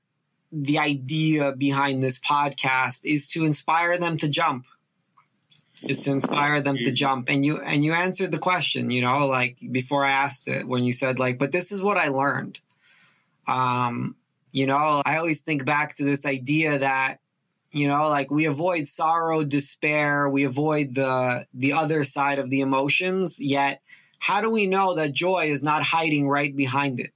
the 0.51 0.79
idea 0.79 1.53
behind 1.53 2.03
this 2.03 2.19
podcast 2.19 3.05
is 3.05 3.29
to 3.29 3.45
inspire 3.45 3.99
them 3.99 4.19
to 4.19 4.29
jump 4.29 4.67
is 5.83 5.99
to 5.99 6.11
inspire 6.13 6.61
them 6.61 6.77
to 6.77 6.93
jump 6.93 7.29
and 7.29 7.45
you 7.45 7.59
and 7.61 7.83
you 7.83 7.93
answered 7.93 8.31
the 8.31 8.39
question 8.39 8.91
you 8.91 9.01
know 9.01 9.27
like 9.27 9.57
before 9.73 10.05
i 10.05 10.13
asked 10.13 10.47
it 10.47 10.69
when 10.69 10.85
you 10.85 10.93
said 10.93 11.19
like 11.19 11.39
but 11.39 11.51
this 11.51 11.73
is 11.73 11.83
what 11.83 11.97
i 11.97 12.07
learned 12.07 12.61
um 13.49 14.15
you 14.53 14.67
know, 14.67 15.03
I 15.05 15.17
always 15.17 15.41
think 15.41 15.65
back 15.65 15.97
to 15.97 16.05
this 16.05 16.27
idea 16.27 16.79
that 16.79 17.19
you 17.73 17.89
know 17.89 18.09
like 18.09 18.31
we 18.31 18.45
avoid 18.45 18.87
sorrow 18.87 19.43
despair 19.43 20.29
we 20.29 20.45
avoid 20.45 20.95
the 20.95 21.47
the 21.55 21.73
other 21.73 22.05
side 22.05 22.39
of 22.39 22.51
the 22.51 22.61
emotions 22.61 23.41
yet 23.41 23.83
how 24.19 24.41
do 24.41 24.51
we 24.51 24.67
know 24.67 24.95
that 24.95 25.13
joy 25.13 25.51
is 25.51 25.63
not 25.63 25.83
hiding 25.83 26.29
right 26.29 26.55
behind 26.55 27.01
it 27.01 27.13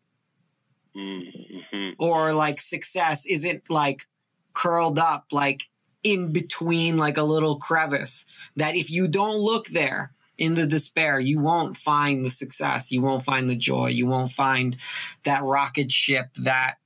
mm-hmm. 0.96 1.90
or 1.98 2.32
like 2.32 2.60
success 2.60 3.24
isn't 3.26 3.70
like 3.70 4.06
curled 4.54 4.98
up 4.98 5.26
like 5.30 5.68
in 6.02 6.32
between 6.32 6.96
like 6.96 7.16
a 7.16 7.22
little 7.22 7.56
crevice 7.58 8.24
that 8.56 8.76
if 8.76 8.90
you 8.90 9.06
don't 9.06 9.36
look 9.36 9.68
there 9.68 10.12
in 10.38 10.54
the 10.54 10.66
despair 10.66 11.18
you 11.20 11.40
won't 11.40 11.76
find 11.76 12.24
the 12.24 12.30
success 12.30 12.90
you 12.90 13.02
won't 13.02 13.22
find 13.22 13.48
the 13.48 13.56
joy 13.56 13.86
you 13.86 14.06
won't 14.06 14.30
find 14.30 14.76
that 15.24 15.42
rocket 15.42 15.90
ship 15.90 16.28
that 16.38 16.76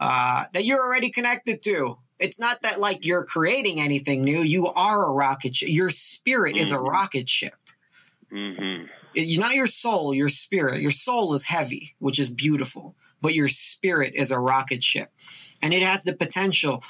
uh, 0.00 0.44
that 0.52 0.64
you're 0.64 0.82
already 0.82 1.10
connected 1.10 1.62
to. 1.62 1.96
It's 2.18 2.38
not 2.38 2.62
that 2.62 2.80
like 2.80 3.04
you're 3.04 3.24
creating 3.24 3.80
anything 3.80 4.22
new. 4.22 4.42
You 4.42 4.68
are 4.68 5.06
a 5.06 5.10
rocket 5.10 5.56
ship. 5.56 5.68
Your 5.68 5.90
spirit 5.90 6.54
mm-hmm. 6.54 6.62
is 6.62 6.72
a 6.72 6.76
mm-hmm. 6.76 6.86
rocket 6.86 7.28
ship. 7.28 7.54
Mm-hmm. 8.32 8.86
It, 9.14 9.38
not 9.38 9.54
your 9.54 9.66
soul, 9.66 10.14
your 10.14 10.28
spirit. 10.28 10.80
Your 10.80 10.90
soul 10.90 11.34
is 11.34 11.44
heavy, 11.44 11.94
which 11.98 12.18
is 12.18 12.30
beautiful, 12.30 12.94
but 13.20 13.34
your 13.34 13.48
spirit 13.48 14.14
is 14.14 14.30
a 14.30 14.38
rocket 14.38 14.82
ship. 14.82 15.12
And 15.62 15.72
it 15.72 15.82
has 15.82 16.04
the 16.04 16.14
potential 16.14 16.82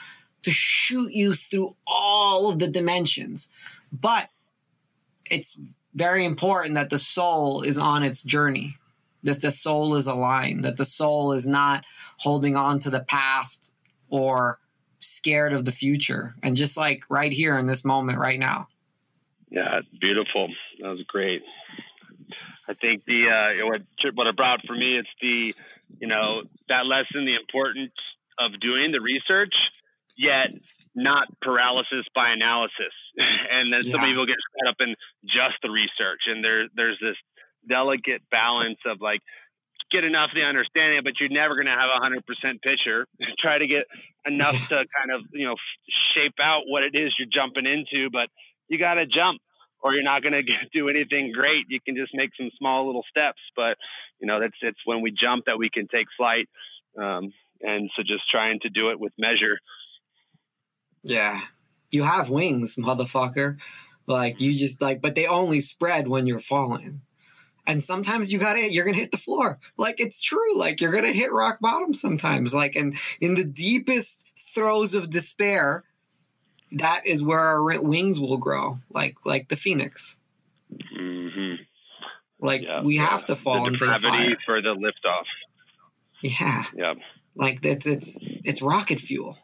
to 0.43 0.51
shoot 0.51 1.13
you 1.13 1.35
through 1.35 1.75
all 1.87 2.51
of 2.51 2.59
the 2.59 2.69
dimensions. 2.69 3.49
But 3.93 4.29
it's 5.31 5.59
very 5.95 6.25
important 6.25 6.75
that 6.75 6.91
the 6.91 6.99
soul 6.99 7.63
is 7.63 7.79
on 7.79 8.03
its 8.03 8.23
journey 8.23 8.77
that 9.25 9.41
the 9.41 9.51
soul 9.51 9.97
is 9.97 10.07
aligned, 10.07 10.65
that 10.65 10.77
the 10.77 10.85
soul 10.85 11.33
is 11.33 11.47
not 11.47 11.85
holding 12.19 12.57
on 12.57 12.79
to 12.79 12.91
the 12.91 13.01
past 13.01 13.73
or 14.09 14.61
scared 15.05 15.53
of 15.53 15.65
the 15.65 15.73
future 15.73 16.35
and 16.43 16.57
just 16.57 16.77
like 16.77 17.05
right 17.09 17.33
here 17.33 17.57
in 17.57 17.67
this 17.67 17.85
moment 17.85 18.19
right 18.19 18.39
now. 18.39 18.69
Yeah, 19.51 19.81
beautiful. 20.01 20.49
That 20.81 20.89
was 20.89 21.03
great. 21.07 21.43
I 22.69 22.75
think 22.75 23.05
the 23.05 23.29
uh, 23.29 23.67
what 23.67 23.83
what 24.15 24.27
it 24.27 24.37
brought 24.37 24.61
for 24.67 24.75
me 24.75 24.97
it's 24.97 25.09
the 25.21 25.55
you 26.01 26.09
know 26.09 26.43
that 26.69 26.87
lesson 26.87 27.25
the 27.27 27.35
importance 27.35 27.93
of 28.39 28.59
doing 28.61 28.91
the 28.91 29.01
research 29.01 29.55
yet 30.17 30.49
not 30.95 31.29
paralysis 31.41 32.07
by 32.15 32.31
analysis 32.31 32.95
and 33.19 33.73
then 33.73 33.81
yeah. 33.85 33.93
some 33.93 34.01
people 34.01 34.27
get 34.27 34.37
caught 34.65 34.71
up 34.71 34.77
in 34.81 34.95
just 35.27 35.55
the 35.63 35.71
research 35.71 36.23
and 36.27 36.43
there 36.43 36.69
there's 36.75 36.99
this 37.01 37.17
delicate 37.69 38.23
balance 38.31 38.79
of 38.87 39.01
like 39.01 39.21
get 39.95 40.05
enough 40.05 40.31
of 40.31 40.37
the 40.37 40.43
understanding 40.43 41.01
but 41.05 41.15
you're 41.21 41.29
never 41.29 41.55
going 41.55 41.67
to 41.67 41.73
have 41.73 41.89
a 41.89 42.01
100% 42.05 42.21
picture 42.63 43.07
try 43.39 43.59
to 43.59 43.67
get 43.67 43.85
enough 44.27 44.57
to 44.69 44.77
kind 44.77 45.11
of 45.15 45.23
you 45.33 45.47
know 45.47 45.55
shape 46.15 46.35
out 46.41 46.63
what 46.67 46.83
it 46.83 46.95
is 46.95 47.15
you're 47.19 47.29
jumping 47.33 47.67
into 47.67 48.11
but 48.11 48.29
you 48.69 48.79
got 48.79 48.95
to 48.95 49.07
jump 49.07 49.41
or 49.85 49.93
you're 49.93 50.03
not 50.03 50.23
going 50.23 50.33
to 50.33 50.43
do 50.73 50.89
anything 50.89 51.31
great. 51.33 51.67
You 51.69 51.79
can 51.81 51.95
just 51.95 52.13
make 52.15 52.31
some 52.37 52.51
small 52.59 52.87
little 52.87 53.05
steps, 53.09 53.41
but 53.55 53.77
you 54.19 54.27
know 54.27 54.41
that's 54.41 54.57
it's 54.63 54.81
when 54.85 55.03
we 55.03 55.13
jump 55.13 55.45
that 55.47 55.59
we 55.59 55.71
can 55.71 55.87
take 55.87 56.07
flight. 56.17 56.49
Um, 56.99 57.33
and 57.61 57.91
so 57.97 58.03
just 58.03 58.29
trying 58.29 58.59
to 58.61 58.69
do 58.71 58.91
it 58.91 58.99
with 58.99 59.13
measure. 59.19 59.59
Yeah, 61.03 61.41
you 61.91 62.03
have 62.03 62.31
wings, 62.31 62.77
motherfucker. 62.77 63.59
Like 64.07 64.41
you 64.41 64.55
just 64.55 64.83
like, 64.83 65.01
but 65.01 65.15
they 65.15 65.27
only 65.27 65.61
spread 65.61 66.09
when 66.09 66.27
you're 66.27 66.41
falling. 66.41 67.03
And 67.67 67.83
sometimes 67.83 68.33
you 68.33 68.39
gotta, 68.39 68.71
you're 68.71 68.85
gonna 68.85 68.97
hit 68.97 69.11
the 69.11 69.19
floor. 69.19 69.59
Like 69.77 70.01
it's 70.01 70.21
true. 70.21 70.57
Like 70.57 70.81
you're 70.81 70.93
gonna 70.93 71.13
hit 71.13 71.33
rock 71.33 71.59
bottom 71.61 71.95
sometimes. 71.95 72.53
Like, 72.53 72.77
and 72.77 72.97
in 73.21 73.35
the 73.35 73.45
deepest 73.45 74.31
throes 74.55 74.95
of 74.95 75.11
despair, 75.11 75.85
that 76.73 77.07
is 77.07 77.23
where 77.23 77.41
our 77.41 77.81
wings 77.81 78.21
will 78.21 78.37
grow, 78.37 78.79
like 78.91 79.17
like 79.25 79.49
the 79.49 79.57
phoenix. 79.57 80.17
Mm-hmm. 80.97 81.63
Like 82.41 82.63
yeah, 82.63 82.83
we 82.83 82.97
yeah. 82.97 83.07
have 83.07 83.27
to 83.27 83.37
fall 83.37 83.63
the 83.63 83.73
into 83.73 83.87
the 83.87 83.99
fire 83.99 84.37
for 84.45 84.61
the 84.61 84.75
liftoff. 84.75 85.25
Yeah. 86.21 86.65
Yeah. 86.75 86.95
Like 87.35 87.65
it's 87.65 87.87
it's 87.87 88.19
it's 88.21 88.63
rocket 88.63 89.01
fuel. 89.01 89.39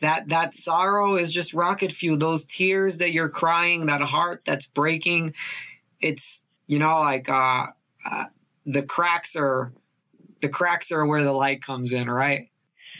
That 0.00 0.28
that 0.28 0.54
sorrow 0.54 1.16
is 1.16 1.30
just 1.30 1.54
rocket 1.54 1.92
fuel. 1.92 2.16
Those 2.16 2.46
tears 2.46 2.98
that 2.98 3.12
you're 3.12 3.28
crying, 3.28 3.86
that 3.86 4.00
heart 4.00 4.42
that's 4.44 4.66
breaking, 4.66 5.34
it's 6.00 6.44
you 6.70 6.78
know 6.78 6.98
like 7.00 7.28
uh, 7.28 7.66
uh 8.08 8.24
the 8.66 8.82
cracks 8.82 9.36
are 9.36 9.72
the 10.40 10.48
cracks 10.48 10.90
are 10.92 11.04
where 11.04 11.22
the 11.22 11.32
light 11.32 11.62
comes 11.62 11.92
in, 11.92 12.08
right? 12.08 12.50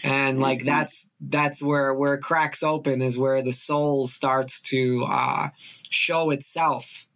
and 0.03 0.39
like 0.41 0.61
mm-hmm. 0.61 0.69
that's 0.69 1.09
that's 1.21 1.63
where 1.63 1.93
where 1.93 2.15
it 2.15 2.23
cracks 2.23 2.63
open 2.63 3.03
is 3.03 3.19
where 3.19 3.43
the 3.43 3.53
soul 3.53 4.07
starts 4.07 4.61
to 4.61 5.05
uh, 5.05 5.49
show 5.89 6.31
itself 6.31 7.07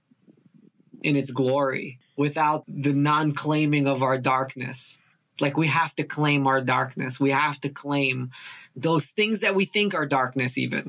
in 1.02 1.16
its 1.16 1.30
glory 1.30 1.98
without 2.16 2.64
the 2.68 2.92
non-claiming 2.92 3.86
of 3.86 4.02
our 4.02 4.18
darkness 4.18 4.98
like 5.40 5.56
we 5.56 5.66
have 5.66 5.94
to 5.94 6.04
claim 6.04 6.46
our 6.46 6.60
darkness 6.60 7.18
we 7.18 7.30
have 7.30 7.60
to 7.60 7.68
claim 7.68 8.30
those 8.76 9.06
things 9.06 9.40
that 9.40 9.54
we 9.54 9.64
think 9.64 9.94
are 9.94 10.06
darkness 10.06 10.58
even 10.58 10.86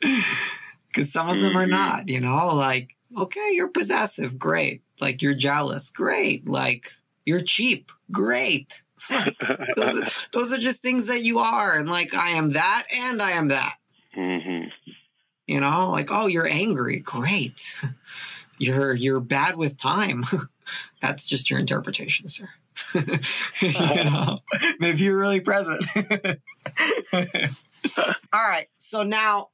because 0.88 1.12
some 1.12 1.28
of 1.28 1.40
them 1.40 1.56
are 1.56 1.62
mm-hmm. 1.62 1.72
not 1.72 2.08
you 2.08 2.20
know 2.20 2.54
like 2.54 2.90
okay 3.16 3.50
you're 3.52 3.68
possessive 3.68 4.38
great 4.38 4.82
like 5.00 5.22
you're 5.22 5.34
jealous 5.34 5.90
great 5.90 6.48
like 6.48 6.92
you're 7.24 7.42
cheap 7.42 7.90
great 8.10 8.82
those, 9.76 10.02
are, 10.02 10.06
those 10.32 10.52
are 10.52 10.58
just 10.58 10.80
things 10.80 11.06
that 11.06 11.22
you 11.22 11.38
are. 11.38 11.74
And 11.74 11.88
like, 11.88 12.14
I 12.14 12.30
am 12.30 12.52
that 12.52 12.86
and 12.90 13.20
I 13.20 13.32
am 13.32 13.48
that. 13.48 13.74
Mm-hmm. 14.16 14.68
You 15.46 15.60
know, 15.60 15.90
like, 15.90 16.08
oh, 16.10 16.26
you're 16.26 16.46
angry. 16.46 17.00
Great. 17.00 17.74
You're 18.56 18.94
you're 18.94 19.18
bad 19.18 19.56
with 19.56 19.76
time. 19.76 20.24
That's 21.02 21.26
just 21.26 21.50
your 21.50 21.58
interpretation, 21.58 22.28
sir. 22.28 22.48
you 23.60 23.72
know, 23.72 24.38
maybe 24.78 25.02
you're 25.02 25.18
really 25.18 25.40
present. 25.40 25.84
All 27.12 28.48
right. 28.48 28.68
So 28.78 29.02
now 29.02 29.48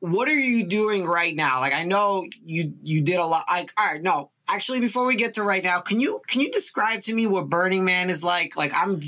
what 0.00 0.28
are 0.28 0.38
you 0.38 0.66
doing 0.66 1.04
right 1.04 1.34
now? 1.34 1.60
Like 1.60 1.72
I 1.72 1.84
know 1.84 2.26
you 2.44 2.74
you 2.82 3.02
did 3.02 3.16
a 3.16 3.26
lot 3.26 3.44
like 3.48 3.72
all 3.76 3.86
right, 3.86 4.02
no 4.02 4.30
actually 4.48 4.80
before 4.80 5.04
we 5.04 5.16
get 5.16 5.34
to 5.34 5.42
right 5.42 5.64
now 5.64 5.80
can 5.80 6.00
you 6.00 6.20
can 6.26 6.40
you 6.40 6.50
describe 6.50 7.02
to 7.02 7.12
me 7.12 7.26
what 7.26 7.48
burning 7.48 7.84
man 7.84 8.10
is 8.10 8.22
like? 8.22 8.56
Like 8.56 8.72
i'm 8.74 9.02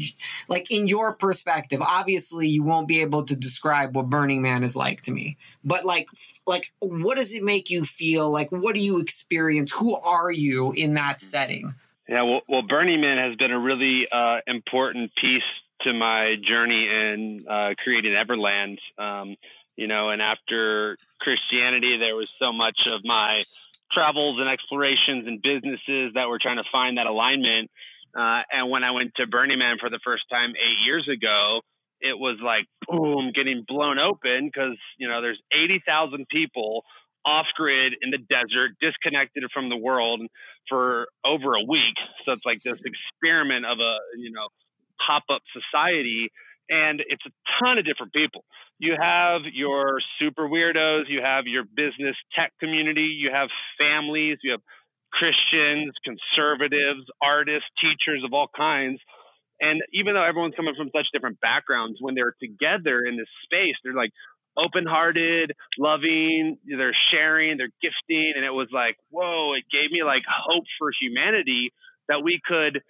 like 0.49 0.71
in 0.71 0.89
your 0.89 1.15
perspective 1.15 1.81
obviously 1.81 2.49
you 2.49 2.63
won't 2.63 2.89
be 2.89 3.01
able 3.01 3.25
to 3.25 3.37
describe 3.37 3.95
what 3.95 4.09
burning 4.09 4.43
man 4.43 4.65
is 4.65 4.75
like 4.75 5.03
to 5.03 5.11
me 5.11 5.37
but 5.65 5.85
like 5.85 6.09
like 6.47 6.73
what 6.81 7.17
does 7.17 7.33
it 7.33 7.43
make 7.43 7.71
you 7.71 7.85
feel? 7.85 8.31
Like 8.31 8.51
what 8.51 8.75
do 8.75 8.81
you 8.81 8.99
experience? 8.99 9.73
Who 9.73 9.95
are 9.97 10.31
you 10.31 10.73
in 10.73 10.95
that 10.95 11.21
setting? 11.21 11.75
Yeah 12.09 12.23
well, 12.23 12.41
well 12.49 12.63
burning 12.63 13.01
man 13.01 13.19
has 13.19 13.37
been 13.37 13.53
a 13.53 13.59
really 13.59 14.09
uh, 14.11 14.39
important 14.47 15.13
piece 15.21 15.43
to 15.83 15.93
my 15.93 16.35
journey 16.43 16.89
in 16.89 17.45
uh, 17.49 17.75
creating 17.85 18.13
everland 18.15 18.79
um, 18.99 19.37
you 19.79 19.87
know 19.87 20.11
and 20.11 20.21
after 20.21 20.99
christianity 21.21 21.97
there 21.97 22.15
was 22.15 22.29
so 22.39 22.53
much 22.53 22.87
of 22.87 23.01
my 23.05 23.43
travels 23.93 24.39
and 24.41 24.49
explorations 24.49 25.27
and 25.27 25.41
businesses 25.41 26.13
that 26.15 26.29
were 26.29 26.39
trying 26.39 26.57
to 26.57 26.65
find 26.71 26.99
that 26.99 27.07
alignment. 27.07 27.71
Uh, 28.19 28.43
and 28.53 28.71
when 28.71 28.85
I 28.85 28.91
went 28.91 29.13
to 29.17 29.27
Burning 29.27 29.59
Man 29.59 29.77
for 29.79 29.91
the 29.91 30.01
first 30.05 30.25
time 30.33 30.51
eight 30.51 30.85
years 30.85 31.09
ago, 31.09 31.61
it 32.01 32.19
was 32.19 32.39
like 32.43 32.67
boom, 32.87 33.33
getting 33.35 33.65
blown 33.67 33.99
open 33.99 34.47
because 34.47 34.77
you 34.99 35.09
know 35.09 35.21
there's 35.21 35.41
eighty 35.53 35.83
thousand 35.87 36.27
people 36.29 36.85
off 37.25 37.47
grid 37.57 37.95
in 38.01 38.11
the 38.11 38.19
desert, 38.19 38.73
disconnected 38.81 39.45
from 39.53 39.69
the 39.69 39.77
world 39.77 40.23
for 40.69 41.09
over 41.25 41.55
a 41.55 41.63
week. 41.63 41.95
So 42.23 42.33
it's 42.33 42.47
like 42.47 42.63
this 42.63 42.79
experiment 42.85 43.67
of 43.67 43.79
a 43.79 43.97
you 44.17 44.31
know 44.31 44.49
pop 45.07 45.25
up 45.29 45.43
society 45.53 46.31
and 46.71 47.03
it's 47.07 47.23
a 47.27 47.31
ton 47.63 47.79
of 47.79 47.85
different 47.85 48.13
people. 48.13 48.45
You 48.79 48.95
have 49.01 49.43
your 49.53 50.01
super 50.21 50.49
weirdos, 50.49 51.05
you 51.09 51.21
have 51.23 51.47
your 51.47 51.65
business 51.65 52.17
tech 52.39 52.53
community, 52.61 53.17
you 53.19 53.31
have 53.33 53.49
families, 53.81 54.39
you 54.43 54.53
have 54.53 54.61
Christians, 55.13 55.93
conservatives, 56.05 57.05
artists, 57.23 57.69
teachers 57.83 58.23
of 58.25 58.33
all 58.33 58.49
kinds. 58.57 59.01
And 59.61 59.81
even 59.93 60.15
though 60.15 60.23
everyone's 60.23 60.55
coming 60.55 60.75
from 60.77 60.91
such 60.95 61.07
different 61.13 61.41
backgrounds, 61.41 61.99
when 62.01 62.15
they're 62.15 62.35
together 62.41 63.01
in 63.01 63.17
this 63.17 63.29
space, 63.45 63.75
they're 63.83 63.95
like 63.95 64.11
open 64.57 64.87
hearted, 64.87 65.53
loving, 65.79 66.59
they're 66.67 66.97
sharing, 67.11 67.57
they're 67.57 67.73
gifting. 67.83 68.33
And 68.37 68.45
it 68.45 68.53
was 68.53 68.69
like, 68.73 68.97
whoa, 69.11 69.55
it 69.55 69.65
gave 69.73 69.91
me 69.91 70.03
like 70.05 70.23
hope 70.29 70.65
for 70.79 70.91
humanity 71.01 71.73
that 72.09 72.23
we 72.23 72.41
could 72.47 72.81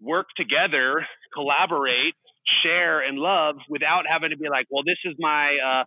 work 0.00 0.26
together, 0.36 1.06
collaborate, 1.34 2.14
share 2.62 3.00
and 3.00 3.18
love 3.18 3.56
without 3.68 4.06
having 4.08 4.30
to 4.30 4.36
be 4.36 4.48
like, 4.48 4.66
well, 4.70 4.84
this 4.84 4.98
is 5.04 5.14
my 5.18 5.56
uh, 5.56 5.84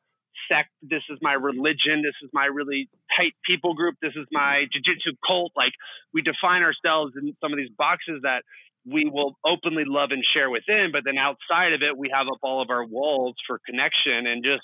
sect, 0.52 0.69
this 0.82 1.04
is 1.10 1.17
my 1.22 1.34
religion, 1.34 2.02
this 2.04 2.15
is 2.24 2.30
my 2.34 2.45
really 2.45 2.89
tight 3.15 3.34
people 3.48 3.74
group, 3.74 3.95
this 4.02 4.13
is 4.15 4.26
my 4.32 4.65
jiu-jitsu 4.72 5.12
cult. 5.26 5.52
Like 5.56 5.74
we 6.13 6.22
define 6.22 6.63
ourselves 6.63 7.13
in 7.19 7.34
some 7.41 7.52
of 7.52 7.58
these 7.58 7.72
boxes 7.78 8.22
that 8.24 8.43
we 8.86 9.10
will 9.12 9.38
openly 9.45 9.84
love 9.86 10.10
and 10.12 10.24
share 10.36 10.50
within, 10.50 10.91
but 10.91 11.04
then 11.06 11.17
outside 11.17 11.74
of 11.74 11.82
it, 11.82 11.98
we 11.98 12.10
have 12.13 12.28
up 12.28 12.39
all 12.41 12.62
of 12.62 12.69
our 12.69 12.86
walls 12.86 13.36
for 13.45 13.60
connection 13.65 14.26
and 14.26 14.43
just 14.43 14.63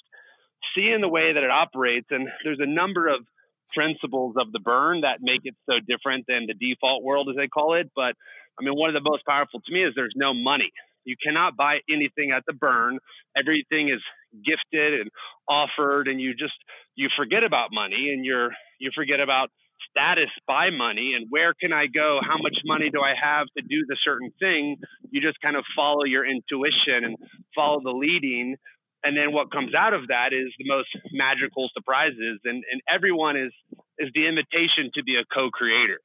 seeing 0.76 1.02
the 1.02 1.10
way 1.10 1.34
that 1.34 1.44
it 1.44 1.52
operates. 1.52 2.08
And 2.10 2.28
there's 2.44 2.60
a 2.62 2.66
number 2.66 3.08
of 3.08 3.26
principles 3.74 4.36
of 4.38 4.52
the 4.52 4.60
burn 4.60 5.02
that 5.02 5.18
make 5.22 5.42
it 5.44 5.56
so 5.70 5.76
different 5.86 6.26
than 6.28 6.48
the 6.48 6.54
default 6.54 7.04
world, 7.04 7.30
as 7.30 7.36
they 7.36 7.48
call 7.48 7.76
it. 7.76 7.92
But 7.96 8.16
I 8.60 8.64
mean, 8.64 8.74
one 8.76 8.90
of 8.90 9.02
the 9.02 9.08
most 9.08 9.26
powerful 9.26 9.60
to 9.60 9.74
me 9.74 9.84
is 9.84 9.94
there's 9.96 10.14
no 10.16 10.34
money. 10.34 10.72
You 11.06 11.16
cannot 11.24 11.56
buy 11.56 11.80
anything 11.90 12.32
at 12.32 12.44
the 12.48 12.54
burn. 12.54 13.00
Everything 13.38 13.90
is 13.90 14.02
gifted 14.46 15.00
and 15.00 15.10
offered, 15.48 16.08
and 16.08 16.20
you 16.20 16.34
just 16.34 16.56
you 16.96 17.10
forget 17.18 17.44
about 17.44 17.70
money 17.72 18.10
and 18.12 18.26
you're 18.26 18.52
you 18.80 18.92
forget 18.96 19.20
about 19.20 19.50
status 19.90 20.30
by 20.48 20.70
money 20.70 21.14
and 21.16 21.28
where 21.30 21.54
can 21.54 21.72
I 21.74 21.88
go? 21.88 22.20
How 22.22 22.38
much 22.38 22.58
money 22.66 22.90
do 22.90 23.02
I 23.02 23.14
have 23.20 23.48
to 23.58 23.64
do 23.64 23.86
the 23.88 23.98
certain 24.04 24.32
thing? 24.40 24.78
You 25.12 25.22
just 25.22 25.40
kind 25.42 25.56
of 25.56 25.64
follow 25.76 26.04
your 26.04 26.26
intuition 26.26 27.04
and 27.04 27.18
follow 27.56 27.80
the 27.84 27.92
leading. 27.92 28.56
And 29.04 29.18
then 29.18 29.32
what 29.32 29.52
comes 29.52 29.74
out 29.74 29.94
of 29.94 30.08
that 30.10 30.34
is 30.34 30.48
the 30.58 30.66
most 30.68 30.90
magical 31.14 31.70
surprises. 31.74 32.40
And, 32.44 32.64
and 32.72 32.82
everyone 32.90 33.38
is, 33.38 33.54
is 34.00 34.10
the 34.16 34.28
invitation 34.28 34.90
to 34.96 35.04
be 35.04 35.16
a 35.16 35.24
co 35.34 35.50
creator. 35.50 36.00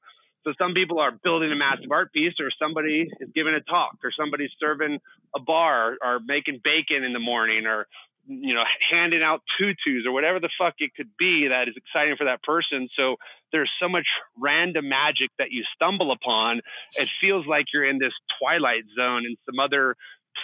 So 0.45 0.53
some 0.61 0.73
people 0.73 0.99
are 1.01 1.11
building 1.11 1.53
a 1.53 1.57
massive 1.57 1.91
art 1.91 2.13
piece, 2.13 2.35
or 2.41 2.51
somebody 2.59 3.09
is 3.21 3.29
giving 3.35 3.55
a 3.55 3.61
talk, 3.61 3.97
or 4.03 4.11
somebody's 4.19 4.51
serving 4.59 4.99
a 5.35 5.41
bar, 5.41 5.97
or 6.03 6.21
making 6.25 6.61
bacon 6.65 7.05
in 7.05 7.13
the 7.13 7.21
morning, 7.21 7.67
or 7.67 7.87
you 8.27 8.55
know 8.55 8.65
handing 8.91 9.23
out 9.23 9.43
tutus, 9.59 10.07
or 10.07 10.13
whatever 10.13 10.41
the 10.41 10.49
fuck 10.59 10.75
it 10.79 10.95
could 10.97 11.11
be 11.19 11.49
that 11.49 11.69
is 11.69 11.75
exciting 11.77 12.17
for 12.17 12.25
that 12.25 12.43
person. 12.43 12.89
So 12.99 13.17
there's 13.53 13.71
so 13.81 13.89
much 13.89 14.07
random 14.39 14.89
magic 14.89 15.31
that 15.39 15.51
you 15.51 15.63
stumble 15.75 16.13
upon. 16.13 16.61
It 16.97 17.11
feels 17.21 17.47
like 17.47 17.67
you're 17.73 17.85
in 17.85 17.99
this 17.99 18.13
twilight 18.41 18.85
zone 18.99 19.25
in 19.27 19.37
some 19.45 19.59
other 19.59 19.95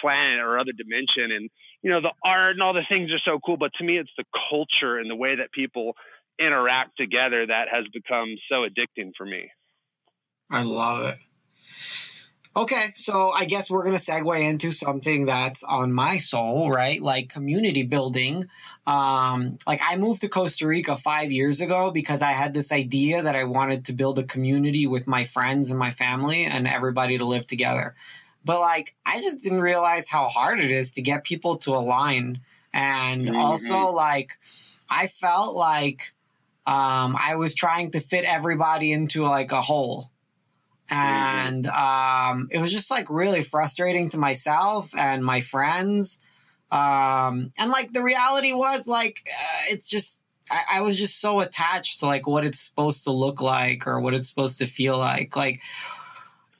planet 0.01 0.41
or 0.41 0.59
other 0.59 0.73
dimension, 0.73 1.31
and 1.31 1.49
you 1.81 1.91
know 1.91 2.01
the 2.01 2.13
art 2.23 2.53
and 2.53 2.61
all 2.61 2.73
the 2.73 2.85
things 2.89 3.11
are 3.11 3.21
so 3.23 3.39
cool 3.39 3.57
but 3.57 3.71
to 3.75 3.83
me 3.83 3.97
it's 3.97 4.11
the 4.17 4.25
culture 4.49 4.97
and 4.97 5.09
the 5.09 5.15
way 5.15 5.35
that 5.35 5.51
people 5.51 5.95
interact 6.39 6.91
together 6.97 7.45
that 7.47 7.67
has 7.71 7.85
become 7.93 8.35
so 8.49 8.65
addicting 8.65 9.11
for 9.17 9.25
me 9.25 9.49
i 10.49 10.61
love 10.61 11.05
it 11.05 11.17
Okay, 12.57 12.91
so 12.95 13.29
I 13.29 13.45
guess 13.45 13.69
we're 13.69 13.83
going 13.83 13.95
to 13.95 14.03
segue 14.03 14.41
into 14.41 14.71
something 14.71 15.27
that's 15.27 15.61
on 15.61 15.93
my 15.93 16.17
soul, 16.17 16.71
right? 16.71 16.99
Like 16.99 17.29
community 17.29 17.83
building. 17.83 18.47
Um, 18.87 19.59
like 19.67 19.79
I 19.83 19.95
moved 19.95 20.21
to 20.21 20.27
Costa 20.27 20.65
Rica 20.65 20.97
five 20.97 21.31
years 21.31 21.61
ago 21.61 21.91
because 21.91 22.23
I 22.23 22.31
had 22.31 22.55
this 22.55 22.71
idea 22.71 23.21
that 23.21 23.35
I 23.35 23.43
wanted 23.43 23.85
to 23.85 23.93
build 23.93 24.17
a 24.17 24.23
community 24.23 24.87
with 24.87 25.05
my 25.05 25.25
friends 25.25 25.69
and 25.69 25.77
my 25.77 25.91
family 25.91 26.45
and 26.45 26.67
everybody 26.67 27.19
to 27.19 27.25
live 27.25 27.45
together. 27.45 27.93
But 28.43 28.59
like, 28.59 28.95
I 29.05 29.21
just 29.21 29.43
didn't 29.43 29.61
realize 29.61 30.09
how 30.09 30.27
hard 30.27 30.59
it 30.59 30.71
is 30.71 30.89
to 30.93 31.03
get 31.03 31.25
people 31.25 31.57
to 31.57 31.75
align. 31.75 32.39
And 32.73 33.27
mm-hmm. 33.27 33.35
also, 33.35 33.91
like, 33.91 34.31
I 34.89 35.09
felt 35.09 35.55
like 35.55 36.11
um, 36.65 37.15
I 37.19 37.35
was 37.35 37.53
trying 37.53 37.91
to 37.91 37.99
fit 37.99 38.25
everybody 38.25 38.91
into 38.91 39.21
like 39.21 39.51
a 39.51 39.61
hole 39.61 40.09
and 40.89 41.67
um, 41.67 42.47
it 42.51 42.59
was 42.59 42.71
just 42.71 42.89
like 42.89 43.09
really 43.09 43.41
frustrating 43.41 44.09
to 44.09 44.17
myself 44.17 44.95
and 44.95 45.23
my 45.23 45.41
friends. 45.41 46.19
Um, 46.71 47.51
and 47.57 47.71
like 47.71 47.93
the 47.93 48.03
reality 48.03 48.53
was 48.53 48.87
like 48.87 49.27
uh, 49.27 49.73
it's 49.73 49.89
just 49.89 50.21
I, 50.69 50.81
was 50.81 50.97
just 50.97 51.19
so 51.19 51.41
attached 51.41 51.99
to 51.99 52.05
like 52.05 52.25
what 52.25 52.45
it's 52.45 52.59
supposed 52.59 53.03
to 53.03 53.11
look 53.11 53.41
like 53.41 53.85
or 53.85 53.99
what 53.99 54.13
it's 54.13 54.29
supposed 54.29 54.59
to 54.59 54.65
feel 54.65 54.97
like. 54.97 55.35
Like 55.35 55.61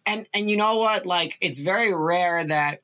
and 0.05 0.27
and 0.33 0.49
you 0.49 0.57
know 0.57 0.77
what? 0.77 1.05
Like 1.05 1.37
it's 1.41 1.59
very 1.59 1.93
rare 1.93 2.43
that 2.43 2.81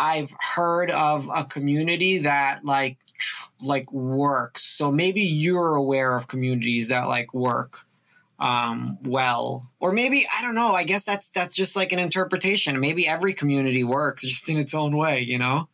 i've 0.00 0.32
heard 0.38 0.92
of 0.92 1.28
a 1.34 1.44
community 1.44 2.18
that 2.18 2.64
like 2.64 2.98
tr- 3.18 3.50
like 3.60 3.92
works. 3.92 4.64
So 4.64 4.90
maybe 4.90 5.22
you're 5.22 5.74
aware 5.74 6.16
of 6.16 6.28
communities 6.28 6.88
that 6.88 7.08
like 7.08 7.34
work 7.34 7.80
um, 8.38 8.98
well, 9.02 9.70
or 9.80 9.92
maybe 9.92 10.26
I 10.32 10.42
don't 10.42 10.54
know. 10.54 10.74
I 10.74 10.84
guess 10.84 11.04
that's 11.04 11.28
that's 11.30 11.54
just 11.54 11.74
like 11.74 11.92
an 11.92 11.98
interpretation. 11.98 12.78
Maybe 12.78 13.06
every 13.06 13.34
community 13.34 13.84
works 13.84 14.22
just 14.22 14.48
in 14.48 14.58
its 14.58 14.74
own 14.74 14.96
way, 14.96 15.20
you 15.20 15.38
know. 15.38 15.68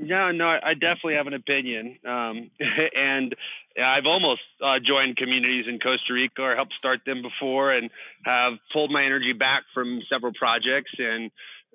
Yeah, 0.00 0.30
no, 0.30 0.46
I 0.46 0.74
definitely 0.74 1.14
have 1.14 1.26
an 1.26 1.34
opinion, 1.34 1.98
um, 2.06 2.50
and 2.96 3.34
I've 3.82 4.06
almost 4.06 4.42
uh, 4.62 4.78
joined 4.78 5.16
communities 5.16 5.66
in 5.68 5.80
Costa 5.80 6.12
Rica 6.12 6.42
or 6.42 6.54
helped 6.54 6.74
start 6.74 7.00
them 7.04 7.22
before, 7.22 7.70
and 7.70 7.90
have 8.24 8.54
pulled 8.72 8.92
my 8.92 9.04
energy 9.04 9.32
back 9.32 9.64
from 9.74 10.00
several 10.10 10.32
projects. 10.32 10.92
And 10.98 11.30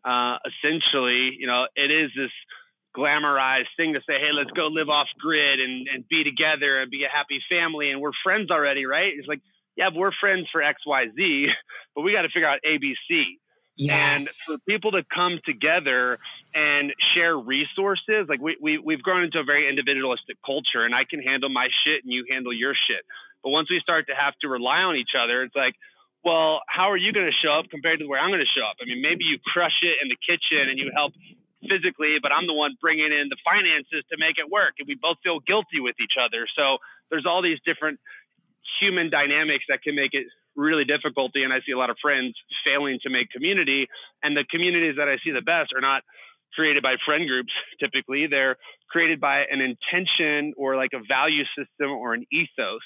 uh, 0.06 0.38
essentially, 0.46 1.36
you 1.38 1.48
know, 1.48 1.68
it 1.76 1.92
is 1.92 2.12
this 2.16 2.32
glamorized 2.96 3.68
thing 3.76 3.94
to 3.94 4.00
say, 4.08 4.20
hey, 4.20 4.32
let's 4.32 4.52
go 4.52 4.68
live 4.68 4.90
off 4.90 5.08
grid 5.20 5.60
and, 5.60 5.88
and 5.94 6.08
be 6.08 6.24
together 6.24 6.80
and 6.80 6.90
be 6.90 7.04
a 7.04 7.10
happy 7.10 7.42
family, 7.50 7.92
and 7.92 8.00
we're 8.00 8.12
friends 8.24 8.52
already, 8.52 8.86
right? 8.86 9.14
It's 9.16 9.28
like 9.28 9.42
yeah, 9.76 9.90
we're 9.94 10.12
friends 10.20 10.48
for 10.52 10.62
X, 10.62 10.82
Y, 10.86 11.06
Z, 11.16 11.48
but 11.96 12.02
we 12.02 12.14
got 12.14 12.24
to 12.24 12.30
figure 12.30 12.48
out 12.48 12.60
ABC. 12.66 13.24
Yes. 13.76 14.20
And 14.20 14.30
for 14.30 14.58
people 14.70 14.92
to 14.92 15.04
come 15.04 15.40
together 15.46 16.20
and 16.54 16.94
share 17.16 17.36
resources, 17.36 18.28
like 18.30 18.40
we, 18.40 18.56
we, 18.62 18.78
we've 18.78 19.02
grown 19.02 19.24
into 19.24 19.40
a 19.40 19.44
very 19.44 19.68
individualistic 19.68 20.38
culture, 20.46 20.86
and 20.86 20.94
I 20.94 21.06
can 21.06 21.22
handle 21.22 21.50
my 21.50 21.68
shit 21.84 22.04
and 22.04 22.14
you 22.14 22.26
handle 22.30 22.54
your 22.54 22.74
shit. 22.74 23.04
But 23.44 23.50
once 23.50 23.70
we 23.70 23.80
start 23.80 24.08
to 24.08 24.16
have 24.16 24.36
to 24.42 24.48
rely 24.48 24.84
on 24.84 24.96
each 24.96 25.16
other, 25.20 25.42
it's 25.42 25.56
like, 25.56 25.74
well, 26.24 26.62
how 26.68 26.92
are 26.92 26.98
you 26.98 27.12
going 27.12 27.26
to 27.26 27.34
show 27.46 27.54
up 27.54 27.66
compared 27.70 28.00
to 28.00 28.06
where 28.06 28.20
I'm 28.20 28.30
going 28.30 28.46
to 28.46 28.60
show 28.60 28.64
up? 28.64 28.78
I 28.82 28.86
mean, 28.86 29.02
maybe 29.02 29.26
you 29.26 29.40
crush 29.44 29.76
it 29.82 29.98
in 30.02 30.08
the 30.08 30.16
kitchen 30.16 30.70
and 30.70 30.80
you 30.80 30.92
help 30.96 31.12
physically, 31.70 32.18
but 32.22 32.32
I'm 32.34 32.48
the 32.48 32.54
one 32.54 32.76
bringing 32.80 33.12
in 33.12 33.28
the 33.30 33.38
finances 33.44 34.04
to 34.12 34.18
make 34.18 34.38
it 34.38 34.50
work. 34.50 34.76
And 34.80 34.88
we 34.88 34.96
both 34.96 35.18
feel 35.24 35.40
guilty 35.40 35.80
with 35.80 35.96
each 36.00 36.16
other. 36.20 36.48
So 36.58 36.78
there's 37.10 37.26
all 37.26 37.42
these 37.42 37.60
different 37.66 38.00
human 38.82 39.10
dynamics 39.10 39.66
that 39.70 39.82
can 39.82 39.96
make 39.96 40.14
it 40.14 40.26
really 40.56 40.86
difficult. 40.86 41.32
And 41.36 41.54
I 41.54 41.60
see 41.66 41.72
a 41.72 41.78
lot 41.78 41.90
of 41.90 41.98
friends 42.02 42.36
failing 42.66 43.00
to 43.04 43.10
make 43.10 43.30
community. 43.30 43.88
And 44.24 44.38
the 44.38 44.46
communities 44.50 44.96
that 44.98 45.08
I 45.08 45.18
see 45.24 45.32
the 45.32 45.42
best 45.42 45.72
are 45.76 45.82
not 45.82 46.04
created 46.54 46.84
by 46.84 46.96
friend 47.06 47.28
groups 47.28 47.52
typically, 47.80 48.28
they're 48.30 48.58
created 48.90 49.20
by 49.20 49.44
an 49.50 49.60
intention 49.62 50.54
or 50.58 50.76
like 50.76 50.92
a 50.94 51.02
value 51.08 51.44
system 51.58 51.92
or 51.92 52.14
an 52.14 52.26
ethos. 52.32 52.82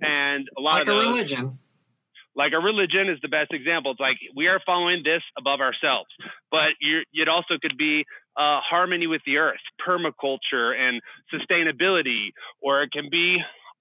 And 0.00 0.48
a 0.56 0.60
lot 0.60 0.74
like 0.74 0.82
of 0.82 0.86
those, 0.88 1.06
a 1.06 1.08
religion. 1.08 1.52
Like 2.36 2.52
a 2.52 2.60
religion 2.60 3.08
is 3.08 3.18
the 3.20 3.28
best 3.28 3.52
example. 3.52 3.92
It's 3.92 4.00
like 4.00 4.16
we 4.36 4.46
are 4.46 4.60
following 4.64 5.02
this 5.04 5.22
above 5.36 5.60
ourselves, 5.60 6.08
but 6.52 6.68
it 6.80 7.28
also 7.28 7.54
could 7.60 7.76
be 7.76 8.04
uh, 8.36 8.60
harmony 8.60 9.08
with 9.08 9.22
the 9.26 9.38
earth, 9.38 9.58
permaculture, 9.84 10.72
and 10.78 11.00
sustainability, 11.34 12.30
or 12.62 12.82
it 12.82 12.92
can 12.92 13.08
be 13.10 13.38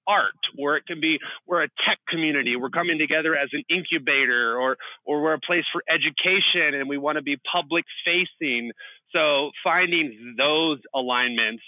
art, 0.07 0.33
or 0.57 0.77
it 0.77 0.85
can 0.87 0.99
be 0.99 1.19
we're 1.45 1.63
a 1.63 1.67
tech 1.85 1.99
community. 2.07 2.55
We're 2.55 2.69
coming 2.69 2.97
together 2.97 3.35
as 3.35 3.49
an 3.53 3.63
incubator, 3.69 4.57
or 4.57 4.77
or 5.05 5.21
we're 5.21 5.33
a 5.33 5.39
place 5.39 5.65
for 5.71 5.83
education, 5.89 6.73
and 6.73 6.87
we 6.89 6.97
want 6.97 7.17
to 7.17 7.21
be 7.23 7.37
public 7.51 7.85
facing. 8.05 8.71
So 9.15 9.51
finding 9.63 10.35
those 10.37 10.79
alignments 10.93 11.63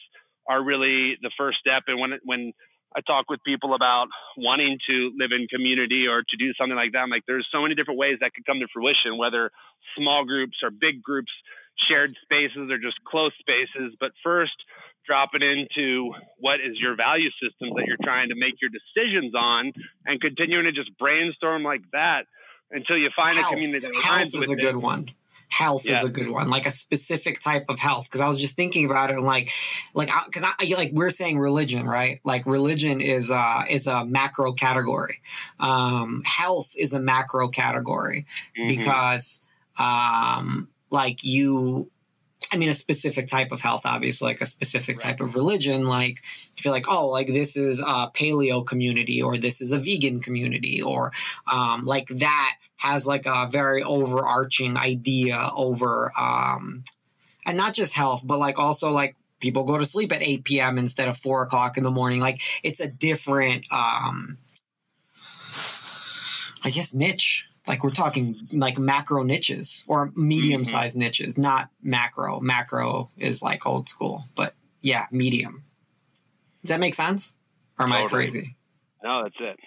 are 0.47 0.63
really 0.63 1.17
the 1.21 1.31
first 1.37 1.59
step. 1.59 1.83
And 1.87 1.99
when 1.99 2.19
when 2.23 2.53
I 2.95 3.01
talk 3.01 3.29
with 3.29 3.39
people 3.45 3.75
about 3.75 4.07
wanting 4.35 4.79
to 4.89 5.11
live 5.15 5.31
in 5.31 5.47
community 5.47 6.07
or 6.07 6.23
to 6.23 6.37
do 6.37 6.53
something 6.59 6.75
like 6.75 6.93
that, 6.93 7.03
I'm 7.03 7.09
like, 7.09 7.23
there's 7.27 7.47
so 7.53 7.61
many 7.61 7.75
different 7.75 7.99
ways 7.99 8.17
that 8.21 8.33
could 8.33 8.45
come 8.45 8.59
to 8.59 8.67
fruition, 8.73 9.17
whether 9.17 9.51
small 9.95 10.25
groups 10.25 10.57
or 10.63 10.71
big 10.71 11.03
groups, 11.03 11.31
shared 11.87 12.15
spaces 12.23 12.69
or 12.71 12.77
just 12.77 12.97
close 13.05 13.31
spaces. 13.39 13.95
But 13.99 14.11
first, 14.23 14.55
drop 15.09 15.31
it 15.33 15.41
into 15.41 16.13
what 16.37 16.59
is 16.59 16.77
your 16.79 16.95
value 16.95 17.31
systems 17.41 17.73
that 17.75 17.85
you're 17.87 17.97
trying 18.03 18.29
to 18.29 18.35
make 18.35 18.53
your 18.61 18.69
decisions 18.69 19.33
on 19.35 19.73
and 20.05 20.21
continuing 20.21 20.65
to 20.65 20.71
just 20.71 20.95
brainstorm 20.99 21.63
like 21.63 21.81
that 21.91 22.25
until 22.69 22.95
you 22.95 23.09
find 23.15 23.35
health. 23.35 23.51
a 23.51 23.55
community 23.55 23.87
that 23.87 23.95
health 23.95 24.35
is 24.35 24.51
a 24.51 24.55
good 24.55 24.77
one 24.77 25.09
health 25.47 25.83
yeah. 25.83 25.97
is 25.97 26.05
a 26.05 26.09
good 26.09 26.29
one 26.29 26.47
like 26.47 26.67
a 26.67 26.71
specific 26.71 27.39
type 27.39 27.65
of 27.69 27.79
health 27.79 28.05
because 28.05 28.21
i 28.21 28.27
was 28.27 28.37
just 28.37 28.55
thinking 28.55 28.85
about 28.85 29.09
it 29.09 29.15
and 29.15 29.25
like 29.25 29.51
like 29.95 30.11
because 30.27 30.43
I, 30.43 30.53
I, 30.59 30.75
like 30.75 30.91
we're 30.93 31.09
saying 31.09 31.39
religion 31.39 31.87
right 31.87 32.19
like 32.23 32.45
religion 32.45 33.01
is 33.01 33.31
uh 33.31 33.63
is 33.67 33.87
a 33.87 34.05
macro 34.05 34.53
category 34.53 35.21
um 35.59 36.21
health 36.23 36.71
is 36.75 36.93
a 36.93 36.99
macro 36.99 37.47
category 37.47 38.27
mm-hmm. 38.55 38.67
because 38.67 39.39
um 39.79 40.69
like 40.91 41.23
you 41.23 41.89
I 42.51 42.57
mean, 42.57 42.69
a 42.69 42.73
specific 42.73 43.27
type 43.27 43.51
of 43.51 43.61
health, 43.61 43.81
obviously, 43.85 44.27
like 44.27 44.41
a 44.41 44.45
specific 44.45 44.97
right. 44.97 45.09
type 45.11 45.19
of 45.19 45.35
religion. 45.35 45.85
Like, 45.85 46.21
if 46.57 46.63
you're 46.63 46.73
like, 46.73 46.87
oh, 46.87 47.07
like 47.07 47.27
this 47.27 47.55
is 47.55 47.79
a 47.79 48.09
paleo 48.13 48.65
community 48.65 49.21
or 49.21 49.37
this 49.37 49.61
is 49.61 49.71
a 49.71 49.79
vegan 49.79 50.19
community 50.19 50.81
or 50.81 51.11
um, 51.51 51.85
like 51.85 52.07
that 52.07 52.53
has 52.77 53.05
like 53.05 53.25
a 53.25 53.49
very 53.51 53.83
overarching 53.83 54.77
idea 54.77 55.49
over, 55.53 56.11
um, 56.17 56.83
and 57.45 57.57
not 57.57 57.73
just 57.73 57.93
health, 57.93 58.21
but 58.23 58.39
like 58.39 58.57
also 58.57 58.89
like 58.89 59.15
people 59.39 59.63
go 59.63 59.77
to 59.77 59.85
sleep 59.85 60.11
at 60.11 60.21
8 60.21 60.43
p.m. 60.43 60.77
instead 60.77 61.07
of 61.07 61.17
4 61.17 61.43
o'clock 61.43 61.77
in 61.77 61.83
the 61.83 61.91
morning. 61.91 62.19
Like, 62.19 62.41
it's 62.63 62.79
a 62.79 62.87
different, 62.87 63.65
um, 63.71 64.37
I 66.63 66.69
guess, 66.71 66.93
niche 66.93 67.48
like 67.67 67.83
we're 67.83 67.91
talking 67.91 68.47
like 68.51 68.77
macro 68.77 69.23
niches 69.23 69.83
or 69.87 70.11
medium 70.15 70.63
mm-hmm. 70.63 70.71
sized 70.71 70.93
mm-hmm. 70.93 71.05
niches, 71.05 71.37
not 71.37 71.69
macro. 71.81 72.39
Macro 72.39 73.09
is 73.17 73.41
like 73.41 73.65
old 73.65 73.89
school, 73.89 74.23
but 74.35 74.53
yeah, 74.81 75.05
medium. 75.11 75.63
Does 76.61 76.69
that 76.69 76.79
make 76.79 76.95
sense? 76.95 77.33
Or 77.77 77.85
am. 77.85 77.93
I 77.93 78.05
crazy? 78.07 78.55
No, 79.03 79.23
that's 79.23 79.35
it. 79.39 79.59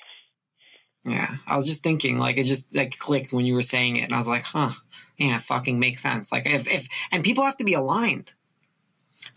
Yeah, 1.05 1.37
I 1.47 1.57
was 1.57 1.67
just 1.67 1.83
thinking, 1.83 2.19
like 2.19 2.39
it 2.39 2.45
just 2.45 2.77
like 2.77 2.97
clicked 2.99 3.33
when 3.33 3.45
you 3.45 3.55
were 3.55 3.63
saying 3.63 3.97
it, 3.97 4.05
and 4.05 4.15
I 4.15 4.19
was 4.19 4.29
like, 4.29 4.45
huh, 4.45 4.73
yeah, 5.17 5.39
fucking 5.39 5.79
makes 5.81 6.03
sense. 6.03 6.31
Like 6.31 6.47
if 6.47 6.69
if 6.69 6.87
and 7.11 7.25
people 7.25 7.45
have 7.45 7.57
to 7.57 7.65
be 7.65 7.75
aligned 7.75 8.33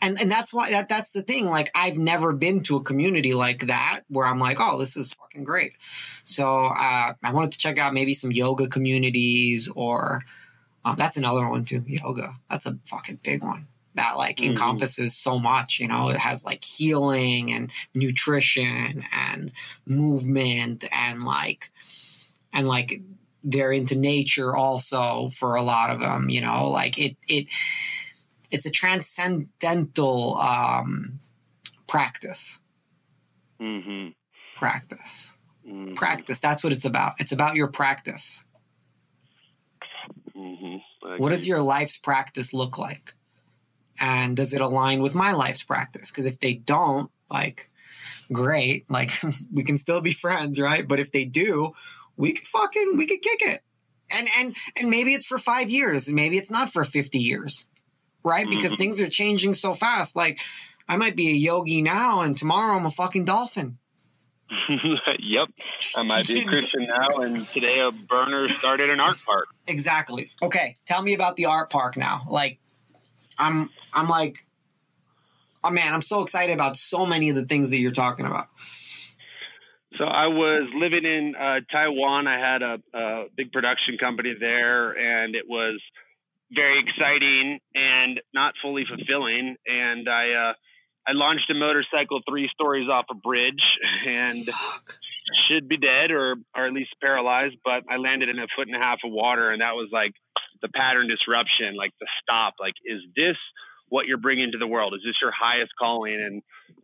and 0.02 0.20
and 0.20 0.32
that's 0.32 0.54
why 0.54 0.72
that 0.72 0.90
that's 0.90 1.12
the 1.12 1.22
thing 1.22 1.46
like 1.46 1.70
i've 1.76 1.98
never 1.98 2.34
been 2.34 2.62
to 2.64 2.76
a 2.76 2.84
community 2.84 3.34
like 3.34 3.68
that 3.68 4.02
where 4.10 4.26
i'm 4.26 4.40
like 4.40 4.58
oh 4.60 4.80
this 4.80 4.98
is 4.98 5.14
fucking 5.14 5.44
great. 5.44 5.74
So 6.24 6.66
uh, 6.66 7.14
i 7.24 7.32
wanted 7.32 7.54
to 7.54 7.58
check 7.58 7.78
out 7.78 7.94
maybe 7.94 8.14
some 8.14 8.32
yoga 8.32 8.68
communities 8.68 9.70
or 9.76 10.24
um, 10.86 10.96
that's 10.98 11.18
another 11.18 11.50
one 11.50 11.66
too 11.66 11.84
yoga. 11.88 12.36
That's 12.50 12.68
a 12.68 12.78
fucking 12.86 13.20
big 13.24 13.44
one 13.44 13.68
that 13.96 14.18
like 14.18 14.38
mm-hmm. 14.38 14.52
encompasses 14.52 15.16
so 15.18 15.40
much 15.40 15.80
you 15.80 15.88
know? 15.88 16.10
It 16.10 16.18
has 16.18 16.46
like 16.46 16.64
healing 16.64 17.52
and 17.52 17.72
nutrition 17.94 19.04
and 19.12 19.52
movement 19.86 20.86
and 20.92 21.24
like 21.24 21.72
and 22.54 22.68
like 22.68 23.02
they're 23.44 23.72
into 23.72 23.96
nature 23.96 24.56
also 24.56 25.30
for 25.30 25.56
a 25.56 25.64
lot 25.64 25.90
of 25.90 26.00
them 26.00 26.30
you 26.30 26.42
know? 26.42 26.70
Like 26.70 27.00
it 27.00 27.18
it 27.28 27.48
it's 28.56 28.66
a 28.66 28.72
transcendental 28.72 30.36
um, 30.38 31.20
practice. 31.88 32.60
Mm-hmm. 33.62 34.10
Practice. 34.56 35.32
Mm-hmm. 35.68 35.94
Practice. 35.96 36.40
That's 36.40 36.64
what 36.64 36.74
it's 36.74 36.86
about. 36.86 37.16
It's 37.20 37.32
about 37.32 37.56
your 37.56 37.68
practice. 37.68 38.44
Mm-hmm. 40.36 41.18
What 41.18 41.30
does 41.30 41.48
your 41.48 41.62
life's 41.62 41.98
practice 41.98 42.54
look 42.54 42.78
like? 42.78 43.14
and 44.00 44.36
does 44.36 44.54
it 44.54 44.62
align 44.62 45.02
with 45.02 45.16
my 45.16 45.34
life's 45.34 45.64
practice? 45.64 46.10
Because 46.10 46.26
if 46.26 46.40
they 46.40 46.54
don't, 46.54 47.10
like, 47.30 47.70
great, 48.32 48.90
like 48.90 49.12
we 49.54 49.64
can 49.64 49.78
still 49.78 50.02
be 50.02 50.14
friends, 50.14 50.60
right? 50.60 50.88
But 50.88 51.00
if 51.00 51.12
they 51.12 51.26
do, 51.26 51.74
we 52.18 52.34
could 52.34 52.48
fucking 52.48 52.96
we 52.98 53.08
could 53.08 53.22
kick 53.22 53.42
it. 53.42 53.62
And 54.12 54.28
and 54.38 54.56
and 54.80 54.90
maybe 54.90 55.14
it's 55.14 55.26
for 55.26 55.40
five 55.40 55.70
years, 55.70 56.12
maybe 56.12 56.38
it's 56.38 56.52
not 56.52 56.72
for 56.72 56.84
fifty 56.84 57.20
years, 57.20 57.66
right? 58.26 58.50
Because 58.50 58.72
mm-hmm. 58.72 58.76
things 58.76 59.00
are 59.00 59.10
changing 59.10 59.54
so 59.54 59.74
fast. 59.74 60.16
Like 60.16 60.42
I 60.90 60.98
might 60.98 61.16
be 61.16 61.30
a 61.30 61.34
yogi 61.34 61.82
now, 61.82 62.22
and 62.22 62.38
tomorrow 62.38 62.78
I'm 62.78 62.86
a 62.86 62.92
fucking 62.92 63.26
dolphin. 63.26 63.78
yep. 65.20 65.48
I 65.96 66.04
might 66.04 66.28
be 66.28 66.42
a 66.42 66.46
Christian 66.46 66.88
now, 66.88 67.18
and 67.20 67.48
today 67.48 67.80
a 67.80 67.92
burner 67.92 68.48
started 68.48 68.90
an 68.90 69.00
art 69.00 69.18
park. 69.26 69.48
Exactly. 69.68 70.30
Okay, 70.44 70.78
tell 70.86 71.02
me 71.02 71.16
about 71.16 71.38
the 71.38 71.46
art 71.46 71.72
park 71.72 71.98
now. 71.98 72.28
Like, 72.30 72.60
I'm, 73.36 73.72
I'm 73.92 74.08
like, 74.08 74.46
oh 75.64 75.72
man, 75.72 75.92
I'm 75.92 76.04
so 76.04 76.22
excited 76.22 76.54
about 76.54 76.78
so 76.78 77.08
many 77.08 77.30
of 77.30 77.36
the 77.36 77.46
things 77.46 77.72
that 77.72 77.80
you're 77.80 77.92
talking 77.92 78.28
about. 78.28 78.48
So 79.98 80.04
I 80.06 80.28
was 80.28 80.70
living 80.76 81.04
in 81.04 81.34
uh, 81.36 81.62
Taiwan. 81.72 82.28
I 82.28 82.38
had 82.38 82.62
a, 82.62 82.78
a 82.94 83.26
big 83.36 83.52
production 83.52 83.98
company 83.98 84.36
there, 84.40 84.92
and 84.92 85.36
it 85.36 85.46
was 85.50 85.82
very 86.52 86.80
exciting 86.80 87.60
and 87.74 88.22
not 88.34 88.54
fully 88.62 88.86
fulfilling. 88.86 89.56
And 89.66 90.08
I 90.08 90.32
uh, 90.32 90.54
I 91.08 91.12
launched 91.14 91.50
a 91.52 91.54
motorcycle 91.54 92.22
three 92.28 92.50
stories 92.54 92.90
off 92.90 93.06
a 93.12 93.16
bridge 93.16 93.64
and 94.08 94.46
Fuck. 94.46 94.96
should 95.50 95.68
be 95.68 95.78
dead 95.78 96.12
or 96.12 96.36
or 96.56 96.66
at 96.66 96.74
least 96.74 96.92
paralyzed. 97.04 97.56
But 97.64 97.84
I 97.90 97.98
landed 97.98 98.30
in 98.30 98.40
a 98.40 98.48
foot 98.56 98.68
and 98.68 98.76
a 98.76 98.86
half 98.86 99.00
of 99.04 99.12
water, 99.12 99.52
and 99.52 99.62
that 99.62 99.76
was 99.76 99.90
like 99.92 100.14
the 100.62 100.70
pattern 100.70 101.08
disruption, 101.08 101.76
like 101.76 101.92
the 102.00 102.08
stop. 102.22 102.56
Like, 102.60 102.74
is 102.86 103.02
this 103.16 103.38
what 103.90 104.08
you're 104.08 104.18
bringing 104.18 104.52
to 104.52 104.58
the 104.58 104.68
world? 104.68 104.94
Is 104.96 105.02
this 105.06 105.16
your 105.22 105.32
highest 105.32 105.72
calling? 105.80 106.14
And 106.16 106.42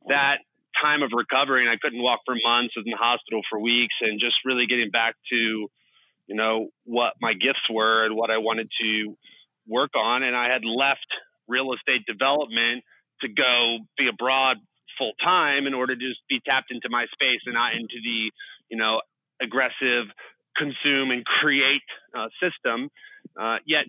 that 0.08 0.39
time 0.82 1.02
of 1.04 1.12
recovering, 1.13 1.67
I 1.67 1.76
couldn't 1.82 2.02
walk 2.02 2.19
for 2.26 2.36
months. 2.43 2.76
was 2.76 2.86
in 2.86 2.91
the 2.91 2.97
hospital 2.97 3.41
for 3.50 3.60
weeks, 3.60 3.95
and 4.02 4.19
just 4.19 4.36
really 4.45 4.65
getting 4.67 4.91
back 4.91 5.15
to, 5.32 5.36
you 5.36 6.36
know, 6.36 6.69
what 6.86 7.13
my 7.21 7.34
gifts 7.34 7.67
were 7.69 8.04
and 8.04 8.15
what 8.15 8.32
I 8.32 8.38
wanted 8.38 8.69
to 8.82 9.17
work 9.67 9.91
on. 9.95 10.24
And 10.24 10.36
I 10.36 10.50
had 10.50 10.63
left 10.65 11.08
real 11.47 11.74
estate 11.74 12.06
development 12.06 12.84
to 13.21 13.28
go 13.28 13.80
be 13.97 14.08
abroad 14.08 14.58
full 14.97 15.13
time 15.24 15.67
in 15.67 15.74
order 15.74 15.95
to 15.95 16.02
just 16.02 16.19
be 16.30 16.39
tapped 16.47 16.71
into 16.71 16.89
my 16.89 17.06
space 17.13 17.39
and 17.45 17.56
not 17.56 17.74
into 17.74 17.95
the 18.04 18.32
you 18.69 18.78
know 18.78 19.02
aggressive 19.41 20.06
consume 20.58 21.12
and 21.12 21.26
create 21.26 21.82
uh, 22.17 22.28
system. 22.41 22.89
Uh, 23.39 23.58
yet 23.65 23.86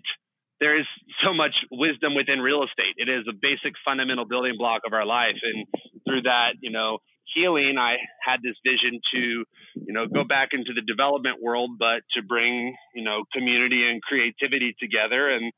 there 0.59 0.79
is 0.79 0.85
so 1.23 1.33
much 1.33 1.53
wisdom 1.71 2.15
within 2.15 2.39
real 2.39 2.63
estate. 2.63 2.95
It 2.97 3.09
is 3.09 3.25
a 3.29 3.33
basic 3.33 3.73
fundamental 3.85 4.25
building 4.25 4.55
block 4.57 4.81
of 4.85 4.93
our 4.93 5.05
life, 5.05 5.35
and 5.41 5.67
through 6.07 6.23
that, 6.23 6.53
you 6.61 6.71
know, 6.71 6.99
healing, 7.33 7.77
I 7.77 7.97
had 8.21 8.37
this 8.43 8.55
vision 8.65 8.99
to, 9.13 9.19
you 9.19 9.93
know, 9.93 10.05
go 10.07 10.23
back 10.23 10.49
into 10.53 10.73
the 10.73 10.81
development 10.81 11.41
world, 11.41 11.71
but 11.79 12.01
to 12.15 12.21
bring, 12.21 12.75
you 12.95 13.03
know, 13.03 13.23
community 13.33 13.87
and 13.87 14.01
creativity 14.01 14.75
together. 14.79 15.29
And 15.29 15.51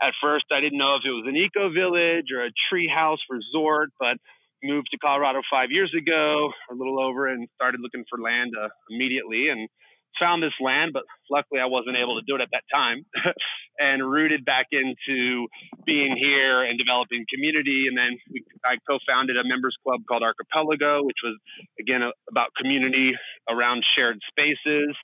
at 0.00 0.12
first 0.22 0.46
I 0.52 0.60
didn't 0.60 0.78
know 0.78 0.94
if 0.96 1.02
it 1.04 1.10
was 1.10 1.26
an 1.26 1.36
eco 1.36 1.72
village 1.72 2.26
or 2.34 2.44
a 2.44 2.50
treehouse 2.72 3.18
resort, 3.28 3.90
but 3.98 4.16
moved 4.62 4.88
to 4.90 4.98
Colorado 4.98 5.40
five 5.50 5.70
years 5.70 5.92
ago, 5.96 6.50
a 6.70 6.74
little 6.74 7.00
over, 7.00 7.28
and 7.28 7.48
started 7.54 7.80
looking 7.80 8.04
for 8.10 8.18
land 8.20 8.52
uh, 8.60 8.68
immediately. 8.90 9.48
And 9.48 9.68
found 10.20 10.42
this 10.42 10.54
land, 10.60 10.92
but 10.92 11.04
luckily 11.30 11.60
I 11.60 11.66
wasn't 11.66 11.96
able 11.96 12.16
to 12.18 12.24
do 12.26 12.34
it 12.34 12.40
at 12.40 12.48
that 12.52 12.64
time 12.72 13.04
and 13.78 14.08
rooted 14.08 14.44
back 14.44 14.66
into 14.72 15.46
being 15.84 16.16
here 16.16 16.62
and 16.62 16.78
developing 16.78 17.24
community. 17.32 17.86
And 17.88 17.96
then 17.96 18.18
we, 18.30 18.44
I 18.64 18.76
co-founded 18.88 19.36
a 19.36 19.44
members 19.44 19.76
club 19.84 20.00
called 20.08 20.22
Archipelago, 20.22 21.04
which 21.04 21.18
was 21.22 21.36
again 21.80 22.02
a, 22.02 22.10
about 22.30 22.48
community 22.60 23.12
around 23.48 23.84
shared 23.96 24.18
spaces. 24.28 24.96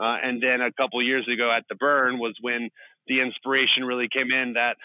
Uh, 0.00 0.16
and 0.22 0.42
then 0.42 0.60
a 0.60 0.72
couple 0.72 1.02
years 1.02 1.26
ago 1.32 1.50
at 1.50 1.64
the 1.68 1.74
Burn 1.74 2.18
was 2.18 2.34
when 2.40 2.68
the 3.08 3.20
inspiration 3.20 3.84
really 3.84 4.08
came 4.08 4.30
in 4.30 4.52
that 4.54 4.76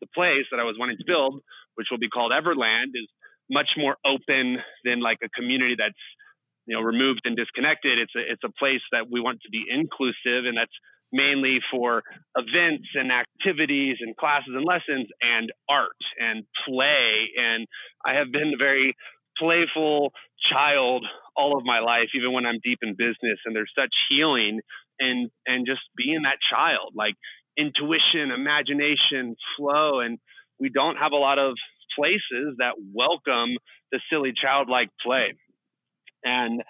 the 0.00 0.08
place 0.14 0.44
that 0.50 0.60
I 0.60 0.64
was 0.64 0.76
wanting 0.78 0.98
to 0.98 1.04
build, 1.06 1.40
which 1.76 1.86
will 1.90 1.98
be 1.98 2.08
called 2.08 2.32
Everland, 2.32 2.90
is 2.94 3.08
much 3.48 3.70
more 3.76 3.96
open 4.04 4.58
than 4.84 5.00
like 5.00 5.18
a 5.22 5.28
community 5.28 5.76
that's 5.78 5.94
you 6.66 6.76
know 6.76 6.82
removed 6.82 7.22
and 7.24 7.36
disconnected. 7.36 8.00
It's 8.00 8.14
a 8.16 8.20
it's 8.20 8.44
a 8.44 8.52
place 8.58 8.82
that 8.92 9.10
we 9.10 9.20
want 9.20 9.40
to 9.42 9.50
be 9.50 9.64
inclusive, 9.70 10.46
and 10.46 10.56
that's 10.56 10.72
mainly 11.12 11.60
for 11.70 12.02
events 12.36 12.88
and 12.94 13.12
activities 13.12 13.98
and 14.00 14.16
classes 14.16 14.48
and 14.48 14.64
lessons 14.64 15.08
and 15.20 15.52
art 15.68 15.90
and 16.18 16.44
play. 16.66 17.28
And 17.36 17.66
I 18.04 18.14
have 18.14 18.32
been 18.32 18.52
a 18.54 18.62
very 18.62 18.94
playful 19.38 20.12
child 20.50 21.04
all 21.36 21.56
of 21.56 21.64
my 21.64 21.80
life, 21.80 22.08
even 22.14 22.32
when 22.32 22.46
I'm 22.46 22.58
deep 22.64 22.78
in 22.82 22.94
business. 22.96 23.38
And 23.44 23.54
there's 23.54 23.72
such 23.78 23.92
healing 24.08 24.60
and 24.98 25.30
and 25.46 25.66
just 25.66 25.82
being 25.96 26.22
that 26.24 26.38
child. 26.52 26.92
Like 26.94 27.14
intuition, 27.56 28.30
imagination, 28.34 29.36
flow. 29.56 30.00
And 30.00 30.18
we 30.58 30.70
don't 30.70 30.96
have 30.96 31.12
a 31.12 31.16
lot 31.16 31.38
of 31.38 31.54
places 31.96 32.56
that 32.58 32.74
welcome 32.94 33.56
the 33.90 34.00
silly 34.10 34.32
childlike 34.34 34.88
play. 35.04 35.34
And 36.24 36.62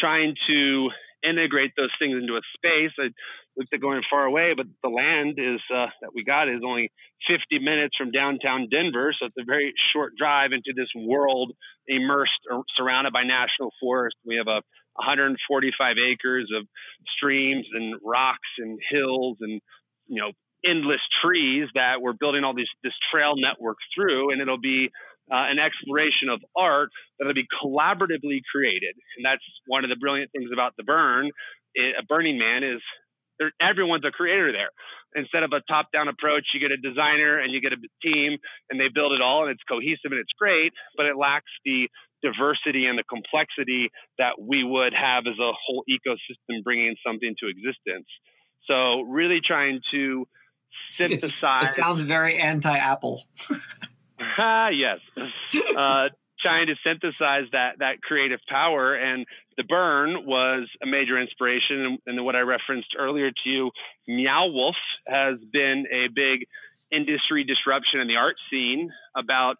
trying 0.00 0.34
to 0.48 0.88
integrate 1.22 1.72
those 1.76 1.90
things 1.98 2.16
into 2.20 2.34
a 2.34 2.40
space. 2.54 2.92
I 2.98 3.08
looked 3.56 3.74
at 3.74 3.80
going 3.80 4.02
far 4.08 4.24
away, 4.24 4.54
but 4.56 4.66
the 4.82 4.88
land 4.88 5.38
is 5.38 5.60
uh, 5.74 5.86
that 6.00 6.10
we 6.14 6.24
got 6.24 6.48
is 6.48 6.60
only 6.64 6.90
50 7.28 7.58
minutes 7.58 7.96
from 7.96 8.12
downtown 8.12 8.68
Denver, 8.70 9.12
so 9.18 9.26
it's 9.26 9.34
a 9.38 9.44
very 9.44 9.72
short 9.92 10.12
drive 10.16 10.52
into 10.52 10.72
this 10.76 10.88
world 10.96 11.52
immersed 11.88 12.40
or 12.50 12.62
surrounded 12.76 13.12
by 13.12 13.22
national 13.22 13.72
forest. 13.80 14.16
We 14.24 14.36
have 14.36 14.46
a 14.46 14.62
145 14.94 15.98
acres 15.98 16.50
of 16.56 16.66
streams 17.16 17.66
and 17.72 17.94
rocks 18.04 18.48
and 18.58 18.78
hills 18.90 19.38
and 19.40 19.60
you 20.08 20.20
know 20.20 20.32
endless 20.66 21.00
trees 21.24 21.68
that 21.76 22.00
we're 22.00 22.14
building 22.14 22.42
all 22.44 22.54
these 22.54 22.68
this 22.82 22.94
trail 23.12 23.34
network 23.36 23.76
through, 23.94 24.32
and 24.32 24.40
it'll 24.40 24.60
be 24.60 24.90
uh, 25.30 25.44
an 25.48 25.58
exploration 25.58 26.28
of 26.30 26.40
art 26.56 26.90
that'll 27.18 27.34
be 27.34 27.46
collaboratively 27.62 28.40
created. 28.50 28.94
And 29.16 29.24
that's 29.24 29.42
one 29.66 29.84
of 29.84 29.90
the 29.90 29.96
brilliant 29.96 30.30
things 30.32 30.50
about 30.52 30.74
the 30.76 30.84
Burn, 30.84 31.30
it, 31.74 31.94
a 31.98 32.04
Burning 32.04 32.38
Man 32.38 32.64
is 32.64 32.80
everyone's 33.60 34.04
a 34.04 34.10
creator 34.10 34.52
there. 34.52 34.70
Instead 35.14 35.42
of 35.42 35.52
a 35.52 35.60
top-down 35.72 36.08
approach, 36.08 36.44
you 36.52 36.60
get 36.60 36.70
a 36.70 36.76
designer 36.76 37.38
and 37.38 37.52
you 37.52 37.60
get 37.60 37.72
a 37.72 37.76
team, 38.06 38.36
and 38.68 38.80
they 38.80 38.88
build 38.88 39.12
it 39.12 39.22
all, 39.22 39.42
and 39.42 39.50
it's 39.50 39.62
cohesive 39.68 40.10
and 40.10 40.18
it's 40.18 40.32
great, 40.38 40.72
but 40.96 41.06
it 41.06 41.16
lacks 41.16 41.50
the 41.64 41.88
diversity 42.22 42.86
and 42.86 42.98
the 42.98 43.04
complexity 43.04 43.90
that 44.18 44.34
we 44.40 44.64
would 44.64 44.92
have 44.92 45.24
as 45.26 45.38
a 45.40 45.52
whole 45.52 45.84
ecosystem 45.88 46.62
bringing 46.64 46.96
something 47.06 47.34
to 47.38 47.48
existence. 47.48 48.06
So 48.68 49.02
really 49.02 49.40
trying 49.40 49.80
to 49.92 50.26
synthesize. 50.90 51.68
It's, 51.68 51.78
it 51.78 51.82
sounds 51.82 52.02
very 52.02 52.36
anti-Apple. 52.36 53.22
ah, 54.20 54.68
yes. 54.72 54.98
Uh, 55.76 56.08
trying 56.40 56.68
to 56.68 56.74
synthesize 56.86 57.44
that 57.52 57.80
that 57.80 58.00
creative 58.02 58.40
power, 58.48 58.94
and 58.94 59.26
the 59.56 59.64
burn 59.64 60.24
was 60.24 60.68
a 60.82 60.86
major 60.86 61.20
inspiration. 61.20 61.98
And, 62.06 62.24
what 62.24 62.36
I 62.36 62.40
referenced 62.40 62.94
earlier 62.98 63.30
to 63.30 63.48
you, 63.48 63.70
Meow 64.06 64.46
Wolf 64.46 64.76
has 65.06 65.36
been 65.52 65.86
a 65.92 66.08
big 66.08 66.46
industry 66.90 67.44
disruption 67.44 68.00
in 68.00 68.08
the 68.08 68.16
art 68.16 68.36
scene. 68.50 68.90
About 69.16 69.56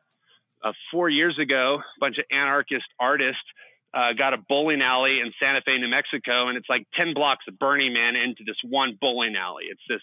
uh, 0.63 0.73
four 0.91 1.09
years 1.09 1.39
ago, 1.39 1.79
a 1.79 2.01
bunch 2.01 2.19
of 2.19 2.25
anarchist 2.31 2.87
artists 2.99 3.43
uh, 3.95 4.13
got 4.13 4.35
a 4.35 4.39
bowling 4.49 4.83
alley 4.83 5.21
in 5.21 5.33
Santa 5.41 5.61
Fe, 5.63 5.79
New 5.79 5.89
Mexico, 5.89 6.49
and 6.49 6.57
it's 6.57 6.69
like 6.69 6.87
10 6.99 7.15
blocks 7.15 7.45
of 7.49 7.59
Burning 7.59 7.93
Man 7.93 8.17
into 8.17 8.45
this 8.47 8.57
one 8.63 8.99
bowling 9.01 9.35
alley. 9.37 9.65
It's 9.71 9.81
this 9.89 10.03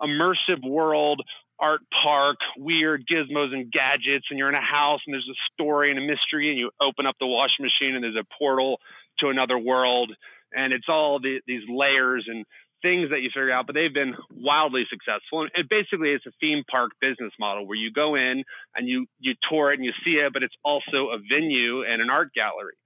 immersive 0.00 0.68
world, 0.68 1.22
art 1.58 1.80
park, 2.02 2.36
weird 2.58 3.04
gizmos 3.10 3.52
and 3.52 3.70
gadgets, 3.70 4.26
and 4.30 4.38
you're 4.38 4.48
in 4.48 4.54
a 4.54 4.60
house 4.60 5.00
and 5.06 5.14
there's 5.14 5.28
a 5.30 5.52
story 5.52 5.90
and 5.90 5.98
a 5.98 6.02
mystery, 6.02 6.50
and 6.50 6.58
you 6.58 6.70
open 6.80 7.06
up 7.06 7.16
the 7.18 7.26
washing 7.26 7.64
machine 7.64 7.94
and 7.94 8.04
there's 8.04 8.16
a 8.16 8.26
portal 8.38 8.78
to 9.20 9.28
another 9.28 9.58
world, 9.58 10.12
and 10.52 10.72
it's 10.72 10.88
all 10.88 11.18
the, 11.18 11.40
these 11.46 11.62
layers 11.68 12.26
and 12.28 12.44
things 12.82 13.10
that 13.10 13.22
you 13.22 13.30
figure 13.30 13.50
out, 13.50 13.66
but 13.66 13.74
they've 13.74 13.92
been 13.92 14.14
wildly 14.30 14.84
successful. 14.90 15.42
And 15.42 15.50
it 15.54 15.68
basically 15.68 16.10
it's 16.10 16.26
a 16.26 16.32
theme 16.40 16.62
park 16.70 16.92
business 17.00 17.32
model 17.40 17.66
where 17.66 17.76
you 17.76 17.90
go 17.90 18.14
in 18.14 18.44
and 18.74 18.88
you 18.88 19.06
you 19.18 19.34
tour 19.48 19.72
it 19.72 19.76
and 19.76 19.84
you 19.84 19.92
see 20.04 20.18
it, 20.18 20.32
but 20.32 20.42
it's 20.42 20.54
also 20.64 21.08
a 21.08 21.18
venue 21.18 21.82
and 21.82 22.02
an 22.02 22.10
art 22.10 22.32
gallery. 22.34 22.76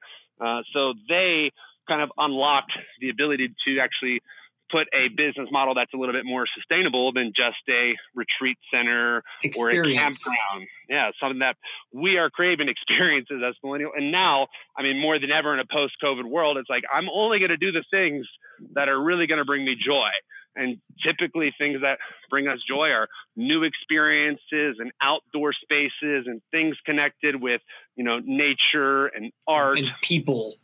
Uh, 0.40 0.62
so 0.72 0.94
they 1.08 1.50
kind 1.88 2.00
of 2.00 2.10
unlocked 2.16 2.72
the 3.00 3.10
ability 3.10 3.48
to 3.66 3.78
actually 3.80 4.20
put 4.70 4.88
a 4.92 5.08
business 5.08 5.48
model 5.50 5.74
that's 5.74 5.92
a 5.94 5.96
little 5.96 6.14
bit 6.14 6.24
more 6.24 6.46
sustainable 6.54 7.12
than 7.12 7.32
just 7.36 7.58
a 7.68 7.96
retreat 8.14 8.58
center 8.72 9.22
Experience. 9.42 9.86
or 9.86 9.90
a 9.90 9.94
campground. 9.94 10.68
Yeah, 10.88 11.10
something 11.20 11.40
that 11.40 11.56
we 11.92 12.18
are 12.18 12.30
craving 12.30 12.68
experiences 12.90 13.42
as 13.46 13.54
millennial. 13.62 13.92
And 13.96 14.12
now, 14.12 14.48
I 14.76 14.82
mean, 14.82 15.00
more 15.00 15.18
than 15.18 15.30
ever 15.30 15.52
in 15.54 15.60
a 15.60 15.66
post-COVID 15.66 16.24
world, 16.24 16.56
it's 16.56 16.70
like 16.70 16.84
I'm 16.92 17.08
only 17.12 17.38
going 17.38 17.50
to 17.50 17.56
do 17.56 17.72
the 17.72 17.84
things 17.90 18.26
that 18.74 18.88
are 18.88 19.00
really 19.00 19.26
going 19.26 19.38
to 19.38 19.44
bring 19.44 19.64
me 19.64 19.76
joy. 19.76 20.08
And 20.56 20.78
typically, 21.04 21.54
things 21.56 21.82
that 21.82 21.98
bring 22.28 22.48
us 22.48 22.58
joy 22.68 22.90
are 22.90 23.08
new 23.36 23.62
experiences 23.62 24.76
and 24.78 24.90
outdoor 25.00 25.52
spaces 25.52 26.26
and 26.26 26.42
things 26.50 26.76
connected 26.84 27.40
with, 27.40 27.60
you 27.94 28.02
know, 28.02 28.18
nature 28.18 29.06
and 29.06 29.32
art 29.46 29.78
and 29.78 29.86
people. 30.02 30.56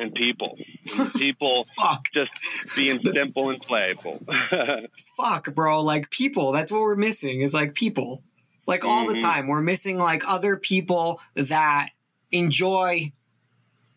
And 0.00 0.14
people, 0.14 0.56
and 0.98 1.12
people, 1.14 1.66
fuck, 1.76 2.06
just 2.14 2.30
being 2.74 3.00
simple 3.04 3.50
and 3.50 3.60
playful. 3.60 4.22
fuck, 5.16 5.54
bro, 5.54 5.82
like 5.82 6.08
people. 6.08 6.52
That's 6.52 6.72
what 6.72 6.80
we're 6.80 6.96
missing. 6.96 7.42
Is 7.42 7.52
like 7.52 7.74
people, 7.74 8.22
like 8.66 8.82
all 8.82 9.04
mm-hmm. 9.04 9.12
the 9.12 9.20
time. 9.20 9.46
We're 9.46 9.60
missing 9.60 9.98
like 9.98 10.22
other 10.26 10.56
people 10.56 11.20
that 11.34 11.90
enjoy 12.32 13.12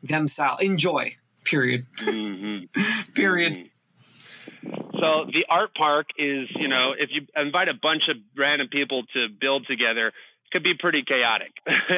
themselves. 0.01 0.62
Enjoy. 0.62 1.16
Period. 1.45 1.86
Mm-hmm. 1.97 3.12
period. 3.14 3.54
Mm-hmm. 3.54 4.99
So 4.99 5.26
the 5.34 5.45
art 5.49 5.76
park 5.76 6.08
is, 6.18 6.47
you 6.56 6.68
know, 6.68 6.93
if 6.97 7.10
you 7.12 7.28
invite 7.36 7.68
a 7.68 7.74
bunch 7.74 8.04
of 8.10 8.18
random 8.38 8.68
people 8.72 9.04
to 9.14 9.28
build 9.30 9.68
together, 9.68 10.08
it 10.08 10.14
could 10.51 10.64
be 10.64 10.74
pretty 10.76 11.04
chaotic 11.04 11.51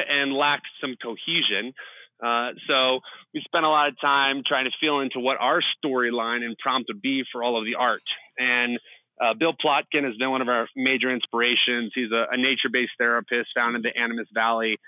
and 0.08 0.32
lack 0.32 0.62
some 0.80 0.96
cohesion. 1.00 1.72
Uh, 2.20 2.50
so 2.66 3.00
we 3.36 3.42
spent 3.44 3.66
a 3.66 3.68
lot 3.68 3.88
of 3.88 4.00
time 4.02 4.42
trying 4.46 4.64
to 4.64 4.70
feel 4.80 5.00
into 5.00 5.20
what 5.20 5.36
our 5.38 5.60
storyline 5.60 6.42
and 6.42 6.56
prompt 6.56 6.88
would 6.88 7.02
be 7.02 7.22
for 7.30 7.44
all 7.44 7.58
of 7.58 7.66
the 7.66 7.74
art. 7.74 8.00
And 8.38 8.78
uh, 9.20 9.34
Bill 9.34 9.52
Plotkin 9.52 10.04
has 10.04 10.16
been 10.16 10.30
one 10.30 10.40
of 10.40 10.48
our 10.48 10.66
major 10.74 11.12
inspirations. 11.12 11.92
He's 11.94 12.10
a, 12.12 12.28
a 12.32 12.38
nature-based 12.38 12.92
therapist 12.98 13.48
found 13.54 13.76
in 13.76 13.82
the 13.82 13.94
Animas 13.94 14.28
Valley 14.32 14.78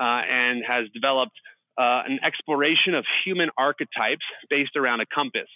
uh, 0.00 0.20
and 0.28 0.64
has 0.66 0.88
developed 0.92 1.36
uh, 1.78 2.02
an 2.04 2.18
exploration 2.24 2.94
of 2.94 3.04
human 3.24 3.50
archetypes 3.56 4.24
based 4.50 4.74
around 4.76 5.00
a 5.00 5.06
compass. 5.06 5.48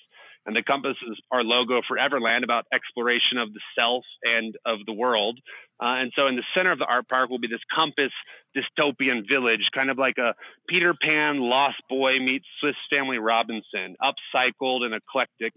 And 0.46 0.56
the 0.56 0.62
compass 0.62 0.96
is 1.10 1.18
our 1.32 1.42
logo 1.42 1.82
for 1.86 1.96
Everland 1.96 2.44
about 2.44 2.66
exploration 2.72 3.36
of 3.38 3.52
the 3.52 3.60
self 3.78 4.04
and 4.24 4.56
of 4.64 4.78
the 4.86 4.92
world. 4.92 5.38
Uh, 5.82 5.98
and 5.98 6.12
so 6.16 6.28
in 6.28 6.36
the 6.36 6.44
center 6.56 6.70
of 6.70 6.78
the 6.78 6.86
art 6.86 7.08
park 7.08 7.28
will 7.28 7.40
be 7.40 7.48
this 7.48 7.60
compass 7.74 8.12
dystopian 8.56 9.28
village, 9.28 9.68
kind 9.74 9.90
of 9.90 9.98
like 9.98 10.16
a 10.18 10.34
Peter 10.68 10.94
Pan 10.94 11.40
Lost 11.40 11.82
Boy 11.90 12.18
meets 12.20 12.46
Swiss 12.60 12.76
Family 12.90 13.18
Robinson, 13.18 13.96
upcycled 14.02 14.84
and 14.84 14.94
eclectic. 14.94 15.52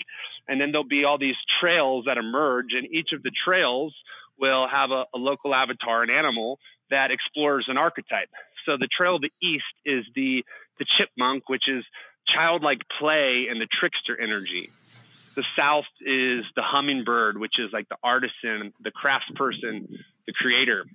And 0.47 0.59
then 0.59 0.71
there'll 0.71 0.87
be 0.87 1.05
all 1.05 1.17
these 1.17 1.37
trails 1.61 2.05
that 2.07 2.17
emerge, 2.17 2.73
and 2.73 2.87
each 2.91 3.09
of 3.13 3.23
the 3.23 3.31
trails 3.45 3.93
will 4.37 4.67
have 4.67 4.91
a, 4.91 5.05
a 5.13 5.17
local 5.17 5.53
avatar, 5.53 6.03
an 6.03 6.09
animal 6.09 6.59
that 6.89 7.11
explores 7.11 7.65
an 7.67 7.77
archetype. 7.77 8.29
So 8.65 8.77
the 8.77 8.87
trail 8.87 9.15
of 9.15 9.21
the 9.21 9.31
east 9.41 9.63
is 9.85 10.03
the 10.15 10.43
the 10.79 10.85
chipmunk, 10.97 11.49
which 11.49 11.67
is 11.67 11.83
childlike 12.33 12.81
play 12.99 13.47
and 13.49 13.59
the 13.59 13.67
trickster 13.67 14.19
energy. 14.19 14.69
The 15.35 15.43
south 15.57 15.85
is 16.01 16.43
the 16.55 16.61
hummingbird, 16.61 17.37
which 17.37 17.59
is 17.59 17.71
like 17.71 17.87
the 17.89 17.97
artisan, 18.03 18.73
the 18.81 18.91
craftsperson, 18.91 19.87
the 20.27 20.33
creator. 20.33 20.85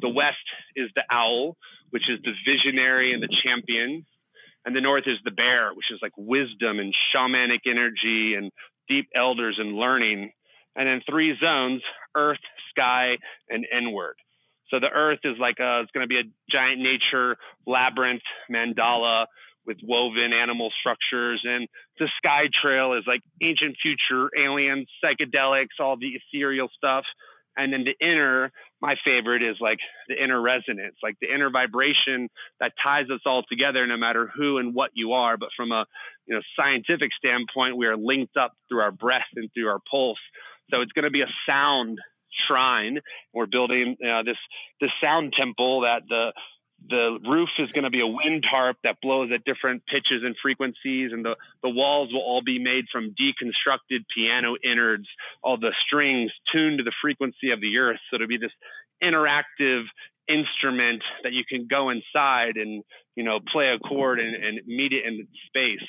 The 0.00 0.08
west 0.08 0.36
is 0.74 0.90
the 0.94 1.04
owl, 1.10 1.56
which 1.90 2.08
is 2.10 2.18
the 2.22 2.32
visionary 2.46 3.12
and 3.12 3.22
the 3.22 3.28
champion. 3.44 4.04
And 4.64 4.74
the 4.74 4.80
north 4.80 5.04
is 5.06 5.18
the 5.24 5.30
bear, 5.30 5.70
which 5.72 5.90
is 5.90 6.00
like 6.02 6.12
wisdom 6.16 6.78
and 6.78 6.94
shamanic 7.14 7.60
energy 7.66 8.34
and 8.34 8.50
deep 8.88 9.08
elders 9.14 9.56
and 9.58 9.74
learning. 9.74 10.32
And 10.74 10.88
then 10.88 11.00
three 11.08 11.36
zones 11.42 11.82
earth, 12.14 12.40
sky, 12.70 13.16
and 13.48 13.64
inward. 13.72 14.16
So 14.70 14.80
the 14.80 14.90
earth 14.90 15.20
is 15.24 15.38
like 15.38 15.60
a, 15.60 15.80
it's 15.80 15.92
going 15.92 16.06
to 16.06 16.08
be 16.08 16.18
a 16.18 16.24
giant 16.50 16.80
nature 16.80 17.36
labyrinth 17.66 18.22
mandala 18.50 19.26
with 19.66 19.78
woven 19.82 20.32
animal 20.32 20.70
structures. 20.78 21.42
And 21.44 21.68
the 21.98 22.08
sky 22.16 22.44
trail 22.52 22.94
is 22.94 23.04
like 23.06 23.22
ancient 23.42 23.76
future, 23.80 24.30
aliens, 24.36 24.88
psychedelics, 25.04 25.80
all 25.80 25.96
the 25.96 26.18
ethereal 26.32 26.68
stuff. 26.76 27.04
And 27.58 27.72
then 27.72 27.84
the 27.84 28.06
inner, 28.06 28.52
my 28.82 28.96
favorite 29.04 29.42
is 29.42 29.56
like 29.60 29.78
the 30.08 30.22
inner 30.22 30.40
resonance, 30.40 30.96
like 31.02 31.16
the 31.20 31.32
inner 31.32 31.48
vibration 31.50 32.28
that 32.60 32.72
ties 32.84 33.06
us 33.10 33.20
all 33.24 33.44
together, 33.48 33.86
no 33.86 33.96
matter 33.96 34.30
who 34.36 34.58
and 34.58 34.74
what 34.74 34.90
you 34.94 35.12
are. 35.12 35.38
But 35.38 35.48
from 35.56 35.72
a 35.72 35.86
you 36.26 36.34
know 36.34 36.42
scientific 36.58 37.10
standpoint, 37.16 37.78
we 37.78 37.86
are 37.86 37.96
linked 37.96 38.36
up 38.36 38.52
through 38.68 38.82
our 38.82 38.92
breath 38.92 39.24
and 39.36 39.48
through 39.54 39.68
our 39.68 39.80
pulse. 39.90 40.18
So 40.72 40.82
it's 40.82 40.92
going 40.92 41.04
to 41.04 41.10
be 41.10 41.22
a 41.22 41.32
sound 41.48 41.98
shrine. 42.46 42.98
We're 43.32 43.46
building 43.46 43.96
uh, 44.04 44.22
this 44.22 44.36
this 44.80 44.90
sound 45.02 45.32
temple 45.38 45.82
that 45.82 46.02
the 46.08 46.32
the 46.88 47.18
roof 47.26 47.48
is 47.58 47.72
going 47.72 47.84
to 47.84 47.90
be 47.90 48.00
a 48.00 48.06
wind 48.06 48.44
tarp 48.50 48.76
that 48.84 49.00
blows 49.00 49.30
at 49.32 49.44
different 49.44 49.84
pitches 49.86 50.22
and 50.22 50.36
frequencies, 50.40 51.10
and 51.12 51.24
the, 51.24 51.36
the 51.62 51.70
walls 51.70 52.12
will 52.12 52.20
all 52.20 52.42
be 52.42 52.58
made 52.58 52.84
from 52.92 53.14
deconstructed 53.20 54.04
piano 54.14 54.56
innards, 54.62 55.08
all 55.42 55.58
the 55.58 55.72
strings 55.86 56.30
tuned 56.52 56.78
to 56.78 56.84
the 56.84 56.92
frequency 57.00 57.50
of 57.50 57.60
the 57.60 57.78
earth. 57.78 57.98
So 58.10 58.16
it'll 58.16 58.28
be 58.28 58.38
this 58.38 58.52
interactive 59.02 59.84
instrument 60.28 61.02
that 61.22 61.32
you 61.32 61.44
can 61.48 61.66
go 61.68 61.90
inside 61.90 62.56
and 62.56 62.82
you 63.14 63.22
know 63.22 63.38
play 63.52 63.68
a 63.68 63.78
chord 63.78 64.18
and, 64.18 64.34
and 64.34 64.60
meet 64.66 64.92
it 64.92 65.04
in 65.04 65.26
space. 65.46 65.86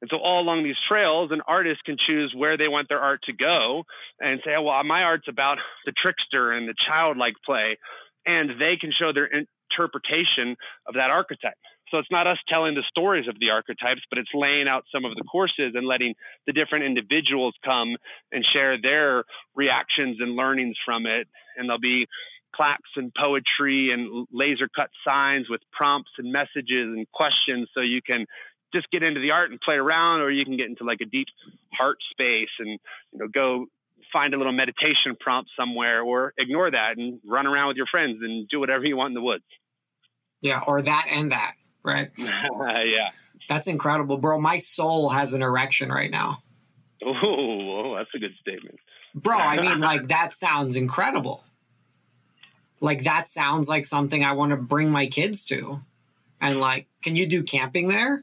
And 0.00 0.10
so 0.10 0.18
all 0.18 0.42
along 0.42 0.64
these 0.64 0.76
trails, 0.86 1.30
an 1.32 1.40
artist 1.46 1.82
can 1.84 1.96
choose 2.06 2.34
where 2.36 2.58
they 2.58 2.68
want 2.68 2.90
their 2.90 3.00
art 3.00 3.22
to 3.24 3.32
go 3.32 3.84
and 4.20 4.38
say, 4.44 4.52
well, 4.60 4.84
my 4.84 5.02
art's 5.04 5.28
about 5.28 5.56
the 5.86 5.92
trickster 5.92 6.52
and 6.52 6.68
the 6.68 6.74
childlike 6.78 7.36
play. 7.42 7.78
And 8.26 8.60
they 8.60 8.76
can 8.76 8.92
show 8.92 9.14
their 9.14 9.30
interpretation 9.74 10.56
of 10.86 10.94
that 10.94 11.10
archetype. 11.10 11.54
So 11.90 11.98
it's 11.98 12.10
not 12.10 12.26
us 12.26 12.38
telling 12.48 12.74
the 12.74 12.82
stories 12.88 13.28
of 13.28 13.38
the 13.38 13.50
archetypes, 13.50 14.00
but 14.10 14.18
it's 14.18 14.30
laying 14.34 14.68
out 14.68 14.84
some 14.92 15.04
of 15.04 15.14
the 15.14 15.22
courses 15.22 15.72
and 15.74 15.86
letting 15.86 16.14
the 16.46 16.52
different 16.52 16.84
individuals 16.84 17.54
come 17.64 17.96
and 18.32 18.44
share 18.44 18.80
their 18.80 19.24
reactions 19.54 20.16
and 20.20 20.34
learnings 20.34 20.76
from 20.84 21.06
it. 21.06 21.28
And 21.56 21.68
there'll 21.68 21.80
be 21.80 22.06
plaques 22.56 22.90
and 22.96 23.12
poetry 23.14 23.90
and 23.90 24.26
laser 24.32 24.68
cut 24.74 24.90
signs 25.06 25.48
with 25.48 25.60
prompts 25.72 26.10
and 26.18 26.32
messages 26.32 26.88
and 26.96 27.06
questions 27.12 27.68
so 27.74 27.80
you 27.80 28.00
can 28.02 28.26
just 28.74 28.90
get 28.90 29.02
into 29.02 29.20
the 29.20 29.30
art 29.30 29.50
and 29.50 29.60
play 29.60 29.76
around, 29.76 30.20
or 30.20 30.30
you 30.30 30.44
can 30.44 30.56
get 30.56 30.66
into 30.66 30.84
like 30.84 31.00
a 31.00 31.06
deep 31.06 31.28
heart 31.72 31.98
space 32.10 32.50
and 32.58 32.78
you 33.12 33.18
know 33.18 33.28
go 33.28 33.66
find 34.12 34.34
a 34.34 34.36
little 34.36 34.52
meditation 34.52 35.16
prompt 35.18 35.50
somewhere, 35.58 36.02
or 36.02 36.32
ignore 36.38 36.70
that 36.70 36.96
and 36.96 37.20
run 37.26 37.46
around 37.46 37.68
with 37.68 37.76
your 37.76 37.86
friends 37.86 38.18
and 38.20 38.48
do 38.48 38.60
whatever 38.60 38.84
you 38.84 38.96
want 38.96 39.10
in 39.10 39.14
the 39.14 39.22
woods. 39.22 39.44
Yeah, 40.44 40.60
or 40.66 40.82
that 40.82 41.06
and 41.10 41.32
that, 41.32 41.54
right? 41.82 42.10
yeah, 42.18 43.10
that's 43.48 43.66
incredible, 43.66 44.18
bro. 44.18 44.38
My 44.38 44.58
soul 44.58 45.08
has 45.08 45.32
an 45.32 45.40
erection 45.40 45.88
right 45.88 46.10
now. 46.10 46.36
Oh, 47.02 47.94
that's 47.96 48.10
a 48.14 48.18
good 48.18 48.34
statement, 48.42 48.78
bro. 49.14 49.38
I 49.38 49.58
mean, 49.58 49.80
like 49.80 50.08
that 50.08 50.34
sounds 50.34 50.76
incredible. 50.76 51.42
Like 52.80 53.04
that 53.04 53.30
sounds 53.30 53.70
like 53.70 53.86
something 53.86 54.22
I 54.22 54.32
want 54.32 54.50
to 54.50 54.56
bring 54.56 54.90
my 54.90 55.06
kids 55.06 55.46
to. 55.46 55.80
And 56.42 56.60
like, 56.60 56.88
can 57.00 57.16
you 57.16 57.26
do 57.26 57.42
camping 57.42 57.88
there? 57.88 58.22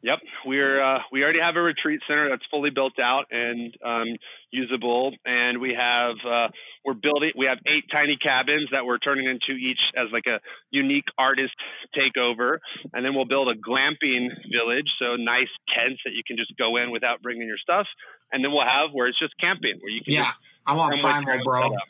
Yep, 0.00 0.20
we're 0.46 0.82
uh, 0.82 1.00
we 1.12 1.22
already 1.22 1.40
have 1.40 1.56
a 1.56 1.60
retreat 1.60 2.00
center 2.08 2.30
that's 2.30 2.46
fully 2.50 2.70
built 2.70 2.98
out 2.98 3.26
and 3.30 3.76
um, 3.84 4.16
usable, 4.50 5.14
and 5.26 5.60
we 5.60 5.74
have 5.74 6.16
uh, 6.26 6.48
we're 6.84 6.94
building. 6.94 7.30
We 7.36 7.46
have 7.46 7.58
eight 7.66 7.84
tiny 7.92 8.16
cabins 8.16 8.68
that 8.72 8.84
we're 8.84 8.98
turning 8.98 9.26
into 9.26 9.58
each 9.58 9.78
as 9.96 10.08
like 10.12 10.26
a 10.26 10.40
unique 10.70 11.04
artist 11.18 11.54
takeover, 11.96 12.58
and 12.92 13.04
then 13.04 13.14
we'll 13.14 13.24
build 13.24 13.48
a 13.48 13.54
glamping 13.54 14.28
village, 14.52 14.86
so 14.98 15.16
nice 15.16 15.48
tents 15.76 16.00
that 16.04 16.12
you 16.12 16.22
can 16.26 16.36
just 16.36 16.52
go 16.58 16.76
in 16.76 16.90
without 16.90 17.22
bringing 17.22 17.46
your 17.46 17.58
stuff, 17.58 17.86
and 18.32 18.44
then 18.44 18.52
we'll 18.52 18.66
have 18.66 18.90
where 18.92 19.06
it's 19.06 19.18
just 19.18 19.34
camping 19.40 19.78
where 19.80 19.90
you 19.90 20.00
can. 20.04 20.14
Yeah, 20.14 20.32
I 20.66 20.74
want 20.74 21.00
primal, 21.00 21.44
bro. 21.44 21.70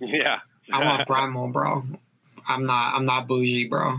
Yeah, 0.00 0.40
I 0.72 0.84
want 0.84 1.06
primal, 1.06 1.50
bro. 1.50 1.82
I'm 2.48 2.66
not. 2.66 2.94
I'm 2.94 3.06
not 3.06 3.28
bougie, 3.28 3.68
bro. 3.68 3.96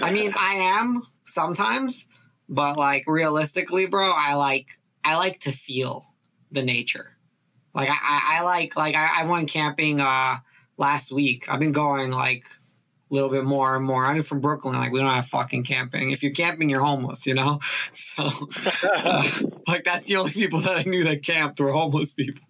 I 0.00 0.12
mean, 0.12 0.32
I 0.38 0.78
am 0.78 1.02
sometimes 1.26 2.06
but 2.50 2.76
like 2.76 3.04
realistically, 3.06 3.86
bro, 3.86 4.10
I 4.14 4.34
like 4.34 4.66
I 5.04 5.16
like 5.16 5.40
to 5.40 5.52
feel 5.52 6.04
the 6.50 6.62
nature. 6.62 7.16
Like 7.74 7.88
I, 7.88 8.38
I 8.38 8.42
like 8.42 8.76
like 8.76 8.94
I, 8.94 9.20
I 9.20 9.24
went 9.24 9.48
camping 9.48 10.00
uh 10.00 10.36
last 10.76 11.12
week. 11.12 11.46
I've 11.48 11.60
been 11.60 11.72
going 11.72 12.10
like 12.10 12.44
a 13.10 13.14
little 13.14 13.28
bit 13.28 13.44
more 13.44 13.76
and 13.76 13.84
more. 13.84 14.04
I'm 14.04 14.22
from 14.22 14.40
Brooklyn. 14.40 14.74
Like 14.74 14.92
we 14.92 15.00
don't 15.00 15.10
have 15.10 15.26
fucking 15.26 15.64
camping. 15.64 16.10
If 16.10 16.22
you're 16.22 16.32
camping, 16.32 16.68
you're 16.68 16.84
homeless. 16.84 17.26
You 17.26 17.34
know. 17.34 17.60
So 17.92 18.28
uh, 18.84 19.30
like 19.68 19.84
that's 19.84 20.06
the 20.06 20.16
only 20.16 20.32
people 20.32 20.60
that 20.60 20.76
I 20.76 20.82
knew 20.82 21.04
that 21.04 21.22
camped 21.22 21.60
were 21.60 21.72
homeless 21.72 22.12
people. 22.12 22.44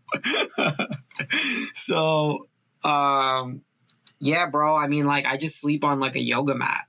so 1.74 2.48
um 2.82 3.62
yeah, 4.18 4.46
bro. 4.46 4.74
I 4.74 4.86
mean, 4.86 5.04
like 5.04 5.26
I 5.26 5.36
just 5.36 5.60
sleep 5.60 5.84
on 5.84 6.00
like 6.00 6.16
a 6.16 6.20
yoga 6.20 6.54
mat. 6.54 6.86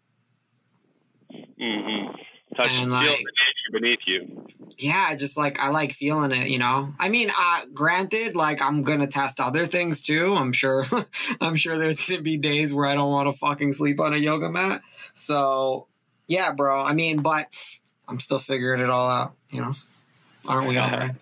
Mm-hmm 1.33 2.15
touch 2.55 2.69
and 2.69 2.91
like, 2.91 3.05
the 3.05 3.11
nature 3.11 3.25
beneath 3.71 3.99
you. 4.05 4.45
Yeah, 4.77 5.15
just 5.15 5.37
like 5.37 5.59
I 5.59 5.69
like 5.69 5.93
feeling 5.93 6.31
it, 6.31 6.49
you 6.49 6.59
know. 6.59 6.93
I 6.99 7.09
mean, 7.09 7.31
uh, 7.35 7.61
granted, 7.73 8.35
like 8.35 8.61
I'm 8.61 8.83
gonna 8.83 9.07
test 9.07 9.39
other 9.39 9.65
things 9.65 10.01
too. 10.01 10.33
I'm 10.35 10.53
sure, 10.53 10.85
I'm 11.41 11.55
sure 11.55 11.77
there's 11.77 12.07
gonna 12.07 12.21
be 12.21 12.37
days 12.37 12.73
where 12.73 12.85
I 12.85 12.95
don't 12.95 13.11
want 13.11 13.27
to 13.31 13.37
fucking 13.37 13.73
sleep 13.73 13.99
on 13.99 14.13
a 14.13 14.17
yoga 14.17 14.49
mat. 14.49 14.81
So, 15.15 15.87
yeah, 16.27 16.51
bro. 16.51 16.81
I 16.81 16.93
mean, 16.93 17.21
but 17.21 17.47
I'm 18.07 18.19
still 18.19 18.39
figuring 18.39 18.81
it 18.81 18.89
all 18.89 19.09
out, 19.09 19.33
you 19.49 19.61
know. 19.61 19.73
Aren't 20.45 20.67
we 20.67 20.77
all 20.77 20.89
right? 20.97 21.15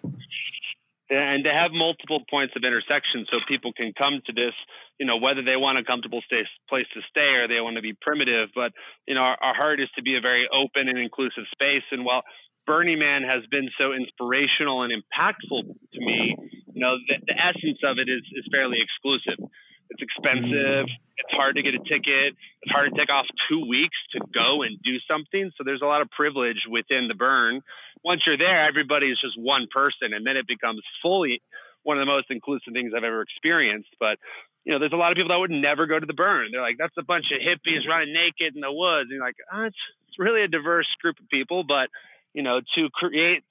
and 1.09 1.43
to 1.43 1.51
have 1.51 1.71
multiple 1.71 2.23
points 2.29 2.53
of 2.55 2.63
intersection 2.63 3.25
so 3.31 3.37
people 3.47 3.73
can 3.73 3.93
come 3.93 4.21
to 4.25 4.33
this 4.33 4.53
you 4.99 5.05
know 5.05 5.17
whether 5.17 5.43
they 5.43 5.55
want 5.55 5.77
a 5.77 5.83
comfortable 5.83 6.21
stay, 6.25 6.43
place 6.67 6.85
to 6.93 7.01
stay 7.09 7.35
or 7.35 7.47
they 7.47 7.61
want 7.61 7.75
to 7.75 7.81
be 7.81 7.93
primitive 7.93 8.49
but 8.53 8.71
you 9.07 9.15
know 9.15 9.21
our, 9.21 9.37
our 9.41 9.55
heart 9.55 9.79
is 9.79 9.89
to 9.95 10.01
be 10.01 10.17
a 10.17 10.21
very 10.21 10.47
open 10.51 10.87
and 10.87 10.97
inclusive 10.97 11.43
space. 11.51 11.83
And 11.91 12.05
while 12.05 12.23
burning 12.67 12.99
man 12.99 13.23
has 13.23 13.45
been 13.49 13.69
so 13.79 13.93
inspirational 13.93 14.83
and 14.83 14.93
impactful 14.93 15.63
to 15.93 15.99
me 15.99 16.35
you 16.73 16.81
know 16.81 16.95
the, 17.07 17.15
the 17.27 17.41
essence 17.41 17.79
of 17.83 17.97
it 17.97 18.09
is, 18.09 18.21
is 18.35 18.45
fairly 18.53 18.77
exclusive. 18.79 19.43
It's 19.91 20.03
expensive 20.03 20.85
mm-hmm. 20.85 21.17
it's 21.17 21.35
hard 21.35 21.55
to 21.55 21.63
get 21.63 21.73
a 21.73 21.79
ticket 21.89 22.35
it's 22.61 22.71
hard 22.71 22.93
to 22.93 22.99
take 22.99 23.11
off 23.11 23.25
two 23.49 23.65
weeks 23.67 23.97
to 24.13 24.19
go 24.33 24.63
and 24.63 24.77
do 24.83 24.97
something. 25.09 25.51
So 25.57 25.63
there's 25.63 25.81
a 25.81 25.85
lot 25.85 26.01
of 26.01 26.09
privilege 26.11 26.63
within 26.69 27.07
the 27.07 27.15
burn. 27.15 27.61
Once 28.03 28.21
you're 28.25 28.37
there, 28.37 28.67
everybody 28.67 29.07
is 29.07 29.19
just 29.21 29.35
one 29.37 29.67
person, 29.71 30.13
and 30.13 30.25
then 30.25 30.37
it 30.37 30.47
becomes 30.47 30.81
fully 31.01 31.41
one 31.83 31.97
of 31.97 32.05
the 32.05 32.11
most 32.11 32.27
inclusive 32.29 32.73
things 32.73 32.91
I've 32.95 33.03
ever 33.03 33.21
experienced. 33.21 33.89
But 33.99 34.19
you 34.65 34.73
know, 34.73 34.79
there's 34.79 34.93
a 34.93 34.97
lot 34.97 35.11
of 35.11 35.15
people 35.15 35.29
that 35.29 35.39
would 35.39 35.51
never 35.51 35.87
go 35.87 35.99
to 35.99 36.05
the 36.05 36.13
burn. 36.13 36.49
They're 36.51 36.61
like, 36.61 36.77
that's 36.77 36.97
a 36.97 37.03
bunch 37.03 37.25
of 37.33 37.41
hippies 37.41 37.87
running 37.87 38.13
naked 38.13 38.55
in 38.55 38.61
the 38.61 38.71
woods. 38.71 39.07
And 39.09 39.11
you're 39.11 39.25
like, 39.25 39.35
oh, 39.51 39.63
it's, 39.63 39.77
it's 40.07 40.19
really 40.19 40.43
a 40.43 40.47
diverse 40.47 40.87
group 41.01 41.15
of 41.19 41.29
people. 41.29 41.63
But, 41.67 41.89
you 42.33 42.43
know, 42.43 42.59
to 42.77 42.89
create, 42.93 43.43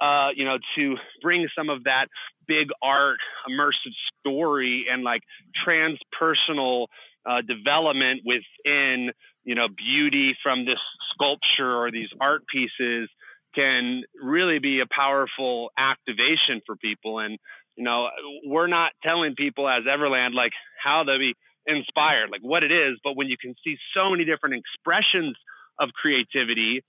uh, 0.00 0.30
you 0.34 0.44
know, 0.44 0.58
to 0.76 0.96
bring 1.22 1.46
some 1.56 1.68
of 1.70 1.84
that 1.84 2.06
big 2.48 2.68
art, 2.82 3.18
immersive 3.48 3.94
story, 4.20 4.86
and 4.90 5.04
like 5.04 5.22
transpersonal 5.66 6.86
uh, 7.28 7.42
development 7.42 8.22
within, 8.24 9.10
you 9.44 9.54
know, 9.54 9.68
beauty 9.68 10.34
from 10.42 10.64
this 10.64 10.80
sculpture 11.12 11.76
or 11.76 11.90
these 11.90 12.08
art 12.20 12.42
pieces 12.52 13.08
can 13.54 14.02
really 14.20 14.58
be 14.58 14.80
a 14.80 14.86
powerful 14.86 15.70
activation 15.78 16.60
for 16.66 16.74
people. 16.74 17.20
And, 17.20 17.38
you 17.76 17.84
know, 17.84 18.08
we're 18.44 18.66
not 18.66 18.92
telling 19.04 19.34
people 19.36 19.68
as 19.68 19.82
Everland, 19.84 20.34
like 20.34 20.52
how 20.82 21.02
to 21.02 21.18
be 21.18 21.34
inspired, 21.66 22.30
like 22.30 22.42
what 22.42 22.62
it 22.62 22.72
is, 22.72 22.98
but 23.02 23.16
when 23.16 23.28
you 23.28 23.36
can 23.40 23.54
see 23.64 23.76
so 23.96 24.10
many 24.10 24.24
different 24.24 24.54
expressions 24.54 25.36
of 25.78 25.88
creativity, 25.90 26.82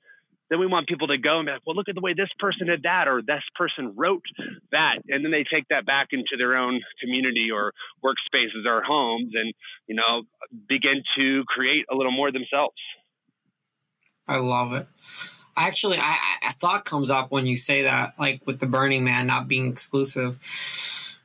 then 0.50 0.60
we 0.60 0.68
want 0.68 0.88
people 0.88 1.08
to 1.08 1.18
go 1.18 1.40
and 1.40 1.48
be 1.48 1.52
like, 1.52 1.62
well, 1.66 1.76
look 1.76 1.90
at 1.90 1.96
the 1.96 2.02
way 2.02 2.14
this 2.14 2.30
person 2.38 2.68
did 2.68 2.84
that, 2.84 3.08
or 3.08 3.22
this 3.26 3.42
person 3.56 3.94
wrote 3.96 4.22
that. 4.72 5.00
And 5.08 5.26
then 5.26 5.32
they 5.32 5.44
take 5.44 5.66
that 5.70 5.86
back 5.88 6.10
into 6.12 6.38
their 6.38 6.56
own 6.56 6.82
community 7.02 7.50
or 7.52 7.72
workspaces 8.06 8.68
or 8.68 8.84
homes 8.84 9.32
and, 9.34 9.54
you 9.88 9.96
know, 9.96 10.24
begin 10.68 11.02
to 11.18 11.44
create 11.48 11.86
a 11.92 11.96
little 11.96 12.12
more 12.12 12.32
themselves. 12.32 12.76
I 14.28 14.38
love 14.38 14.74
it. 14.74 14.88
Actually, 15.58 15.98
I, 15.98 16.18
a 16.48 16.54
thought 16.54 16.86
comes 16.86 17.10
up 17.10 17.32
when 17.32 17.46
you 17.46 17.56
say 17.56 17.84
that, 17.84 18.14
like 18.20 18.42
with 18.46 18.60
the 18.60 18.68
Burning 18.68 19.04
Man 19.04 19.28
not 19.28 19.48
being 19.48 19.72
exclusive. 19.72 20.38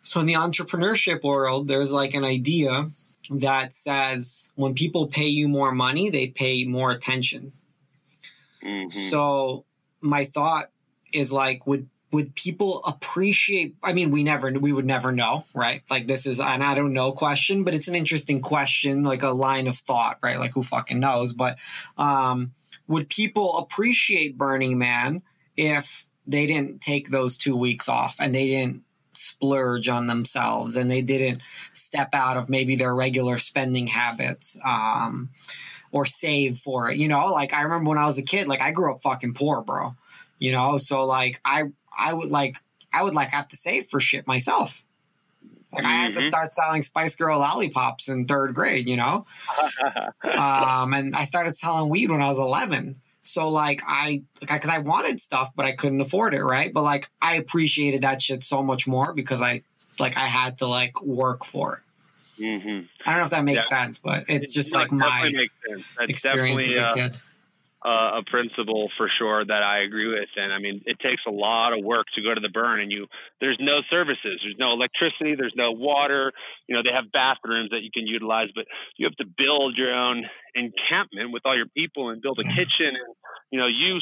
So 0.02 0.20
in 0.20 0.26
the 0.26 0.34
entrepreneurship 0.34 1.22
world, 1.22 1.66
there's 1.68 1.92
like 1.92 2.14
an 2.14 2.24
idea 2.24 2.86
that 3.30 3.74
says 3.74 4.50
when 4.54 4.74
people 4.74 5.06
pay 5.06 5.26
you 5.26 5.48
more 5.48 5.72
money, 5.72 6.10
they 6.10 6.28
pay 6.28 6.64
more 6.64 6.90
attention. 6.90 7.52
Mm-hmm. 8.64 9.08
So 9.08 9.64
my 10.00 10.26
thought 10.26 10.70
is 11.12 11.32
like, 11.32 11.66
would 11.66 11.88
would 12.12 12.34
people 12.34 12.82
appreciate 12.84 13.76
i 13.82 13.92
mean 13.92 14.10
we 14.10 14.22
never 14.22 14.50
we 14.52 14.72
would 14.72 14.86
never 14.86 15.12
know 15.12 15.44
right 15.54 15.82
like 15.90 16.06
this 16.06 16.26
is 16.26 16.40
an 16.40 16.62
i 16.62 16.74
don't 16.74 16.92
know 16.92 17.12
question 17.12 17.62
but 17.64 17.74
it's 17.74 17.88
an 17.88 17.94
interesting 17.94 18.40
question 18.40 19.02
like 19.04 19.22
a 19.22 19.28
line 19.28 19.66
of 19.66 19.76
thought 19.76 20.18
right 20.22 20.38
like 20.38 20.52
who 20.52 20.62
fucking 20.62 20.98
knows 20.98 21.32
but 21.32 21.56
um 21.98 22.52
would 22.90 23.08
people 23.08 23.56
appreciate 23.56 24.36
Burning 24.36 24.76
Man 24.76 25.22
if 25.56 26.06
they 26.26 26.46
didn't 26.46 26.80
take 26.82 27.08
those 27.08 27.38
two 27.38 27.56
weeks 27.56 27.88
off 27.88 28.16
and 28.20 28.34
they 28.34 28.48
didn't 28.48 28.82
splurge 29.12 29.88
on 29.88 30.08
themselves 30.08 30.74
and 30.74 30.90
they 30.90 31.00
didn't 31.00 31.40
step 31.72 32.10
out 32.12 32.36
of 32.36 32.48
maybe 32.48 32.74
their 32.74 32.94
regular 32.94 33.38
spending 33.38 33.86
habits 33.86 34.56
um, 34.64 35.30
or 35.92 36.04
save 36.04 36.58
for 36.58 36.90
it? 36.90 36.96
You 36.96 37.06
know, 37.06 37.26
like 37.26 37.54
I 37.54 37.62
remember 37.62 37.90
when 37.90 37.98
I 37.98 38.06
was 38.06 38.18
a 38.18 38.22
kid, 38.22 38.48
like 38.48 38.60
I 38.60 38.72
grew 38.72 38.92
up 38.92 39.02
fucking 39.02 39.34
poor, 39.34 39.62
bro. 39.62 39.94
You 40.40 40.50
know, 40.50 40.78
so 40.78 41.04
like 41.04 41.40
I 41.44 41.64
I 41.96 42.12
would 42.12 42.30
like 42.30 42.56
I 42.92 43.02
would 43.02 43.14
like 43.14 43.28
have 43.28 43.48
to 43.48 43.56
save 43.56 43.86
for 43.86 44.00
shit 44.00 44.26
myself. 44.26 44.84
Like 45.72 45.84
I 45.84 45.92
had 45.92 46.14
to 46.14 46.20
mm-hmm. 46.20 46.28
start 46.28 46.52
selling 46.52 46.82
Spice 46.82 47.14
Girl 47.14 47.38
lollipops 47.38 48.08
in 48.08 48.26
third 48.26 48.54
grade, 48.54 48.88
you 48.88 48.96
know. 48.96 49.24
um, 50.36 50.94
and 50.94 51.14
I 51.14 51.24
started 51.24 51.56
selling 51.56 51.90
weed 51.90 52.10
when 52.10 52.20
I 52.20 52.28
was 52.28 52.38
eleven. 52.38 53.00
So 53.22 53.48
like 53.48 53.82
I 53.86 54.22
like 54.40 54.50
because 54.50 54.70
I, 54.70 54.76
I 54.76 54.78
wanted 54.78 55.20
stuff, 55.20 55.50
but 55.54 55.66
I 55.66 55.72
couldn't 55.72 56.00
afford 56.00 56.34
it, 56.34 56.42
right? 56.42 56.72
But 56.72 56.82
like 56.82 57.08
I 57.22 57.36
appreciated 57.36 58.02
that 58.02 58.20
shit 58.20 58.42
so 58.42 58.62
much 58.62 58.88
more 58.88 59.12
because 59.12 59.40
I 59.40 59.62
like 59.98 60.16
I 60.16 60.26
had 60.26 60.58
to 60.58 60.66
like 60.66 61.00
work 61.02 61.44
for 61.44 61.76
it. 62.38 62.42
Mm-hmm. 62.42 62.86
I 63.04 63.10
don't 63.10 63.18
know 63.20 63.24
if 63.24 63.30
that 63.30 63.44
makes 63.44 63.70
yeah. 63.70 63.82
sense, 63.82 63.98
but 63.98 64.24
it's 64.28 64.52
just 64.52 64.72
like 64.72 64.90
my 64.90 65.30
experience 66.00 66.66
as 66.68 66.76
a 66.76 66.86
uh, 66.86 66.94
kid 66.94 67.14
uh, 67.14 67.18
Uh, 67.82 68.20
a 68.20 68.22
principle 68.30 68.90
for 68.98 69.08
sure 69.18 69.42
that 69.42 69.62
I 69.62 69.80
agree 69.80 70.06
with. 70.06 70.28
And 70.36 70.52
I 70.52 70.58
mean, 70.58 70.82
it 70.84 70.98
takes 71.00 71.22
a 71.26 71.30
lot 71.30 71.72
of 71.72 71.82
work 71.82 72.04
to 72.14 72.22
go 72.22 72.34
to 72.34 72.40
the 72.40 72.50
burn, 72.50 72.78
and 72.78 72.92
you 72.92 73.06
there's 73.40 73.56
no 73.58 73.80
services, 73.90 74.38
there's 74.44 74.58
no 74.58 74.74
electricity, 74.74 75.34
there's 75.34 75.54
no 75.56 75.72
water. 75.72 76.30
You 76.68 76.76
know, 76.76 76.82
they 76.84 76.92
have 76.92 77.10
bathrooms 77.10 77.70
that 77.70 77.80
you 77.80 77.88
can 77.90 78.06
utilize, 78.06 78.48
but 78.54 78.66
you 78.98 79.06
have 79.06 79.16
to 79.16 79.24
build 79.24 79.78
your 79.78 79.94
own 79.94 80.26
encampment 80.54 81.32
with 81.32 81.40
all 81.46 81.56
your 81.56 81.68
people 81.74 82.10
and 82.10 82.20
build 82.20 82.38
a 82.38 82.44
kitchen. 82.44 82.88
And 82.88 83.14
you 83.50 83.58
know, 83.58 83.66
you 83.66 83.98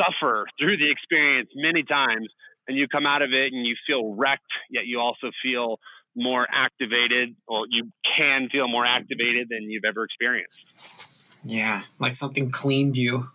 suffer 0.00 0.46
through 0.60 0.76
the 0.76 0.88
experience 0.88 1.50
many 1.56 1.82
times, 1.82 2.28
and 2.68 2.78
you 2.78 2.86
come 2.86 3.06
out 3.06 3.22
of 3.22 3.32
it 3.32 3.52
and 3.52 3.66
you 3.66 3.74
feel 3.88 4.14
wrecked, 4.14 4.52
yet 4.70 4.86
you 4.86 5.00
also 5.00 5.32
feel 5.42 5.80
more 6.14 6.46
activated, 6.48 7.34
or 7.48 7.64
you 7.68 7.90
can 8.16 8.48
feel 8.50 8.68
more 8.68 8.84
activated 8.84 9.48
than 9.50 9.62
you've 9.68 9.84
ever 9.84 10.04
experienced. 10.04 10.54
Yeah, 11.44 11.82
like 11.98 12.16
something 12.16 12.50
cleaned 12.50 12.96
you. 12.96 13.28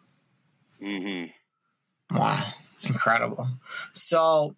Mm-hmm. 0.82 2.16
Wow, 2.16 2.46
incredible. 2.84 3.48
So, 3.94 4.56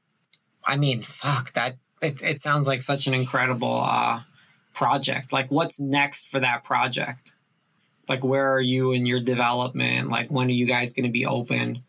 I 0.66 0.78
mean, 0.78 1.02
fuck 1.02 1.54
that. 1.54 1.78
It 2.02 2.22
it 2.22 2.42
sounds 2.42 2.68
like 2.68 2.82
such 2.82 3.08
an 3.08 3.14
incredible 3.14 3.82
uh, 3.84 4.22
project. 4.74 5.34
Like, 5.34 5.50
what's 5.50 5.80
next 5.80 6.28
for 6.28 6.40
that 6.40 6.64
project? 6.64 7.34
Like, 8.08 8.24
where 8.24 8.54
are 8.54 8.62
you 8.62 8.92
in 8.92 9.06
your 9.06 9.20
development? 9.20 10.10
Like, 10.10 10.30
when 10.30 10.48
are 10.48 10.52
you 10.52 10.66
guys 10.66 10.94
going 10.94 11.06
to 11.06 11.12
be 11.12 11.26
open? 11.26 11.84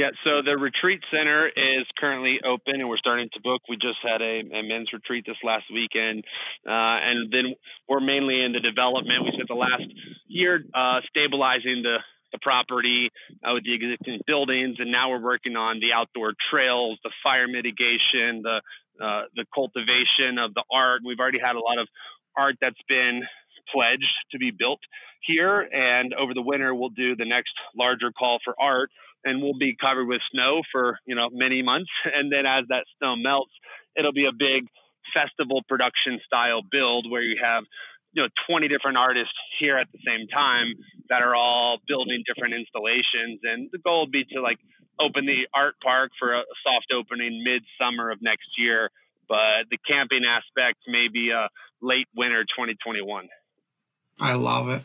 Yeah, 0.00 0.12
so 0.24 0.40
the 0.40 0.56
retreat 0.56 1.02
center 1.14 1.46
is 1.46 1.84
currently 1.98 2.40
open 2.42 2.80
and 2.80 2.88
we're 2.88 2.96
starting 2.96 3.28
to 3.34 3.40
book. 3.42 3.60
We 3.68 3.76
just 3.76 3.98
had 4.02 4.22
a, 4.22 4.40
a 4.40 4.62
men's 4.62 4.88
retreat 4.94 5.24
this 5.26 5.36
last 5.44 5.64
weekend. 5.70 6.24
Uh, 6.66 6.96
and 7.04 7.30
then 7.30 7.54
we're 7.86 8.00
mainly 8.00 8.40
in 8.40 8.52
the 8.52 8.60
development. 8.60 9.24
We 9.24 9.32
spent 9.34 9.48
the 9.48 9.54
last 9.56 9.82
year 10.26 10.64
uh, 10.72 11.00
stabilizing 11.10 11.82
the, 11.82 11.98
the 12.32 12.38
property 12.40 13.10
uh, 13.44 13.52
with 13.52 13.64
the 13.64 13.74
existing 13.74 14.20
buildings, 14.26 14.76
and 14.78 14.90
now 14.90 15.10
we're 15.10 15.22
working 15.22 15.56
on 15.56 15.80
the 15.80 15.92
outdoor 15.92 16.32
trails, 16.50 16.98
the 17.04 17.10
fire 17.22 17.46
mitigation, 17.46 18.40
the 18.40 18.62
uh, 19.04 19.22
the 19.36 19.44
cultivation 19.54 20.38
of 20.38 20.54
the 20.54 20.64
art. 20.72 21.02
We've 21.04 21.20
already 21.20 21.40
had 21.42 21.56
a 21.56 21.60
lot 21.60 21.78
of 21.78 21.88
art 22.38 22.54
that's 22.62 22.80
been 22.88 23.20
pledged 23.70 24.14
to 24.32 24.38
be 24.38 24.50
built 24.50 24.80
here, 25.20 25.60
and 25.60 26.14
over 26.14 26.32
the 26.32 26.42
winter 26.42 26.74
we'll 26.74 26.88
do 26.88 27.16
the 27.16 27.26
next 27.26 27.52
larger 27.76 28.12
call 28.12 28.38
for 28.42 28.54
art 28.58 28.90
and 29.24 29.42
we'll 29.42 29.58
be 29.58 29.76
covered 29.80 30.06
with 30.06 30.20
snow 30.32 30.62
for 30.72 30.98
you 31.06 31.14
know 31.14 31.28
many 31.32 31.62
months. 31.62 31.90
And 32.14 32.32
then 32.32 32.46
as 32.46 32.64
that 32.68 32.84
snow 32.98 33.16
melts 33.16 33.52
it'll 33.96 34.12
be 34.12 34.26
a 34.26 34.32
big 34.36 34.66
festival 35.14 35.62
production 35.68 36.20
style 36.24 36.60
build 36.70 37.10
where 37.10 37.22
you 37.22 37.36
have 37.42 37.64
you 38.12 38.22
know 38.22 38.28
20 38.48 38.68
different 38.68 38.96
artists 38.96 39.34
here 39.58 39.76
at 39.76 39.88
the 39.92 39.98
same 40.06 40.26
time 40.28 40.74
that 41.08 41.22
are 41.22 41.34
all 41.34 41.78
building 41.86 42.22
different 42.26 42.54
installations. 42.54 43.40
And 43.42 43.68
the 43.72 43.78
goal 43.78 44.02
would 44.02 44.12
be 44.12 44.24
to 44.32 44.40
like 44.40 44.58
open 45.00 45.26
the 45.26 45.46
art 45.54 45.74
park 45.82 46.10
for 46.18 46.34
a 46.34 46.42
soft 46.66 46.92
opening 46.94 47.42
midsummer 47.44 48.10
of 48.10 48.20
next 48.20 48.48
year. 48.58 48.90
But 49.28 49.66
the 49.70 49.78
camping 49.88 50.24
aspect 50.24 50.78
may 50.88 51.08
be 51.08 51.30
a 51.30 51.42
uh, 51.42 51.48
late 51.82 52.08
winter 52.14 52.42
2021 52.42 53.28
i 54.20 54.34
love 54.34 54.68
it 54.68 54.82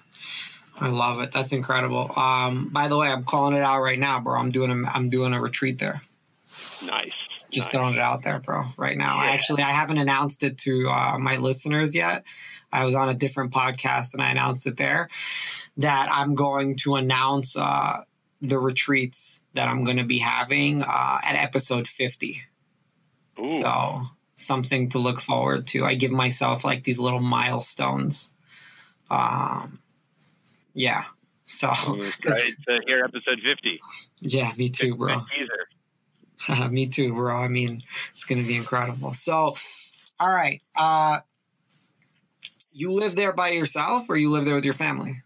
I 0.78 0.89
love 0.89 1.21
it. 1.21 1.32
That's 1.32 1.53
incredible. 1.53 2.11
Um, 2.15 2.69
by 2.69 2.88
the 2.88 2.97
way, 2.97 3.07
I'm 3.07 3.23
calling 3.23 3.55
it 3.55 3.61
out 3.61 3.82
right 3.82 3.99
now, 3.99 4.19
bro. 4.19 4.38
I'm 4.38 4.51
doing 4.51 4.71
a 4.71 4.89
I'm 4.89 5.09
doing 5.09 5.34
a 5.34 5.41
retreat 5.41 5.80
there. 5.80 6.01
Nice. 6.86 7.13
Just 7.49 7.67
nice. 7.67 7.73
throwing 7.73 7.95
it 7.95 8.01
out 8.01 8.23
there, 8.23 8.39
bro. 8.39 8.65
Right 8.78 8.97
now, 8.97 9.21
yeah. 9.21 9.32
Actually 9.32 9.63
I 9.63 9.71
haven't 9.71 9.97
announced 9.97 10.43
it 10.43 10.57
to 10.59 10.89
uh, 10.89 11.17
my 11.17 11.38
listeners 11.38 11.95
yet. 11.95 12.23
I 12.71 12.84
was 12.84 12.95
on 12.95 13.07
a 13.07 13.13
different 13.13 13.53
podcast 13.53 14.13
and 14.13 14.21
I 14.21 14.32
announced 14.32 14.67
it 14.67 14.76
there 14.76 15.09
that 15.78 16.09
I'm 16.11 16.36
going 16.36 16.76
to 16.78 16.95
announce 16.95 17.55
uh, 17.55 18.03
the 18.41 18.59
retreats 18.59 19.41
that 19.53 19.67
I'm 19.67 19.86
going 19.86 19.97
to 19.97 20.03
be 20.03 20.17
having 20.17 20.82
uh, 20.82 21.19
at 21.23 21.36
episode 21.36 21.88
50. 21.88 22.41
Ooh. 23.39 23.47
So 23.47 24.01
something 24.36 24.89
to 24.89 24.99
look 24.99 25.21
forward 25.21 25.67
to. 25.67 25.86
I 25.86 25.95
give 25.95 26.11
myself 26.11 26.63
like 26.65 26.84
these 26.84 26.99
little 26.99 27.21
milestones. 27.21 28.32
Um, 29.09 29.80
yeah. 30.76 31.05
So 31.45 31.69
right 31.69 32.13
to 32.67 32.80
hear 32.88 33.03
episode 33.03 33.39
fifty. 33.43 33.80
Yeah, 34.21 34.51
me 34.57 34.69
too, 34.69 34.95
bro. 34.95 35.21
Me 36.69 36.86
too, 36.86 37.13
bro. 37.13 37.36
I 37.36 37.47
mean, 37.47 37.80
it's 38.13 38.26
going 38.26 38.41
to 38.41 38.47
be 38.47 38.57
incredible. 38.57 39.13
So, 39.13 39.55
all 40.19 40.30
right. 40.30 40.61
Uh, 40.76 41.21
you 42.71 42.91
live 42.91 43.15
there 43.15 43.32
by 43.32 43.49
yourself 43.49 44.09
or 44.09 44.17
you 44.17 44.30
live 44.30 44.45
there 44.45 44.55
with 44.55 44.65
your 44.65 44.73
family? 44.73 45.21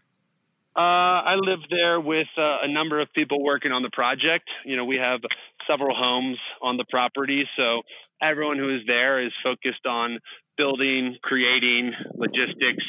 Uh, 0.76 0.80
I 0.80 1.34
live 1.34 1.58
there 1.68 2.00
with 2.00 2.28
uh, 2.38 2.58
a 2.62 2.68
number 2.68 3.00
of 3.00 3.12
people 3.12 3.42
working 3.42 3.72
on 3.72 3.82
the 3.82 3.90
project. 3.90 4.48
You 4.64 4.76
know, 4.76 4.84
we 4.84 4.98
have 4.98 5.20
several 5.68 5.96
homes 5.96 6.38
on 6.62 6.76
the 6.76 6.84
property, 6.88 7.46
so 7.56 7.82
everyone 8.22 8.56
who 8.56 8.74
is 8.74 8.82
there 8.86 9.20
is 9.20 9.32
focused 9.42 9.84
on 9.84 10.20
building, 10.60 11.16
creating, 11.22 11.90
logistics, 12.14 12.84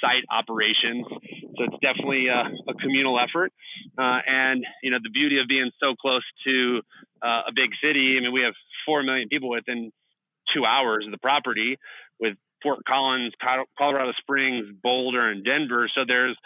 site 0.00 0.22
operations. 0.30 1.04
So 1.56 1.64
it's 1.64 1.78
definitely 1.82 2.28
a, 2.28 2.44
a 2.68 2.74
communal 2.80 3.18
effort. 3.18 3.52
Uh, 3.98 4.18
and 4.24 4.64
you 4.84 4.92
know, 4.92 4.98
the 5.02 5.10
beauty 5.10 5.40
of 5.40 5.48
being 5.48 5.72
so 5.82 5.94
close 6.00 6.22
to 6.46 6.80
uh, 7.20 7.42
a 7.48 7.52
big 7.52 7.70
city. 7.82 8.16
I 8.16 8.20
mean, 8.20 8.32
we 8.32 8.42
have 8.42 8.54
four 8.86 9.02
million 9.02 9.28
people 9.28 9.50
within 9.50 9.90
two 10.54 10.64
hours 10.64 11.04
of 11.06 11.10
the 11.10 11.18
property, 11.18 11.76
with 12.20 12.36
Fort 12.62 12.78
Collins, 12.88 13.32
Colorado 13.76 14.12
Springs, 14.20 14.66
Boulder, 14.80 15.28
and 15.28 15.44
Denver. 15.44 15.90
So 15.96 16.04
there's 16.06 16.36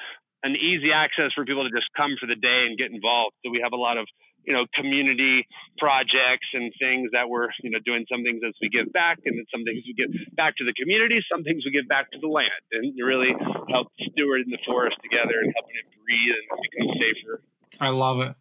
an 0.42 0.56
easy 0.56 0.90
access 0.92 1.32
for 1.34 1.44
people 1.44 1.64
to 1.64 1.70
just 1.70 1.88
come 1.94 2.12
for 2.18 2.26
the 2.26 2.34
day 2.34 2.64
and 2.66 2.78
get 2.78 2.90
involved. 2.90 3.34
So 3.44 3.50
we 3.52 3.60
have 3.62 3.72
a 3.72 3.76
lot 3.76 3.98
of 3.98 4.06
you 4.44 4.52
know 4.52 4.66
community 4.74 5.46
projects 5.78 6.46
and 6.54 6.72
things 6.80 7.10
that 7.12 7.28
we're 7.28 7.48
you 7.62 7.70
know 7.70 7.78
doing 7.84 8.04
some 8.10 8.22
things 8.22 8.40
as 8.46 8.52
we 8.60 8.68
give 8.68 8.92
back 8.92 9.18
and 9.24 9.36
then 9.38 9.44
some 9.50 9.64
things 9.64 9.82
we 9.86 9.94
give 9.94 10.10
back 10.36 10.56
to 10.56 10.64
the 10.64 10.72
community 10.74 11.20
some 11.30 11.42
things 11.44 11.62
we 11.64 11.70
give 11.70 11.88
back 11.88 12.10
to 12.10 12.18
the 12.20 12.28
land 12.28 12.50
and 12.72 12.92
really 13.04 13.34
help 13.70 13.88
steward 14.12 14.42
in 14.42 14.50
the 14.50 14.58
forest 14.66 14.96
together 15.02 15.34
and 15.42 15.52
helping 15.56 15.76
it 15.76 15.86
breathe 16.04 16.34
and 16.34 16.60
become 16.70 17.00
safer. 17.00 17.42
I 17.80 17.88
love 17.90 18.20
it. 18.20 18.34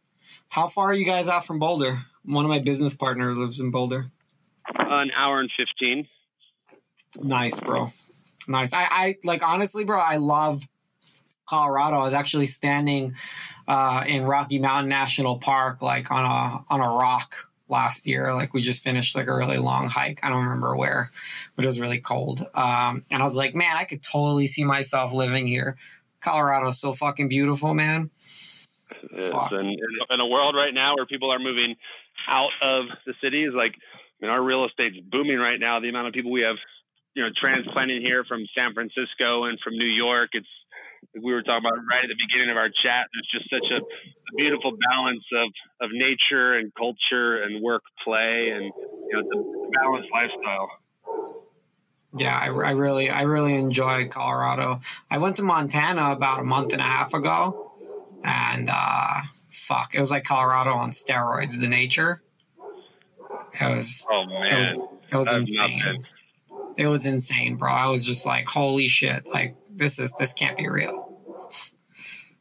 How 0.50 0.68
far 0.68 0.88
are 0.88 0.94
you 0.94 1.06
guys 1.06 1.28
out 1.28 1.46
from 1.46 1.60
boulder? 1.60 1.98
One 2.24 2.46
of 2.46 2.50
my 2.50 2.60
business 2.60 2.94
partners 2.94 3.38
lives 3.38 3.60
in 3.60 3.72
boulder. 3.72 4.12
An 4.76 5.12
hour 5.16 5.40
and 5.40 5.50
15 5.58 6.08
nice 7.20 7.60
bro. 7.60 7.92
Nice. 8.48 8.74
I 8.74 8.88
i 8.90 9.16
like 9.24 9.44
honestly 9.44 9.84
bro 9.84 10.00
i 10.00 10.18
love 10.18 10.64
Colorado. 11.52 11.98
I 11.98 12.04
was 12.04 12.14
actually 12.14 12.48
standing 12.48 13.14
uh, 13.68 14.06
in 14.08 14.24
Rocky 14.24 14.58
Mountain 14.58 14.88
National 14.88 15.38
Park, 15.38 15.82
like 15.82 16.10
on 16.10 16.24
a 16.24 16.64
on 16.74 16.80
a 16.80 16.96
rock 16.96 17.52
last 17.68 18.08
year. 18.08 18.34
Like 18.34 18.54
we 18.54 18.62
just 18.62 18.82
finished 18.82 19.18
like 19.18 19.28
a 19.28 19.36
really 19.36 19.58
long 19.58 19.90
hike. 19.90 20.22
I 20.24 20.30
don't 20.30 20.44
remember 20.44 20.78
where, 20.78 21.12
but 21.56 21.66
it 21.66 21.68
was 21.68 21.78
really 21.78 22.00
cold. 22.00 22.48
Um, 22.56 23.04
and 23.12 23.22
I 23.22 23.26
was 23.26 23.36
like, 23.36 23.54
man, 23.54 23.76
I 23.76 23.84
could 23.84 24.02
totally 24.02 24.48
see 24.48 24.64
myself 24.64 25.12
living 25.12 25.46
here. 25.46 25.76
Colorado's 26.22 26.80
so 26.80 26.94
fucking 26.94 27.28
beautiful, 27.28 27.74
man. 27.74 28.10
Yes, 29.14 29.34
and 29.52 29.78
in 30.10 30.20
a 30.20 30.28
world 30.28 30.56
right 30.56 30.74
now 30.74 30.96
where 30.96 31.06
people 31.06 31.34
are 31.34 31.40
moving 31.40 31.76
out 32.30 32.52
of 32.62 32.86
the 33.06 33.14
cities, 33.22 33.50
like 33.54 33.74
I 33.74 34.26
mean, 34.26 34.32
our 34.32 34.42
real 34.42 34.66
estate's 34.66 35.00
booming 35.12 35.38
right 35.38 35.60
now. 35.60 35.82
The 35.82 35.90
amount 35.90 36.08
of 36.08 36.14
people 36.14 36.32
we 36.32 36.44
have, 36.44 36.58
you 37.14 37.24
know, 37.24 37.30
transplanting 37.36 38.02
here 38.02 38.24
from 38.24 38.46
San 38.58 38.74
Francisco 38.74 39.44
and 39.46 39.60
from 39.60 39.78
New 39.78 39.90
York, 39.90 40.30
it's 40.32 40.48
we 41.22 41.34
were 41.34 41.42
talking 41.44 41.66
about 41.66 41.80
right 41.90 42.04
at 42.04 42.08
the 42.08 42.16
beginning 42.28 42.50
of 42.50 42.58
our 42.58 42.70
chat. 42.70 43.08
There's 43.14 43.30
just 43.32 43.50
such 43.50 43.72
a, 43.72 43.78
a 43.78 44.36
beautiful 44.38 44.72
balance 44.90 45.24
of, 45.34 45.88
of 45.88 45.90
nature 45.92 46.54
and 46.54 46.72
culture 46.76 47.44
and 47.44 47.62
work 47.62 47.84
play 48.04 48.52
and 48.54 48.66
you 48.66 49.14
know 49.14 49.24
the 49.24 49.72
balanced 49.80 50.10
lifestyle. 50.14 50.70
Yeah, 52.18 52.38
I, 52.38 52.48
I 52.48 52.72
really 52.72 53.10
I 53.10 53.24
really 53.24 53.56
enjoy 53.56 54.08
Colorado. 54.10 54.82
I 55.10 55.18
went 55.18 55.38
to 55.38 55.44
Montana 55.44 56.12
about 56.12 56.40
a 56.40 56.44
month 56.44 56.74
and 56.74 56.82
a 56.82 56.86
half 56.86 57.14
ago, 57.14 57.72
and 58.24 58.70
uh, 58.72 59.22
fuck, 59.50 59.96
it 59.96 60.00
was 60.00 60.12
like 60.12 60.24
Colorado 60.24 60.72
on 60.72 60.92
steroids. 60.92 61.60
The 61.60 61.68
nature. 61.68 62.22
It 63.60 63.76
was. 63.76 64.06
Oh 64.10 64.26
man, 64.26 64.54
it 64.54 64.78
was, 64.78 64.88
it 65.12 65.18
was 65.18 65.28
insane. 65.28 66.06
It 66.78 66.88
was 66.88 67.06
insane, 67.06 67.58
bro. 67.58 67.72
I 67.72 67.88
was 67.88 68.06
just 68.06 68.26
like, 68.26 68.48
holy 68.48 68.88
shit! 68.88 69.28
Like 69.28 69.56
this 69.70 70.00
is 70.00 70.12
this 70.20 70.34
can't 70.34 70.58
be 70.58 70.70
real. 70.70 71.20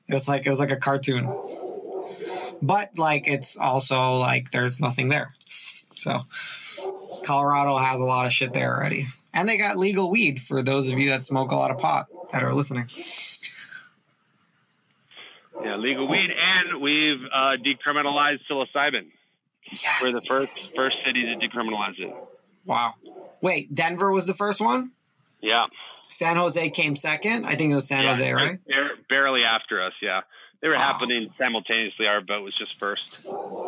It 0.08 0.14
was 0.14 0.28
like 0.28 0.46
it 0.46 0.50
was 0.50 0.58
like 0.58 0.70
a 0.70 0.76
cartoon. 0.76 1.32
But 2.62 2.98
like 2.98 3.26
it's 3.26 3.56
also 3.56 4.14
like 4.14 4.50
there's 4.50 4.80
nothing 4.80 5.08
there. 5.08 5.34
So 5.96 6.22
Colorado 7.24 7.76
has 7.76 8.00
a 8.00 8.04
lot 8.04 8.26
of 8.26 8.32
shit 8.32 8.52
there 8.52 8.74
already. 8.74 9.06
And 9.32 9.48
they 9.48 9.56
got 9.56 9.76
legal 9.76 10.10
weed 10.10 10.40
for 10.40 10.62
those 10.62 10.90
of 10.90 10.98
you 10.98 11.10
that 11.10 11.24
smoke 11.24 11.52
a 11.52 11.56
lot 11.56 11.70
of 11.70 11.78
pot 11.78 12.08
that 12.32 12.42
are 12.42 12.52
listening. 12.52 12.88
Yeah, 15.62 15.76
legal 15.76 16.08
weed, 16.08 16.30
and 16.30 16.80
we've 16.80 17.22
uh, 17.32 17.56
decriminalized 17.62 18.40
psilocybin. 18.50 19.06
Yes. 19.70 20.02
We're 20.02 20.12
the 20.12 20.22
first 20.22 20.74
first 20.74 21.04
city 21.04 21.26
to 21.26 21.46
decriminalize 21.46 21.98
it. 21.98 22.14
Wow. 22.64 22.94
Wait, 23.40 23.74
Denver 23.74 24.10
was 24.10 24.26
the 24.26 24.34
first 24.34 24.60
one? 24.60 24.92
Yeah. 25.40 25.66
San 26.10 26.36
Jose 26.36 26.70
came 26.70 26.96
second. 26.96 27.46
I 27.46 27.54
think 27.54 27.72
it 27.72 27.74
was 27.74 27.86
San 27.86 28.04
yeah, 28.04 28.14
Jose, 28.14 28.32
right? 28.32 28.58
Barely 29.08 29.44
after 29.44 29.82
us, 29.82 29.92
yeah. 30.02 30.20
They 30.60 30.68
were 30.68 30.74
happening 30.74 31.30
simultaneously. 31.38 32.06
Our 32.06 32.20
boat 32.20 32.42
was 32.44 32.54
just 32.54 32.78
first. 32.78 33.16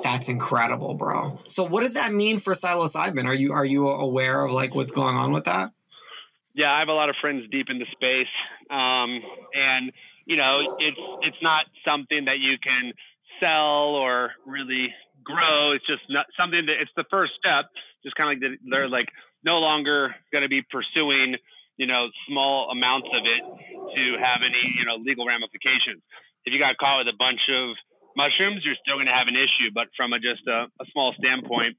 That's 0.03 0.29
incredible, 0.29 0.93
bro. 0.93 1.41
So, 1.47 1.65
what 1.65 1.83
does 1.83 1.95
that 1.95 2.13
mean 2.13 2.39
for 2.39 2.53
psilocybin? 2.53 3.25
Are 3.25 3.35
you 3.35 3.55
are 3.55 3.65
you 3.65 3.89
aware 3.89 4.45
of 4.45 4.53
like 4.53 4.75
what's 4.75 4.93
going 4.93 5.17
on 5.17 5.33
with 5.33 5.45
that? 5.45 5.71
Yeah, 6.53 6.71
I 6.71 6.81
have 6.81 6.89
a 6.89 6.93
lot 6.93 7.09
of 7.09 7.17
friends 7.19 7.49
deep 7.51 7.71
in 7.71 7.79
the 7.79 7.87
space, 7.93 8.29
um, 8.69 9.23
and 9.55 9.91
you 10.27 10.37
know, 10.37 10.77
it's 10.79 11.01
it's 11.23 11.43
not 11.43 11.65
something 11.87 12.27
that 12.27 12.41
you 12.41 12.59
can 12.59 12.93
sell 13.41 13.95
or 13.95 14.33
really 14.45 14.93
grow. 15.25 15.73
It's 15.73 15.87
just 15.87 16.03
not 16.11 16.27
something 16.39 16.67
that 16.67 16.77
it's 16.79 16.93
the 16.95 17.05
first 17.11 17.33
step. 17.39 17.67
Just 18.05 18.17
kind 18.17 18.33
of 18.33 18.43
like 18.43 18.59
they're 18.71 18.89
like 18.89 19.09
no 19.45 19.59
longer 19.59 20.15
going 20.33 20.43
to 20.43 20.49
be 20.49 20.63
pursuing 20.63 21.37
you 21.77 21.87
know, 21.87 22.09
small 22.29 22.71
amounts 22.71 23.09
of 23.13 23.25
it 23.25 23.41
to 23.97 24.23
have 24.23 24.43
any, 24.43 24.75
you 24.79 24.85
know, 24.85 24.97
legal 24.97 25.27
ramifications. 25.27 26.03
If 26.45 26.53
you 26.53 26.59
got 26.59 26.77
caught 26.79 27.05
with 27.05 27.15
a 27.15 27.17
bunch 27.17 27.41
of 27.51 27.77
mushrooms, 28.17 28.63
you're 28.65 28.77
still 28.83 28.97
going 28.97 29.07
to 29.07 29.13
have 29.13 29.29
an 29.29 29.37
issue. 29.37 29.71
But 29.73 29.89
from 29.97 30.13
a, 30.13 30.19
just 30.19 30.47
a, 30.47 30.67
a, 30.81 30.85
small 30.93 31.15
standpoint, 31.19 31.77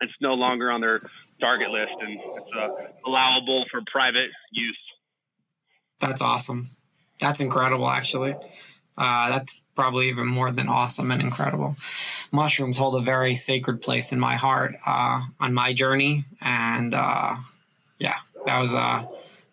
it's 0.00 0.12
no 0.20 0.34
longer 0.34 0.70
on 0.70 0.80
their 0.80 1.00
target 1.40 1.70
list 1.70 1.92
and 2.00 2.20
it's 2.20 2.52
uh, 2.56 2.68
allowable 3.06 3.64
for 3.70 3.80
private 3.90 4.30
use. 4.50 4.78
That's 6.00 6.20
awesome. 6.20 6.68
That's 7.20 7.40
incredible, 7.40 7.88
actually. 7.88 8.34
Uh, 8.98 9.30
that's 9.30 9.61
probably 9.74 10.08
even 10.08 10.26
more 10.26 10.50
than 10.50 10.68
awesome 10.68 11.10
and 11.10 11.22
incredible. 11.22 11.76
Mushrooms 12.30 12.76
hold 12.76 12.96
a 12.96 13.04
very 13.04 13.36
sacred 13.36 13.80
place 13.80 14.12
in 14.12 14.20
my 14.20 14.36
heart 14.36 14.74
uh, 14.86 15.22
on 15.40 15.54
my 15.54 15.72
journey. 15.72 16.24
And 16.40 16.94
uh, 16.94 17.36
yeah, 17.98 18.16
that 18.46 18.58
was 18.58 18.74
uh, 18.74 19.04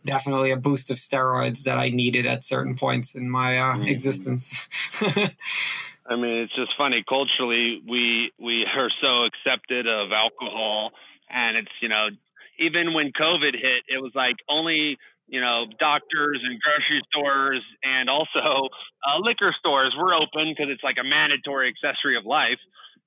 definitely 0.05 0.51
a 0.51 0.57
boost 0.57 0.91
of 0.91 0.97
steroids 0.97 1.63
that 1.63 1.78
I 1.78 1.89
needed 1.89 2.26
at 2.26 2.43
certain 2.43 2.76
points 2.76 3.15
in 3.15 3.30
my 3.30 3.57
uh, 3.57 3.74
mm-hmm. 3.76 3.88
existence. 3.88 4.67
I 5.01 6.15
mean, 6.15 6.38
it's 6.38 6.55
just 6.55 6.72
funny. 6.78 7.03
Culturally, 7.07 7.82
we 7.88 8.32
we 8.39 8.65
are 8.65 8.89
so 9.01 9.24
accepted 9.24 9.88
of 9.88 10.11
alcohol, 10.11 10.91
and 11.30 11.55
it's 11.55 11.72
you 11.82 11.88
know, 11.88 12.09
even 12.57 12.93
when 12.93 13.11
COVID 13.11 13.53
hit, 13.53 13.84
it 13.88 14.01
was 14.01 14.11
like 14.15 14.38
only 14.49 14.97
you 15.30 15.41
know 15.41 15.65
doctors 15.80 16.41
and 16.43 16.59
grocery 16.59 17.01
stores 17.11 17.63
and 17.84 18.09
also 18.09 18.69
uh, 19.07 19.17
liquor 19.19 19.55
stores 19.59 19.95
were 19.97 20.13
open 20.13 20.53
because 20.53 20.71
it's 20.71 20.84
like 20.84 20.97
a 20.99 21.07
mandatory 21.07 21.69
accessory 21.71 22.17
of 22.17 22.25
life. 22.25 22.59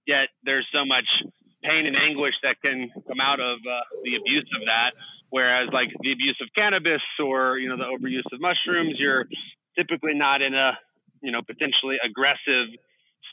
Yet 0.07 0.29
there's 0.45 0.67
so 0.73 0.85
much 0.85 1.07
pain 1.63 1.87
and 1.87 1.99
anguish 1.99 2.35
that 2.43 2.57
can 2.65 2.91
come 3.07 3.21
out 3.21 3.41
of 3.41 3.59
uh, 3.59 3.81
the 4.05 4.17
abuse 4.17 4.49
of 4.59 4.67
that. 4.67 4.93
Whereas 5.31 5.69
like 5.73 5.89
the 6.01 6.13
abuse 6.13 6.37
of 6.41 6.49
cannabis 6.57 7.03
or 7.23 7.59
you 7.59 7.69
know 7.69 7.77
the 7.77 7.85
overuse 7.85 8.33
of 8.33 8.41
mushrooms, 8.41 8.95
you're 8.99 9.27
typically 9.77 10.15
not 10.15 10.43
in 10.43 10.55
a 10.55 10.79
you 11.23 11.33
know 11.33 11.43
potentially 11.43 11.97
aggressive 12.05 12.69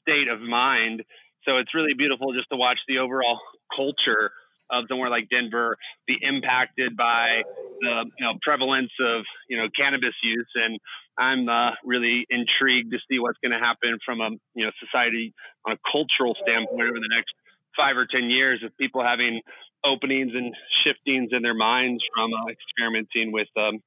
state 0.02 0.28
of 0.28 0.42
mind. 0.42 1.04
So 1.48 1.58
it's 1.58 1.74
really 1.74 1.94
beautiful 1.94 2.34
just 2.34 2.50
to 2.52 2.58
watch 2.58 2.80
the 2.88 3.00
overall 3.00 3.40
culture 3.76 4.32
of 4.72 4.86
somewhere 4.90 5.10
like 5.10 5.30
Denver 5.30 5.78
be 6.08 6.18
impacted 6.22 6.96
by 6.96 7.44
the 7.82 8.06
you 8.18 8.26
know 8.26 8.34
prevalence 8.42 8.92
of 9.00 9.24
you 9.48 9.58
know 9.58 9.68
cannabis 9.80 10.16
use, 10.24 10.50
and 10.56 10.80
I'm 11.18 11.50
uh, 11.50 11.72
really 11.84 12.26
intrigued 12.30 12.92
to 12.92 13.00
see 13.10 13.20
what's 13.20 13.38
going 13.44 13.60
to 13.60 13.66
happen 13.66 13.98
from 14.06 14.22
a 14.22 14.30
you 14.54 14.66
know 14.66 14.72
society 14.84 15.34
on 15.66 15.74
a 15.74 15.78
cultural 15.92 16.36
standpoint 16.44 16.90
over 16.90 17.00
the 17.00 17.14
next 17.14 17.34
five 17.78 17.98
or 17.98 18.06
ten 18.06 18.30
years 18.30 18.64
of 18.64 18.76
people 18.78 19.04
having 19.04 19.42
openings 19.84 20.32
and 20.34 20.54
shiftings 20.84 21.30
in 21.32 21.42
their 21.42 21.54
minds 21.54 22.04
from 22.14 22.32
uh, 22.34 22.52
experimenting 22.52 23.32
with 23.32 23.48
um, 23.58 23.80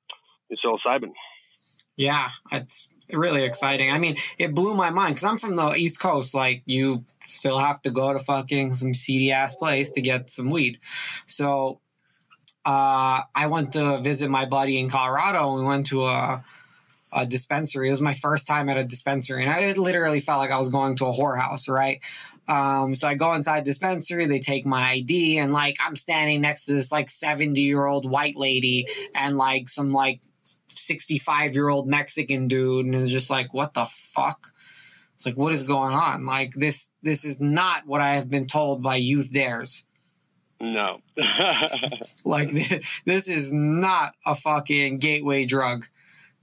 psilocybin. 0.65 1.13
Yeah, 1.97 2.31
it's 2.51 2.89
really 3.13 3.45
exciting. 3.45 3.91
I 3.91 3.99
mean, 3.99 4.17
it 4.39 4.55
blew 4.55 4.75
my 4.75 4.91
mind 4.91 5.15
because 5.15 5.29
I'm 5.29 5.39
from 5.39 5.57
the 5.57 5.75
East 5.75 6.01
Coast. 6.01 6.35
Like, 6.35 6.63
you 6.67 7.05
still 7.27 7.59
have 7.59 7.83
to 7.83 7.91
go 7.91 8.13
to 8.13 8.19
fucking 8.19 8.75
some 8.75 8.95
seedy 8.95 9.33
ass 9.33 9.55
place 9.55 9.91
to 9.93 10.01
get 10.01 10.31
some 10.31 10.51
weed. 10.51 10.79
So, 11.27 11.81
uh, 12.65 13.23
I 13.35 13.47
went 13.47 13.73
to 13.73 14.01
visit 14.01 14.31
my 14.31 14.45
buddy 14.45 14.79
in 14.79 14.89
Colorado. 14.89 15.53
and 15.53 15.61
We 15.61 15.67
went 15.67 15.87
to 15.87 16.05
a 16.07 16.45
a 17.13 17.27
dispensary. 17.27 17.89
It 17.89 17.91
was 17.91 18.01
my 18.01 18.15
first 18.15 18.47
time 18.47 18.69
at 18.69 18.79
a 18.79 18.85
dispensary, 18.85 19.45
and 19.45 19.53
I 19.53 19.73
literally 19.73 20.21
felt 20.21 20.39
like 20.39 20.51
I 20.51 20.59
was 20.59 20.71
going 20.71 20.97
to 20.97 21.07
a 21.07 21.13
whorehouse, 21.13 21.69
right? 21.69 22.03
Um, 22.49 22.95
so 22.95 23.07
I 23.07 23.15
go 23.15 23.33
inside 23.35 23.65
dispensary, 23.65 24.27
they 24.27 24.41
take 24.41 24.67
my 24.67 24.91
ID, 24.93 25.39
and 25.39 25.53
like 25.53 25.77
I'm 25.85 25.95
standing 25.95 26.41
next 26.41 26.65
to 26.65 26.75
this 26.75 26.91
like 26.91 27.11
70 27.11 27.61
year 27.61 27.87
old 27.87 28.09
white 28.09 28.37
lady 28.37 28.89
and 29.15 29.37
like 29.37 29.69
some 29.69 29.93
like 29.93 30.21
65 30.69 31.55
year 31.55 31.69
old 31.69 31.89
Mexican 31.89 32.49
dude, 32.49 32.87
and 32.87 32.95
it's 32.95 33.11
just 33.11 33.31
like, 33.31 33.53
what 33.55 33.75
the 33.75 33.87
fuck? 33.87 34.53
It's 35.15 35.27
like, 35.27 35.37
what 35.37 35.53
is 35.53 35.63
going 35.63 35.95
on? 35.95 36.27
Like 36.27 36.55
this, 36.55 36.89
this 37.03 37.25
is 37.25 37.41
not 37.41 37.87
what 37.87 38.01
I 38.01 38.15
have 38.15 38.29
been 38.29 38.47
told 38.47 38.83
by 38.83 38.97
Youth 38.97 39.33
Dares. 39.33 39.85
No. 40.61 41.01
like 42.25 42.53
this 43.05 43.29
is 43.29 43.53
not 43.53 44.15
a 44.25 44.37
fucking 44.37 44.99
gateway 44.99 45.45
drug. 45.45 45.87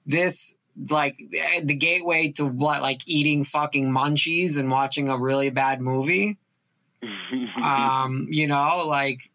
This 0.06 0.56
like 0.90 1.18
the 1.30 1.74
gateway 1.74 2.30
to 2.34 2.46
what 2.46 2.82
like 2.82 3.02
eating 3.06 3.44
fucking 3.44 3.90
munchies 3.90 4.58
and 4.58 4.70
watching 4.70 5.10
a 5.10 5.18
really 5.18 5.50
bad 5.50 5.82
movie. 5.82 6.38
um, 7.64 8.28
you 8.30 8.48
know, 8.48 8.84
like 8.86 9.32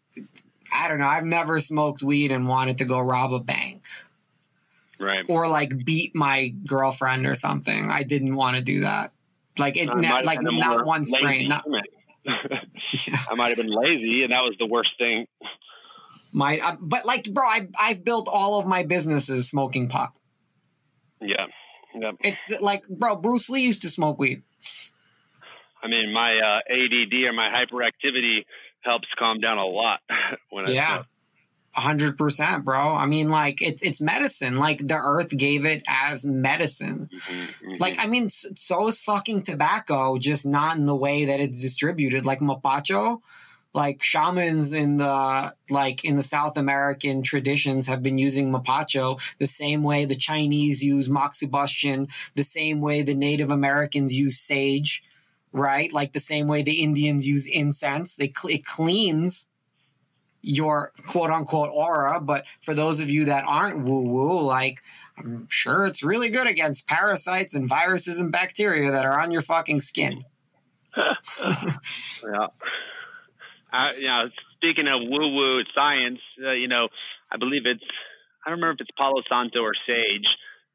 I 0.73 0.87
don't 0.87 0.99
know. 0.99 1.07
I've 1.07 1.25
never 1.25 1.59
smoked 1.59 2.03
weed 2.03 2.31
and 2.31 2.47
wanted 2.47 2.77
to 2.79 2.85
go 2.85 2.99
rob 2.99 3.33
a 3.33 3.39
bank. 3.39 3.74
Right. 4.99 5.25
Or 5.27 5.47
like 5.47 5.85
beat 5.85 6.15
my 6.15 6.49
girlfriend 6.65 7.25
or 7.25 7.35
something. 7.35 7.91
I 7.91 8.03
didn't 8.03 8.35
want 8.35 8.57
to 8.57 8.63
do 8.63 8.81
that. 8.81 9.11
Like 9.57 9.77
it, 9.77 9.87
like 9.87 10.39
not 10.41 10.85
one 10.85 11.05
strain. 11.05 11.49
Not, 11.49 11.65
yeah. 12.25 13.17
I 13.29 13.35
might 13.35 13.49
have 13.49 13.57
been 13.57 13.67
lazy, 13.67 14.23
and 14.23 14.31
that 14.31 14.41
was 14.41 14.55
the 14.59 14.65
worst 14.65 14.91
thing. 14.97 15.27
My, 16.33 16.59
uh, 16.59 16.75
but 16.79 17.05
like, 17.05 17.31
bro, 17.33 17.45
I 17.45 17.67
I've 17.79 18.03
built 18.03 18.27
all 18.29 18.59
of 18.59 18.65
my 18.65 18.83
businesses 18.83 19.47
smoking 19.47 19.87
pot. 19.87 20.13
Yeah. 21.21 21.45
Yep. 21.93 22.15
It's 22.21 22.61
like, 22.61 22.85
bro, 22.89 23.15
Bruce 23.15 23.49
Lee 23.49 23.61
used 23.61 23.83
to 23.83 23.89
smoke 23.89 24.19
weed. 24.19 24.43
I 25.81 25.87
mean, 25.87 26.11
my 26.11 26.37
uh, 26.37 26.59
ADD 26.69 27.13
or 27.25 27.33
my 27.33 27.47
hyperactivity 27.49 28.45
helps 28.81 29.07
calm 29.17 29.39
down 29.39 29.57
a 29.57 29.65
lot 29.65 30.01
when 30.49 30.67
I 30.67 30.71
yeah. 30.71 31.03
Hundred 31.75 32.17
percent, 32.17 32.63
bro. 32.63 32.95
I 32.95 33.05
mean, 33.05 33.29
like 33.29 33.61
it's 33.61 33.81
it's 33.81 34.01
medicine. 34.01 34.57
Like 34.57 34.87
the 34.87 34.97
earth 34.97 35.35
gave 35.35 35.65
it 35.65 35.83
as 35.87 36.25
medicine. 36.25 37.09
Mm-hmm, 37.13 37.69
mm-hmm. 37.69 37.81
Like 37.81 37.99
I 37.99 38.07
mean, 38.07 38.29
so 38.29 38.87
is 38.87 38.99
fucking 38.99 39.43
tobacco, 39.43 40.17
just 40.17 40.45
not 40.45 40.77
in 40.77 40.85
the 40.85 40.95
way 40.95 41.25
that 41.25 41.39
it's 41.39 41.61
distributed. 41.61 42.25
Like 42.25 42.39
mapacho, 42.39 43.21
like 43.73 44.01
shamans 44.01 44.71
in 44.71 44.97
the 44.97 45.53
like 45.69 46.05
in 46.05 46.15
the 46.15 46.23
South 46.23 46.57
American 46.57 47.21
traditions 47.23 47.87
have 47.87 48.01
been 48.01 48.17
using 48.17 48.51
mapacho 48.51 49.19
the 49.39 49.47
same 49.47 49.83
way 49.83 50.05
the 50.05 50.15
Chinese 50.15 50.81
use 50.81 51.09
moxibustion, 51.09 52.09
the 52.35 52.43
same 52.43 52.79
way 52.79 53.01
the 53.01 53.13
Native 53.15 53.51
Americans 53.51 54.13
use 54.13 54.39
sage, 54.39 55.03
right? 55.51 55.91
Like 55.91 56.13
the 56.13 56.21
same 56.21 56.47
way 56.47 56.63
the 56.63 56.81
Indians 56.81 57.27
use 57.27 57.47
incense. 57.47 58.15
They 58.15 58.31
it 58.45 58.65
cleans 58.65 59.47
your 60.45 60.91
quote 61.07 61.31
unquote 61.31 61.71
aura, 61.73 62.19
but 62.19 62.45
for 62.61 62.73
those 62.73 62.99
of 62.99 63.09
you 63.09 63.25
that 63.25 63.43
aren't 63.47 63.83
woo 63.83 64.01
woo, 64.01 64.41
like 64.41 64.81
I'm 65.17 65.47
sure 65.49 65.87
it's 65.87 66.03
really 66.03 66.29
good 66.29 66.47
against 66.47 66.87
parasites 66.87 67.55
and 67.55 67.67
viruses 67.67 68.19
and 68.19 68.31
bacteria 68.31 68.91
that 68.91 69.05
are 69.05 69.19
on 69.19 69.31
your 69.31 69.41
fucking 69.41 69.79
skin. 69.79 70.23
yeah. 70.97 72.47
Uh, 73.73 73.91
you 73.99 74.07
know, 74.07 74.29
speaking 74.55 74.87
of 74.87 75.01
woo 75.01 75.33
woo 75.33 75.63
science, 75.75 76.19
uh, 76.45 76.51
you 76.51 76.67
know, 76.67 76.89
I 77.31 77.37
believe 77.37 77.63
it's 77.65 77.83
I 78.45 78.49
don't 78.49 78.59
remember 78.59 78.75
if 78.79 78.87
it's 78.87 78.97
Palo 78.97 79.21
Santo 79.29 79.61
or 79.61 79.73
Sage. 79.87 80.27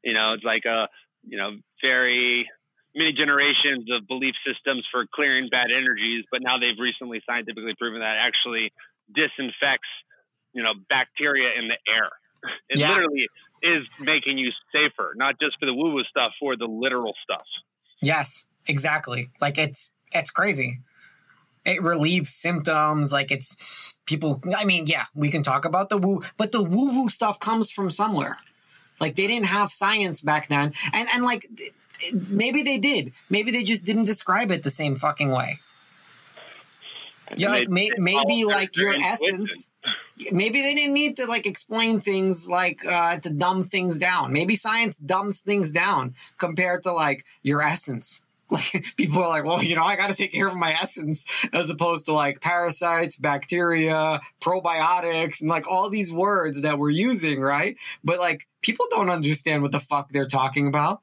You 0.03 0.13
know, 0.13 0.33
it's 0.33 0.43
like 0.43 0.65
a 0.65 0.89
you 1.25 1.37
know 1.37 1.51
very 1.81 2.49
many 2.93 3.13
generations 3.13 3.87
of 3.89 4.05
belief 4.07 4.35
systems 4.45 4.85
for 4.91 5.05
clearing 5.15 5.47
bad 5.49 5.71
energies, 5.71 6.25
but 6.29 6.41
now 6.41 6.57
they've 6.57 6.77
recently 6.77 7.21
scientifically 7.25 7.73
proven 7.79 8.01
that 8.01 8.17
actually 8.19 8.73
disinfects 9.13 9.87
you 10.53 10.63
know 10.63 10.73
bacteria 10.89 11.49
in 11.57 11.67
the 11.67 11.93
air. 11.93 12.09
It 12.69 12.79
yeah. 12.79 12.89
literally 12.89 13.27
is 13.61 13.87
making 13.99 14.37
you 14.37 14.51
safer, 14.73 15.13
not 15.15 15.39
just 15.39 15.57
for 15.59 15.65
the 15.65 15.73
woo 15.73 15.93
woo 15.93 16.03
stuff, 16.03 16.31
for 16.39 16.55
the 16.55 16.65
literal 16.65 17.13
stuff. 17.23 17.45
Yes, 18.01 18.45
exactly. 18.67 19.29
Like 19.39 19.57
it's 19.57 19.91
it's 20.11 20.31
crazy 20.31 20.79
it 21.65 21.81
relieves 21.81 22.33
symptoms 22.33 23.11
like 23.11 23.31
it's 23.31 23.93
people 24.05 24.41
i 24.57 24.65
mean 24.65 24.87
yeah 24.87 25.05
we 25.15 25.29
can 25.29 25.43
talk 25.43 25.65
about 25.65 25.89
the 25.89 25.97
woo 25.97 26.21
but 26.37 26.51
the 26.51 26.61
woo 26.61 26.89
woo 26.91 27.09
stuff 27.09 27.39
comes 27.39 27.69
from 27.69 27.91
somewhere 27.91 28.37
like 28.99 29.15
they 29.15 29.27
didn't 29.27 29.45
have 29.45 29.71
science 29.71 30.21
back 30.21 30.47
then 30.47 30.73
and 30.93 31.07
and 31.13 31.23
like 31.23 31.47
maybe 32.29 32.63
they 32.63 32.77
did 32.77 33.13
maybe 33.29 33.51
they 33.51 33.63
just 33.63 33.83
didn't 33.85 34.05
describe 34.05 34.51
it 34.51 34.63
the 34.63 34.71
same 34.71 34.95
fucking 34.95 35.31
way 35.31 35.59
yeah 37.37 37.49
like 37.49 37.69
may, 37.69 37.89
maybe 37.97 38.45
like 38.45 38.75
your 38.75 38.93
essence 38.93 39.69
maybe 40.31 40.61
they 40.61 40.73
didn't 40.73 40.93
need 40.93 41.17
to 41.17 41.25
like 41.25 41.45
explain 41.45 41.99
things 41.99 42.47
like 42.47 42.85
uh 42.85 43.17
to 43.17 43.29
dumb 43.29 43.63
things 43.63 43.97
down 43.97 44.31
maybe 44.31 44.55
science 44.55 44.97
dumbs 44.97 45.39
things 45.39 45.71
down 45.71 46.13
compared 46.37 46.83
to 46.83 46.91
like 46.91 47.25
your 47.41 47.61
essence 47.61 48.21
like 48.51 48.85
people 48.97 49.23
are 49.23 49.29
like, 49.29 49.45
well, 49.45 49.63
you 49.63 49.77
know, 49.77 49.83
I 49.83 49.95
got 49.95 50.07
to 50.07 50.13
take 50.13 50.33
care 50.33 50.47
of 50.47 50.57
my 50.57 50.73
essence 50.73 51.25
as 51.53 51.69
opposed 51.69 52.05
to 52.07 52.13
like 52.13 52.41
parasites, 52.41 53.15
bacteria, 53.15 54.19
probiotics, 54.41 55.39
and 55.39 55.49
like 55.49 55.65
all 55.69 55.89
these 55.89 56.11
words 56.11 56.61
that 56.61 56.77
we're 56.77 56.89
using, 56.89 57.39
right? 57.39 57.77
But 58.03 58.19
like 58.19 58.45
people 58.59 58.87
don't 58.89 59.09
understand 59.09 59.63
what 59.63 59.71
the 59.71 59.79
fuck 59.79 60.09
they're 60.09 60.27
talking 60.27 60.67
about. 60.67 61.01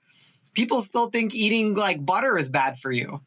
People 0.52 0.82
still 0.82 1.08
think 1.08 1.34
eating 1.34 1.74
like 1.74 2.04
butter 2.04 2.36
is 2.36 2.50
bad 2.50 2.78
for 2.78 2.92
you. 2.92 3.22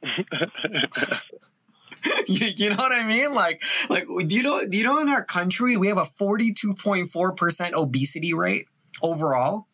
you, 2.26 2.46
you, 2.56 2.70
know 2.70 2.76
what 2.76 2.92
I 2.92 3.04
mean? 3.04 3.34
Like, 3.34 3.62
like 3.88 4.06
do 4.26 4.34
you 4.34 4.42
know? 4.42 4.66
Do 4.66 4.76
you 4.76 4.84
know 4.84 4.98
in 4.98 5.08
our 5.08 5.24
country 5.24 5.76
we 5.76 5.88
have 5.88 5.98
a 5.98 6.06
forty-two 6.16 6.74
point 6.74 7.10
four 7.10 7.32
percent 7.32 7.74
obesity 7.74 8.34
rate 8.34 8.68
overall? 9.02 9.66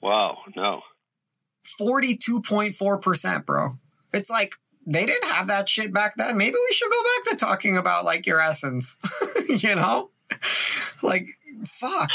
Wow, 0.00 0.38
no. 0.56 0.82
42.4%, 1.80 3.44
bro. 3.44 3.78
It's 4.12 4.30
like 4.30 4.54
they 4.86 5.04
didn't 5.04 5.28
have 5.28 5.48
that 5.48 5.68
shit 5.68 5.92
back 5.92 6.14
then. 6.16 6.36
Maybe 6.36 6.54
we 6.54 6.72
should 6.72 6.90
go 6.90 7.02
back 7.02 7.32
to 7.32 7.36
talking 7.36 7.76
about 7.76 8.04
like 8.04 8.26
your 8.26 8.40
essence, 8.40 8.96
you 9.48 9.74
know? 9.74 10.10
Like, 11.02 11.28
fuck. 11.66 12.10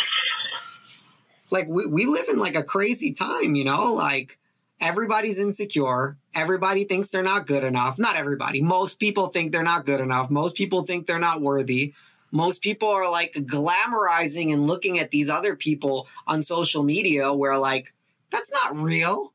Like, 1.51 1.67
we, 1.67 1.85
we 1.85 2.05
live 2.05 2.29
in 2.29 2.37
like 2.39 2.55
a 2.55 2.63
crazy 2.63 3.13
time, 3.13 3.55
you 3.55 3.63
know? 3.63 3.93
Like, 3.93 4.39
everybody's 4.79 5.39
insecure. 5.39 6.17
Everybody 6.33 6.83
thinks 6.85 7.09
they're 7.09 7.23
not 7.23 7.47
good 7.47 7.63
enough. 7.63 7.99
Not 7.99 8.15
everybody. 8.15 8.61
Most 8.61 8.99
people 8.99 9.27
think 9.27 9.51
they're 9.51 9.63
not 9.63 9.85
good 9.85 10.01
enough. 10.01 10.29
Most 10.29 10.55
people 10.55 10.83
think 10.83 11.07
they're 11.07 11.19
not 11.19 11.41
worthy. 11.41 11.93
Most 12.31 12.61
people 12.61 12.89
are 12.89 13.09
like 13.09 13.33
glamorizing 13.33 14.51
and 14.53 14.65
looking 14.65 14.99
at 14.99 15.11
these 15.11 15.29
other 15.29 15.55
people 15.55 16.07
on 16.25 16.41
social 16.41 16.83
media 16.83 17.31
where 17.33 17.57
like, 17.57 17.93
that's 18.31 18.51
not 18.51 18.75
real 18.75 19.33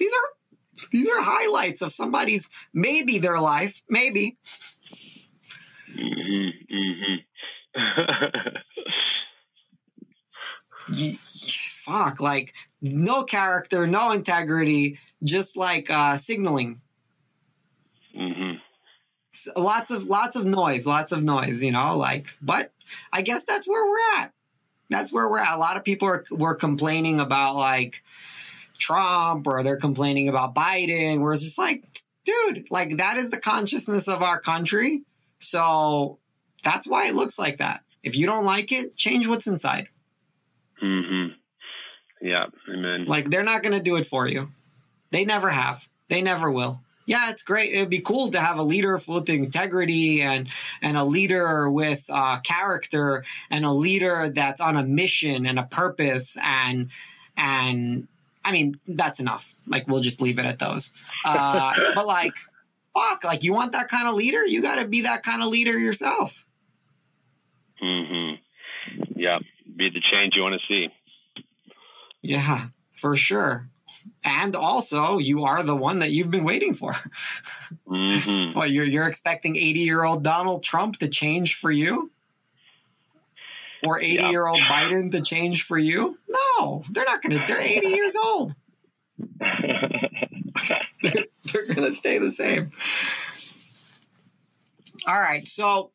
these 0.00 0.12
are 0.12 0.88
these 0.90 1.08
are 1.08 1.20
highlights 1.20 1.82
of 1.82 1.92
somebody's 1.92 2.48
maybe 2.72 3.18
their 3.18 3.38
life, 3.38 3.82
maybe. 3.88 4.38
Mm-hmm, 5.94 6.74
mm-hmm. 6.74 8.56
fuck, 11.84 12.18
like 12.18 12.54
no 12.82 13.24
character, 13.24 13.86
no 13.86 14.12
integrity, 14.12 14.98
just 15.22 15.56
like 15.56 15.90
uh, 15.90 16.16
signaling. 16.16 16.80
Mm-hmm. 18.16 18.56
Lots 19.60 19.90
of 19.90 20.04
lots 20.04 20.36
of 20.36 20.44
noise, 20.44 20.86
lots 20.86 21.12
of 21.12 21.22
noise, 21.22 21.62
you 21.62 21.72
know. 21.72 21.96
Like, 21.96 22.36
but 22.42 22.72
I 23.12 23.22
guess 23.22 23.44
that's 23.44 23.66
where 23.66 23.86
we're 23.86 24.20
at. 24.20 24.32
That's 24.88 25.12
where 25.12 25.28
we're 25.28 25.38
at. 25.38 25.54
A 25.54 25.58
lot 25.58 25.76
of 25.76 25.84
people 25.84 26.08
are 26.08 26.24
were 26.30 26.56
complaining 26.56 27.20
about 27.20 27.54
like 27.54 28.02
Trump 28.78 29.46
or 29.46 29.62
they're 29.62 29.76
complaining 29.76 30.28
about 30.28 30.54
Biden, 30.54 31.20
where 31.20 31.32
it's 31.32 31.42
just 31.42 31.58
like, 31.58 31.84
dude, 32.24 32.66
like 32.70 32.96
that 32.96 33.16
is 33.16 33.30
the 33.30 33.40
consciousness 33.40 34.08
of 34.08 34.22
our 34.22 34.40
country. 34.40 35.02
So 35.38 36.18
that's 36.64 36.86
why 36.86 37.06
it 37.06 37.14
looks 37.14 37.38
like 37.38 37.58
that. 37.58 37.82
If 38.02 38.16
you 38.16 38.26
don't 38.26 38.44
like 38.44 38.72
it, 38.72 38.96
change 38.96 39.28
what's 39.28 39.46
inside. 39.46 39.88
Yeah, 42.20 42.46
amen. 42.68 43.06
Like 43.06 43.30
they're 43.30 43.42
not 43.42 43.62
going 43.62 43.76
to 43.76 43.82
do 43.82 43.96
it 43.96 44.06
for 44.06 44.26
you. 44.26 44.48
They 45.10 45.24
never 45.24 45.48
have. 45.48 45.86
They 46.08 46.22
never 46.22 46.50
will. 46.50 46.80
Yeah, 47.06 47.30
it's 47.30 47.42
great. 47.42 47.72
It'd 47.72 47.90
be 47.90 48.00
cool 48.00 48.30
to 48.30 48.40
have 48.40 48.58
a 48.58 48.62
leader 48.62 49.00
with 49.08 49.28
integrity 49.28 50.22
and 50.22 50.48
and 50.82 50.96
a 50.96 51.04
leader 51.04 51.70
with 51.70 52.02
uh, 52.08 52.40
character 52.40 53.24
and 53.50 53.64
a 53.64 53.72
leader 53.72 54.28
that's 54.28 54.60
on 54.60 54.76
a 54.76 54.84
mission 54.84 55.46
and 55.46 55.58
a 55.58 55.64
purpose 55.64 56.36
and 56.40 56.90
and 57.36 58.06
I 58.44 58.52
mean, 58.52 58.78
that's 58.86 59.20
enough. 59.20 59.52
Like, 59.66 59.86
we'll 59.86 60.00
just 60.00 60.20
leave 60.20 60.38
it 60.38 60.44
at 60.44 60.58
those. 60.58 60.92
Uh, 61.24 61.74
but 61.94 62.06
like, 62.06 62.32
fuck, 62.94 63.24
like, 63.24 63.42
you 63.42 63.52
want 63.52 63.72
that 63.72 63.88
kind 63.88 64.08
of 64.08 64.14
leader? 64.14 64.44
You 64.44 64.62
got 64.62 64.76
to 64.76 64.86
be 64.86 65.02
that 65.02 65.22
kind 65.22 65.42
of 65.42 65.48
leader 65.48 65.78
yourself. 65.78 66.46
Hmm. 67.80 68.34
Yeah. 69.14 69.38
Be 69.76 69.90
the 69.90 70.00
change 70.12 70.36
you 70.36 70.42
want 70.42 70.60
to 70.60 70.72
see. 70.72 70.88
Yeah, 72.22 72.66
for 72.92 73.16
sure. 73.16 73.68
And 74.22 74.54
also, 74.54 75.18
you 75.18 75.44
are 75.44 75.62
the 75.62 75.76
one 75.76 75.98
that 76.00 76.10
you've 76.10 76.30
been 76.30 76.44
waiting 76.44 76.74
for. 76.74 76.94
Mm-hmm. 77.88 78.52
What 78.58 78.70
you're 78.70 78.84
you're 78.84 79.06
expecting 79.08 79.56
80 79.56 79.80
year 79.80 80.04
old 80.04 80.22
Donald 80.22 80.62
Trump 80.62 80.98
to 80.98 81.08
change 81.08 81.56
for 81.56 81.70
you? 81.70 82.10
Or 83.82 84.00
80 84.00 84.14
Yeah. 84.14 84.30
year 84.30 84.46
old 84.46 84.60
Biden 84.60 85.10
to 85.12 85.22
change 85.22 85.62
for 85.64 85.78
you? 85.78 86.18
No, 86.28 86.84
they're 86.90 87.04
not 87.04 87.22
going 87.22 87.38
to. 87.38 87.44
They're 87.46 87.60
80 87.60 87.86
years 87.88 88.14
old. 88.16 88.54
They're, 91.02 91.24
they're 91.44 91.66
going 91.66 91.90
to 91.90 91.94
stay 91.94 92.18
the 92.18 92.30
same. 92.32 92.72
All 95.06 95.18
right. 95.18 95.46
So 95.48 95.90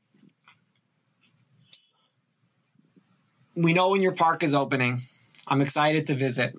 we 3.55 3.73
know 3.73 3.89
when 3.89 4.01
your 4.01 4.13
park 4.13 4.43
is 4.43 4.53
opening. 4.55 4.99
I'm 5.48 5.62
excited 5.62 6.08
to 6.08 6.16
visit. 6.16 6.56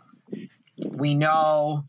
We 0.87 1.15
know. 1.15 1.85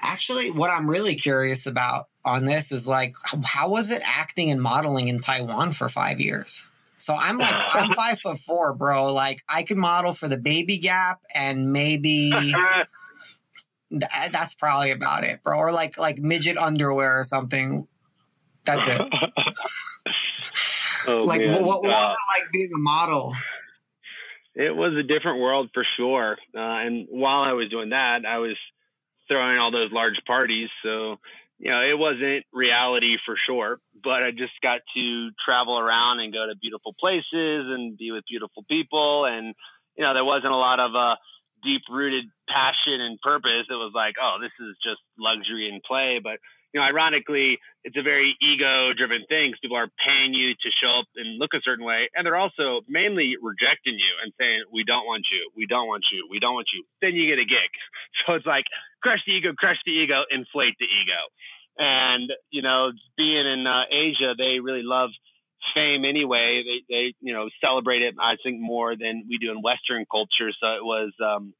Actually, 0.00 0.50
what 0.50 0.70
I'm 0.70 0.88
really 0.88 1.16
curious 1.16 1.66
about 1.66 2.08
on 2.24 2.44
this 2.44 2.72
is 2.72 2.86
like, 2.86 3.14
how 3.44 3.70
was 3.70 3.90
it 3.90 4.00
acting 4.04 4.50
and 4.50 4.62
modeling 4.62 5.08
in 5.08 5.18
Taiwan 5.18 5.72
for 5.72 5.88
five 5.88 6.20
years? 6.20 6.68
So 6.98 7.14
I'm 7.14 7.38
like, 7.38 7.54
I'm 7.54 7.94
five 7.94 8.18
foot 8.22 8.38
four, 8.38 8.74
bro. 8.74 9.12
Like, 9.12 9.42
I 9.48 9.64
could 9.64 9.76
model 9.76 10.14
for 10.14 10.28
the 10.28 10.36
Baby 10.36 10.78
Gap 10.78 11.20
and 11.34 11.72
maybe 11.72 12.32
Th- 13.90 14.10
that's 14.30 14.54
probably 14.54 14.90
about 14.90 15.24
it, 15.24 15.42
bro. 15.42 15.58
Or 15.58 15.72
like 15.72 15.98
like 15.98 16.18
midget 16.18 16.58
underwear 16.58 17.18
or 17.18 17.24
something. 17.24 17.88
That's 18.64 18.86
it. 18.86 19.00
oh, 21.08 21.24
like 21.24 21.40
man. 21.40 21.64
what, 21.64 21.82
what 21.82 21.84
was 21.84 22.12
it 22.12 22.40
like 22.40 22.52
being 22.52 22.70
a 22.74 22.78
model? 22.78 23.34
It 24.58 24.74
was 24.74 24.92
a 24.98 25.04
different 25.04 25.40
world 25.40 25.70
for 25.72 25.84
sure. 25.96 26.36
Uh, 26.52 26.58
and 26.84 27.06
while 27.08 27.42
I 27.42 27.52
was 27.52 27.68
doing 27.70 27.90
that, 27.90 28.26
I 28.26 28.38
was 28.38 28.56
throwing 29.28 29.56
all 29.58 29.70
those 29.70 29.92
large 29.92 30.20
parties. 30.26 30.68
So, 30.82 31.20
you 31.60 31.70
know, 31.70 31.80
it 31.80 31.96
wasn't 31.96 32.44
reality 32.52 33.16
for 33.24 33.36
sure, 33.46 33.78
but 34.02 34.24
I 34.24 34.32
just 34.32 34.54
got 34.60 34.80
to 34.96 35.30
travel 35.46 35.78
around 35.78 36.18
and 36.18 36.32
go 36.32 36.44
to 36.44 36.56
beautiful 36.60 36.92
places 36.98 37.70
and 37.70 37.96
be 37.96 38.10
with 38.10 38.24
beautiful 38.28 38.64
people. 38.68 39.26
And, 39.26 39.54
you 39.96 40.02
know, 40.02 40.12
there 40.12 40.24
wasn't 40.24 40.52
a 40.52 40.56
lot 40.56 40.80
of, 40.80 40.94
uh, 40.94 41.14
deep 41.62 41.82
rooted 41.90 42.24
passion 42.48 43.00
and 43.00 43.20
purpose. 43.20 43.66
It 43.70 43.74
was 43.74 43.92
like, 43.94 44.14
oh, 44.20 44.38
this 44.40 44.52
is 44.60 44.76
just 44.82 45.00
luxury 45.18 45.68
and 45.68 45.82
play. 45.82 46.20
But, 46.22 46.38
you 46.72 46.80
know, 46.80 46.86
ironically, 46.86 47.58
it's 47.84 47.96
a 47.96 48.02
very 48.02 48.36
ego 48.42 48.92
driven 48.92 49.24
thing. 49.28 49.54
People 49.62 49.76
are 49.76 49.88
paying 50.06 50.34
you 50.34 50.52
to 50.52 50.70
show 50.82 50.90
up 50.90 51.06
and 51.16 51.38
look 51.38 51.54
a 51.54 51.60
certain 51.64 51.84
way. 51.84 52.08
And 52.14 52.26
they're 52.26 52.36
also 52.36 52.82
mainly 52.88 53.36
rejecting 53.40 53.94
you 53.94 54.12
and 54.22 54.32
saying, 54.40 54.64
we 54.72 54.84
don't 54.84 55.06
want 55.06 55.24
you. 55.32 55.50
We 55.56 55.66
don't 55.66 55.86
want 55.86 56.04
you. 56.12 56.28
We 56.30 56.38
don't 56.38 56.54
want 56.54 56.68
you. 56.74 56.84
Then 57.00 57.14
you 57.14 57.26
get 57.26 57.38
a 57.38 57.44
gig. 57.44 57.58
So 58.26 58.34
it's 58.34 58.46
like, 58.46 58.64
crush 59.02 59.20
the 59.26 59.32
ego, 59.32 59.52
crush 59.56 59.78
the 59.86 59.92
ego, 59.92 60.24
inflate 60.30 60.74
the 60.78 60.86
ego. 60.86 61.20
And, 61.78 62.30
you 62.50 62.62
know, 62.62 62.90
being 63.16 63.46
in 63.46 63.66
uh, 63.66 63.84
Asia, 63.90 64.34
they 64.36 64.58
really 64.60 64.82
love 64.82 65.10
fame 65.74 66.04
anyway. 66.04 66.62
They, 66.64 66.94
they, 66.94 67.14
you 67.20 67.32
know, 67.32 67.48
celebrate 67.64 68.02
it, 68.02 68.14
I 68.20 68.34
think, 68.42 68.60
more 68.60 68.96
than 68.96 69.24
we 69.28 69.38
do 69.38 69.50
in 69.52 69.62
Western 69.62 70.04
culture. 70.10 70.50
So 70.60 70.66
it 70.74 70.84
was, 70.84 71.12
um, 71.24 71.54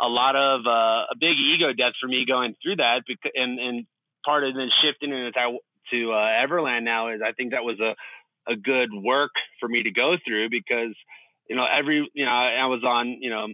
a 0.00 0.08
lot 0.08 0.34
of 0.34 0.66
uh, 0.66 1.04
a 1.10 1.16
big 1.18 1.36
ego 1.38 1.72
death 1.72 1.92
for 2.00 2.08
me 2.08 2.24
going 2.26 2.54
through 2.62 2.76
that, 2.76 3.02
because, 3.06 3.32
and 3.34 3.58
and 3.58 3.86
part 4.24 4.44
of 4.44 4.54
then 4.54 4.70
shifting 4.82 5.12
into 5.12 5.32
to 5.90 6.12
uh, 6.12 6.44
Everland 6.44 6.84
now 6.84 7.08
is 7.08 7.20
I 7.24 7.32
think 7.32 7.52
that 7.52 7.64
was 7.64 7.78
a 7.80 7.94
a 8.50 8.56
good 8.56 8.88
work 8.92 9.32
for 9.60 9.68
me 9.68 9.82
to 9.82 9.90
go 9.90 10.16
through 10.26 10.48
because 10.50 10.94
you 11.48 11.56
know 11.56 11.66
every 11.70 12.08
you 12.14 12.24
know 12.24 12.32
I 12.32 12.66
was 12.66 12.82
on 12.84 13.18
you 13.20 13.30
know 13.30 13.48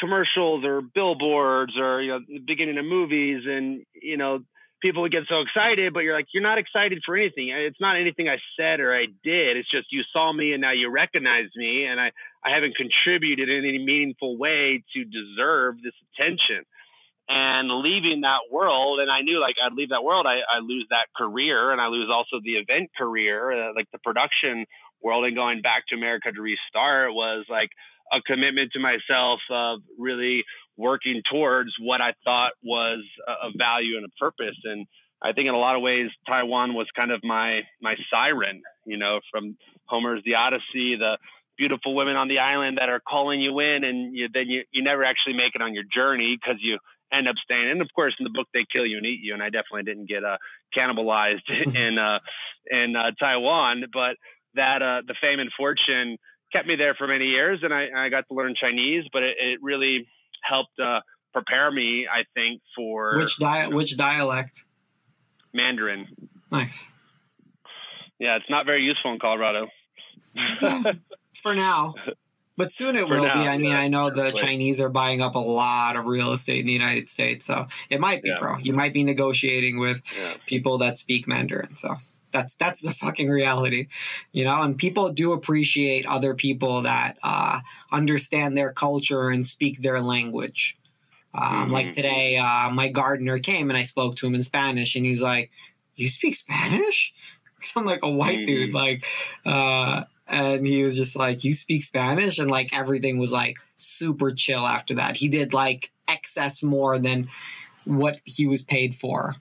commercials 0.00 0.64
or 0.64 0.82
billboards 0.82 1.78
or 1.78 2.02
you 2.02 2.10
know 2.10 2.20
the 2.26 2.40
beginning 2.40 2.78
of 2.78 2.84
movies 2.84 3.44
and 3.46 3.84
you 3.94 4.16
know 4.16 4.40
people 4.82 5.02
would 5.02 5.12
get 5.12 5.22
so 5.28 5.40
excited 5.40 5.94
but 5.94 6.00
you're 6.00 6.14
like 6.14 6.26
you're 6.34 6.42
not 6.42 6.58
excited 6.58 7.00
for 7.06 7.16
anything. 7.16 7.48
It's 7.48 7.80
not 7.80 7.96
anything 7.96 8.28
i 8.28 8.38
said 8.58 8.80
or 8.80 8.94
i 8.94 9.06
did. 9.22 9.56
It's 9.56 9.70
just 9.70 9.86
you 9.90 10.02
saw 10.12 10.32
me 10.32 10.52
and 10.52 10.60
now 10.60 10.72
you 10.72 10.90
recognize 10.90 11.48
me 11.56 11.86
and 11.86 12.00
i 12.00 12.12
i 12.44 12.52
haven't 12.52 12.76
contributed 12.76 13.48
in 13.48 13.64
any 13.64 13.78
meaningful 13.78 14.36
way 14.36 14.82
to 14.94 15.04
deserve 15.04 15.76
this 15.82 15.94
attention 16.12 16.64
and 17.28 17.70
leaving 17.70 18.20
that 18.22 18.40
world 18.50 19.00
and 19.00 19.10
i 19.10 19.20
knew 19.20 19.40
like 19.40 19.54
i'd 19.64 19.72
leave 19.72 19.90
that 19.90 20.04
world 20.04 20.26
i, 20.26 20.38
I 20.48 20.58
lose 20.58 20.86
that 20.90 21.06
career 21.16 21.72
and 21.72 21.80
i 21.80 21.86
lose 21.86 22.10
also 22.12 22.40
the 22.44 22.52
event 22.52 22.90
career 22.96 23.50
uh, 23.50 23.72
like 23.74 23.86
the 23.92 23.98
production 23.98 24.66
world 25.02 25.24
and 25.24 25.34
going 25.34 25.62
back 25.62 25.84
to 25.88 25.96
america 25.96 26.30
to 26.32 26.40
restart 26.40 27.14
was 27.14 27.46
like 27.48 27.70
a 28.12 28.20
commitment 28.20 28.72
to 28.72 28.80
myself 28.80 29.40
of 29.50 29.80
really 29.98 30.44
working 30.76 31.22
towards 31.30 31.70
what 31.80 32.00
I 32.00 32.14
thought 32.24 32.52
was 32.62 33.04
a, 33.26 33.48
a 33.48 33.50
value 33.56 33.96
and 33.96 34.04
a 34.04 34.08
purpose. 34.18 34.56
And 34.64 34.86
I 35.22 35.32
think 35.32 35.48
in 35.48 35.54
a 35.54 35.58
lot 35.58 35.76
of 35.76 35.82
ways, 35.82 36.10
Taiwan 36.28 36.74
was 36.74 36.86
kind 36.96 37.10
of 37.10 37.20
my 37.22 37.60
my 37.80 37.94
siren. 38.12 38.62
You 38.86 38.98
know, 38.98 39.20
from 39.30 39.56
Homer's 39.86 40.22
The 40.24 40.34
Odyssey, 40.34 40.96
the 40.96 41.18
beautiful 41.56 41.94
women 41.94 42.16
on 42.16 42.28
the 42.28 42.40
island 42.40 42.78
that 42.80 42.88
are 42.88 43.00
calling 43.00 43.40
you 43.40 43.60
in, 43.60 43.84
and 43.84 44.14
you, 44.14 44.28
then 44.32 44.48
you 44.48 44.64
you 44.72 44.82
never 44.82 45.04
actually 45.04 45.34
make 45.34 45.54
it 45.54 45.62
on 45.62 45.74
your 45.74 45.84
journey 45.94 46.36
because 46.38 46.60
you 46.60 46.78
end 47.12 47.28
up 47.28 47.36
staying. 47.42 47.70
And 47.70 47.80
of 47.80 47.88
course, 47.94 48.14
in 48.18 48.24
the 48.24 48.30
book, 48.30 48.48
they 48.54 48.64
kill 48.72 48.86
you 48.86 48.96
and 48.96 49.06
eat 49.06 49.20
you. 49.22 49.34
And 49.34 49.42
I 49.42 49.50
definitely 49.50 49.84
didn't 49.84 50.08
get 50.08 50.24
uh, 50.24 50.36
cannibalized 50.76 51.48
in 51.76 51.98
uh, 51.98 52.18
in 52.70 52.96
uh, 52.96 53.10
Taiwan, 53.20 53.84
but 53.92 54.16
that 54.54 54.82
uh, 54.82 55.02
the 55.06 55.14
fame 55.20 55.40
and 55.40 55.50
fortune 55.56 56.16
kept 56.52 56.66
me 56.68 56.76
there 56.76 56.94
for 56.94 57.06
many 57.08 57.26
years, 57.26 57.60
and 57.62 57.74
I, 57.74 57.88
I 57.96 58.08
got 58.08 58.26
to 58.28 58.34
learn 58.34 58.54
Chinese. 58.60 59.04
But 59.12 59.22
it, 59.24 59.36
it 59.40 59.58
really 59.62 60.06
helped 60.42 60.78
uh, 60.78 61.00
prepare 61.32 61.70
me, 61.70 62.06
I 62.10 62.24
think, 62.34 62.62
for 62.76 63.16
Which 63.16 63.36
dia- 63.36 63.68
which 63.70 63.96
dialect? 63.96 64.62
Mandarin. 65.52 66.06
Nice. 66.50 66.88
Yeah, 68.18 68.36
it's 68.36 68.48
not 68.48 68.66
very 68.66 68.82
useful 68.82 69.12
in 69.12 69.18
Colorado. 69.18 69.68
For 71.42 71.54
now. 71.54 71.94
But 72.56 72.70
soon 72.72 72.94
it 72.96 73.08
will 73.08 73.24
now, 73.24 73.32
be. 73.34 73.48
I 73.48 73.58
mean, 73.58 73.72
yeah, 73.72 73.80
I 73.80 73.88
know 73.88 74.10
the. 74.10 74.30
Chinese 74.32 74.80
are 74.80 74.88
buying 74.88 75.20
up 75.20 75.34
a 75.34 75.38
lot 75.40 75.96
of 75.96 76.06
real 76.06 76.32
estate 76.32 76.60
in 76.60 76.66
the 76.66 76.72
United 76.72 77.08
States, 77.08 77.44
so 77.44 77.66
it 77.90 78.00
might 78.00 78.22
be, 78.22 78.28
Yeah. 78.28 78.38
bro. 78.38 78.58
You 78.58 78.72
might 78.72 78.92
be 78.92 79.02
negotiating 79.04 79.78
with 79.78 80.02
Yeah. 80.16 80.34
people 80.46 80.78
that 80.78 80.96
speak 80.98 81.26
Mandarin. 81.26 81.76
So 81.76 81.96
that's 82.30 82.54
that's 82.56 82.80
the 82.80 82.92
fucking 82.92 83.28
reality, 83.28 83.88
you 84.32 84.44
know. 84.44 84.62
And 84.62 84.76
people 84.78 85.10
do 85.12 85.32
appreciate 85.32 86.06
other 86.06 86.34
people 86.34 86.82
that 86.82 87.18
uh, 87.22 87.60
understand 87.90 88.56
their 88.56 88.72
culture 88.72 89.30
and 89.30 89.44
speak 89.46 89.82
their 89.82 90.00
language. 90.00 90.76
Um, 91.34 91.72
Like 91.72 91.88
Mhm. 91.88 91.94
today, 91.94 92.36
uh, 92.36 92.70
my 92.70 92.88
gardener 92.88 93.40
came 93.40 93.68
and 93.70 93.76
I 93.76 93.82
spoke 93.82 94.14
to 94.16 94.26
him 94.28 94.34
in 94.36 94.44
Spanish, 94.44 94.94
and 94.94 95.04
he's 95.04 95.20
like, 95.22 95.50
"You 95.96 96.08
speak 96.08 96.36
Spanish?" 96.36 97.12
I'm 97.76 97.84
like 97.84 98.00
a 98.04 98.10
white 98.10 98.40
Mhm. 98.40 98.46
dude, 98.46 98.74
like, 98.74 99.06
uh, 99.44 100.04
and 100.26 100.66
he 100.66 100.82
was 100.84 100.96
just 100.96 101.16
like, 101.16 101.44
"You 101.44 101.54
speak 101.54 101.84
Spanish," 101.84 102.38
and 102.38 102.50
like 102.50 102.76
everything 102.76 103.18
was 103.18 103.32
like 103.32 103.56
super 103.76 104.32
chill 104.32 104.66
after 104.66 104.94
that. 104.94 105.16
He 105.16 105.28
did 105.28 105.52
like 105.52 105.90
excess 106.08 106.62
more 106.62 106.98
than 106.98 107.28
what 107.84 108.20
he 108.24 108.46
was 108.46 108.62
paid 108.62 108.94
for 108.94 109.36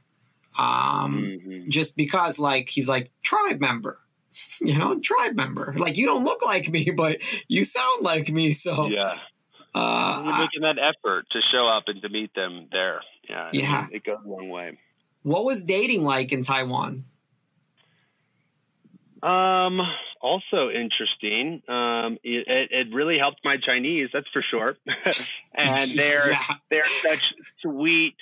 um 0.57 1.15
Mhm. 1.45 1.67
just 1.69 1.95
because 1.97 2.37
like 2.37 2.69
he's 2.69 2.87
like 2.87 3.09
tribe 3.23 3.59
member 3.59 3.97
you 4.61 4.77
know 4.77 4.99
tribe 4.99 5.35
member 5.35 5.73
like 5.77 5.97
you 5.97 6.05
don't 6.05 6.23
look 6.23 6.45
like 6.45 6.69
me 6.69 6.91
but 6.95 7.21
you 7.47 7.65
sound 7.65 8.03
like 8.03 8.29
me 8.29 8.51
so 8.53 8.87
Yeah. 8.87 9.17
uh 9.73 10.21
You're 10.23 10.33
I- 10.33 10.39
making 10.41 10.61
that 10.61 10.77
effort 10.77 11.25
to 11.31 11.39
show 11.53 11.65
up 11.67 11.85
and 11.87 12.01
to 12.03 12.09
meet 12.09 12.33
them 12.35 12.67
there. 12.71 13.01
Yeah. 13.27 13.49
Yeah. 13.51 13.87
it 13.91 14.03
goes 14.03 14.19
a 14.23 14.27
long 14.29 14.49
way. 14.49 14.77
what 15.23 15.43
was 15.43 15.63
dating 15.63 16.03
like 16.03 16.31
in 16.31 16.43
taiwan 16.43 17.03
Um, 19.23 19.79
also 20.21 20.69
interesting. 20.69 21.61
Um, 21.69 22.17
it, 22.23 22.67
it, 22.71 22.93
really 22.93 23.17
helped 23.17 23.39
my 23.45 23.55
Chinese, 23.55 24.09
that's 24.11 24.27
for 24.33 24.43
sure. 24.51 24.75
and 25.57 25.91
they're 25.97 26.31
yeah 26.31 26.55
they're 26.69 26.91
such 27.07 27.23
sweet, 27.61 28.17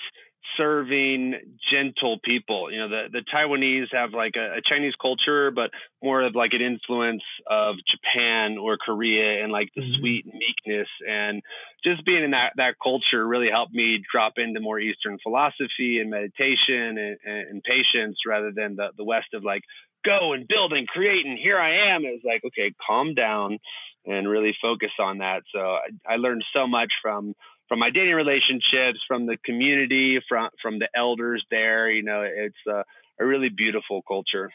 serving, 0.57 1.57
gentle 1.71 2.19
people. 2.23 2.71
You 2.71 2.81
know, 2.81 2.89
the 2.89 3.03
the 3.11 3.23
Taiwanese 3.33 3.87
have 3.93 4.11
like 4.13 4.33
a, 4.35 4.57
a 4.57 4.61
Chinese 4.61 4.93
culture, 5.01 5.49
but 5.49 5.71
more 6.03 6.21
of 6.21 6.35
like 6.35 6.53
an 6.53 6.61
influence 6.61 7.23
of 7.49 7.77
Japan 7.87 8.59
or 8.59 8.77
Korea, 8.77 9.43
and 9.43 9.51
like 9.51 9.69
the 9.75 9.81
Mhm. 9.81 9.99
sweet 9.99 10.25
meekness 10.27 10.89
and 11.09 11.41
just 11.83 12.05
being 12.05 12.23
in 12.23 12.31
that 12.31 12.53
that 12.57 12.75
culture 12.81 13.25
really 13.25 13.49
helped 13.51 13.73
me 13.73 14.03
drop 14.11 14.33
into 14.37 14.59
more 14.59 14.79
Eastern 14.79 15.17
philosophy 15.23 15.99
and 15.99 16.11
meditation 16.11 16.97
and, 16.99 17.17
and, 17.25 17.47
and 17.49 17.63
patience 17.63 18.19
rather 18.27 18.51
than 18.51 18.75
the 18.75 18.89
the 18.97 19.03
West 19.03 19.33
of 19.33 19.43
like 19.43 19.63
go 20.03 20.33
and 20.33 20.47
build 20.47 20.73
and 20.73 20.87
create 20.87 21.25
and 21.25 21.37
here 21.37 21.57
I 21.57 21.71
am. 21.91 22.05
It 22.05 22.11
was 22.11 22.21
like 22.23 22.43
okay, 22.45 22.73
calm 22.85 23.13
down 23.13 23.59
and 24.05 24.27
really 24.27 24.55
focus 24.61 24.91
on 24.99 25.19
that. 25.19 25.43
So 25.53 25.59
I, 25.59 26.13
I 26.13 26.15
learned 26.15 26.43
so 26.55 26.67
much 26.67 26.91
from 27.01 27.35
from 27.67 27.79
my 27.79 27.89
dating 27.89 28.15
relationships, 28.15 28.99
from 29.07 29.25
the 29.27 29.37
community, 29.37 30.19
from 30.27 30.49
from 30.61 30.79
the 30.79 30.89
elders 30.95 31.45
there. 31.49 31.89
You 31.89 32.03
know, 32.03 32.21
it's 32.23 32.55
a, 32.67 32.83
a 33.19 33.25
really 33.25 33.49
beautiful 33.49 34.01
culture. 34.01 34.51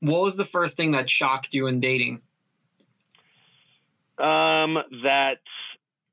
what 0.00 0.22
was 0.22 0.36
the 0.36 0.44
first 0.44 0.76
thing 0.76 0.92
that 0.92 1.08
shocked 1.08 1.54
you 1.54 1.66
in 1.66 1.80
dating 1.80 2.22
Um, 4.18 4.78
that 5.04 5.38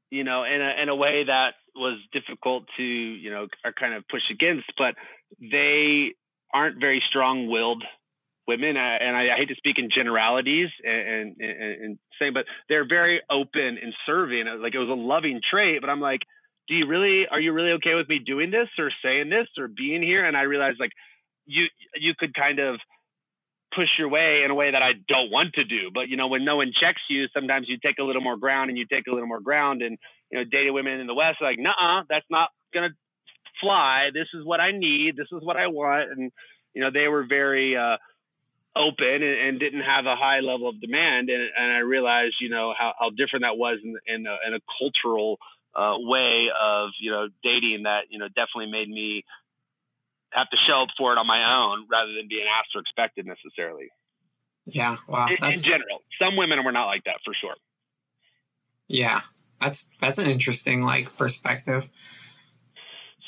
you 0.10 0.24
know, 0.24 0.44
in 0.44 0.62
a 0.62 0.82
in 0.82 0.90
a 0.90 0.96
way 0.96 1.26
that 1.26 1.56
was 1.76 2.00
difficult 2.12 2.64
to 2.78 2.84
you 2.84 3.30
know 3.30 3.48
kind 3.80 3.94
of 3.94 4.08
push 4.08 4.24
against, 4.32 4.72
but 4.78 4.96
they 5.40 6.14
aren't 6.52 6.80
very 6.80 7.04
strong-willed 7.08 7.84
women, 8.50 8.76
and 8.78 9.16
I, 9.16 9.36
hate 9.38 9.50
to 9.50 9.56
speak 9.56 9.78
in 9.78 9.90
generalities 9.96 10.70
and, 10.84 11.36
and, 11.40 11.82
and 11.84 12.00
saying, 12.20 12.34
but 12.34 12.46
they're 12.68 12.88
very 12.88 13.22
open 13.30 13.78
and 13.82 13.94
serving. 14.06 14.46
Like 14.60 14.74
it 14.74 14.80
was 14.80 14.90
a 14.90 15.00
loving 15.00 15.40
trait, 15.48 15.82
but 15.82 15.90
I'm 15.90 16.02
like, 16.02 16.22
do 16.68 16.74
you 16.74 16.88
really, 16.88 17.28
are 17.30 17.40
you 17.40 17.54
really 17.54 17.74
okay 17.74 17.94
with 17.94 18.10
me 18.10 18.20
doing 18.20 18.50
this 18.50 18.68
or 18.78 18.92
saying 19.04 19.30
this 19.30 19.48
or 19.58 19.68
being 19.68 20.02
here? 20.02 20.26
And 20.26 20.36
I 20.36 20.44
realized 20.44 20.80
like 20.80 20.92
you, 21.46 21.66
you 21.96 22.14
could 22.18 22.34
kind 22.34 22.60
of 22.60 22.80
push 23.76 23.90
your 24.00 24.10
way 24.10 24.44
in 24.44 24.52
a 24.52 24.56
way 24.56 24.72
that 24.72 24.82
I 24.82 24.94
don't 25.08 25.32
want 25.32 25.54
to 25.54 25.64
do. 25.64 25.92
But 25.94 26.10
you 26.10 26.18
know, 26.18 26.28
when 26.28 26.44
no 26.44 26.56
one 26.56 26.72
checks 26.80 27.02
you, 27.10 27.26
sometimes 27.34 27.68
you 27.70 27.78
take 27.84 28.00
a 28.00 28.04
little 28.04 28.22
more 28.22 28.38
ground 28.38 28.70
and 28.70 28.78
you 28.78 28.86
take 28.92 29.08
a 29.08 29.12
little 29.12 29.28
more 29.28 29.42
ground. 29.42 29.82
And 29.82 29.98
you 30.32 30.40
know, 30.40 30.46
dating 30.50 30.74
women 30.74 31.00
in 31.00 31.08
the 31.08 31.14
West 31.14 31.38
like, 31.42 31.60
nah, 31.60 32.04
that's 32.10 32.26
not 32.30 32.50
gonna 32.74 32.90
fly. 33.62 34.10
This 34.14 34.28
is 34.34 34.46
what 34.46 34.60
I 34.60 34.72
need. 34.72 35.16
This 35.16 35.28
is 35.32 35.44
what 35.44 35.58
I 35.58 35.68
want. 35.68 36.12
And 36.12 36.32
you 36.74 36.82
know, 36.82 36.90
they 36.94 37.08
were 37.08 37.26
very 37.28 37.76
uh, 37.76 37.98
open 38.76 39.24
and, 39.24 39.24
and, 39.24 39.60
didn't 39.60 39.82
have 39.82 40.06
a 40.06 40.16
high 40.16 40.40
level 40.40 40.70
of 40.70 40.80
demand. 40.80 41.30
And, 41.30 41.42
and 41.58 41.72
I 41.74 41.80
realized, 41.80 42.36
you 42.40 42.50
know, 42.50 42.74
how, 42.78 42.94
how 43.00 43.10
different 43.10 43.44
that 43.44 43.58
was 43.58 43.80
in, 43.84 43.96
in, 44.08 44.28
a, 44.28 44.38
in 44.48 44.54
a 44.54 44.60
cultural 44.80 45.38
uh, 45.76 45.96
way 45.98 46.50
of, 46.60 46.90
you 47.00 47.12
know, 47.12 47.28
dating 47.44 47.84
that, 47.84 48.06
you 48.10 48.20
know, 48.20 48.28
definitely 48.28 48.72
made 48.72 48.90
me 48.90 49.24
have 50.32 50.50
to 50.50 50.58
show 50.58 50.84
up 50.84 50.90
for 50.98 51.12
it 51.12 51.18
on 51.18 51.26
my 51.26 51.56
own 51.56 51.88
rather 51.92 52.14
than 52.14 52.28
being 52.30 52.46
asked 52.48 52.70
or 52.76 52.82
expected 52.82 53.26
necessarily. 53.26 53.90
Yeah. 54.66 54.98
Wow. 55.08 55.28
In, 55.28 55.52
in 55.52 55.62
general, 55.62 56.02
some 56.22 56.38
women 56.38 56.64
were 56.64 56.72
not 56.72 56.86
like 56.86 57.04
that 57.06 57.18
for 57.26 57.34
sure. 57.34 57.56
Yeah. 58.88 59.22
That's, 59.60 59.88
that's 60.00 60.20
an 60.20 60.30
interesting 60.30 60.84
like 60.84 61.18
perspective. 61.18 61.88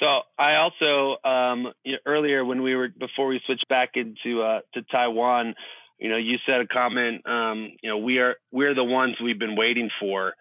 So 0.01 0.21
I 0.37 0.55
also 0.55 1.17
um, 1.23 1.71
earlier 2.05 2.43
when 2.43 2.63
we 2.63 2.75
were 2.75 2.89
before 2.89 3.27
we 3.27 3.39
switched 3.45 3.67
back 3.69 3.91
into 3.95 4.41
uh, 4.41 4.61
to 4.73 4.81
Taiwan, 4.91 5.53
you 5.99 6.09
know, 6.09 6.17
you 6.17 6.37
said 6.45 6.61
a 6.61 6.67
comment. 6.67 7.27
Um, 7.27 7.69
you 7.83 7.89
know, 7.89 7.99
we 7.99 8.17
are 8.17 8.35
we're 8.51 8.73
the 8.73 8.83
ones 8.83 9.15
we've 9.23 9.39
been 9.39 9.55
waiting 9.55 9.89
for. 9.99 10.33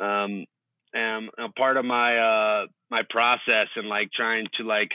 Um, 0.00 0.44
and 0.92 1.28
a 1.38 1.48
part 1.56 1.76
of 1.76 1.84
my 1.84 2.18
uh, 2.18 2.66
my 2.90 3.02
process 3.08 3.68
and 3.76 3.88
like 3.88 4.10
trying 4.12 4.46
to 4.58 4.64
like 4.64 4.90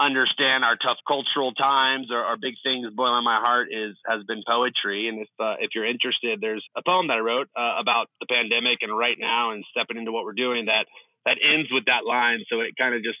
understand 0.00 0.64
our 0.64 0.76
tough 0.76 0.98
cultural 1.06 1.52
times 1.52 2.08
or, 2.12 2.18
our 2.18 2.36
big 2.36 2.54
things 2.62 2.86
boiling 2.94 3.24
my 3.24 3.40
heart 3.40 3.68
is 3.72 3.96
has 4.06 4.22
been 4.24 4.42
poetry. 4.48 5.08
And 5.08 5.20
if 5.20 5.28
uh, 5.40 5.54
if 5.58 5.70
you're 5.74 5.86
interested, 5.86 6.38
there's 6.40 6.64
a 6.76 6.82
poem 6.86 7.08
that 7.08 7.16
I 7.16 7.20
wrote 7.20 7.48
uh, 7.56 7.74
about 7.80 8.08
the 8.20 8.26
pandemic 8.26 8.78
and 8.82 8.96
right 8.96 9.16
now 9.18 9.50
and 9.50 9.64
stepping 9.76 9.96
into 9.96 10.12
what 10.12 10.24
we're 10.24 10.32
doing 10.32 10.66
that 10.66 10.86
that 11.26 11.38
ends 11.42 11.68
with 11.72 11.86
that 11.86 12.04
line. 12.04 12.44
So 12.48 12.60
it 12.60 12.74
kind 12.80 12.94
of 12.94 13.02
just 13.02 13.18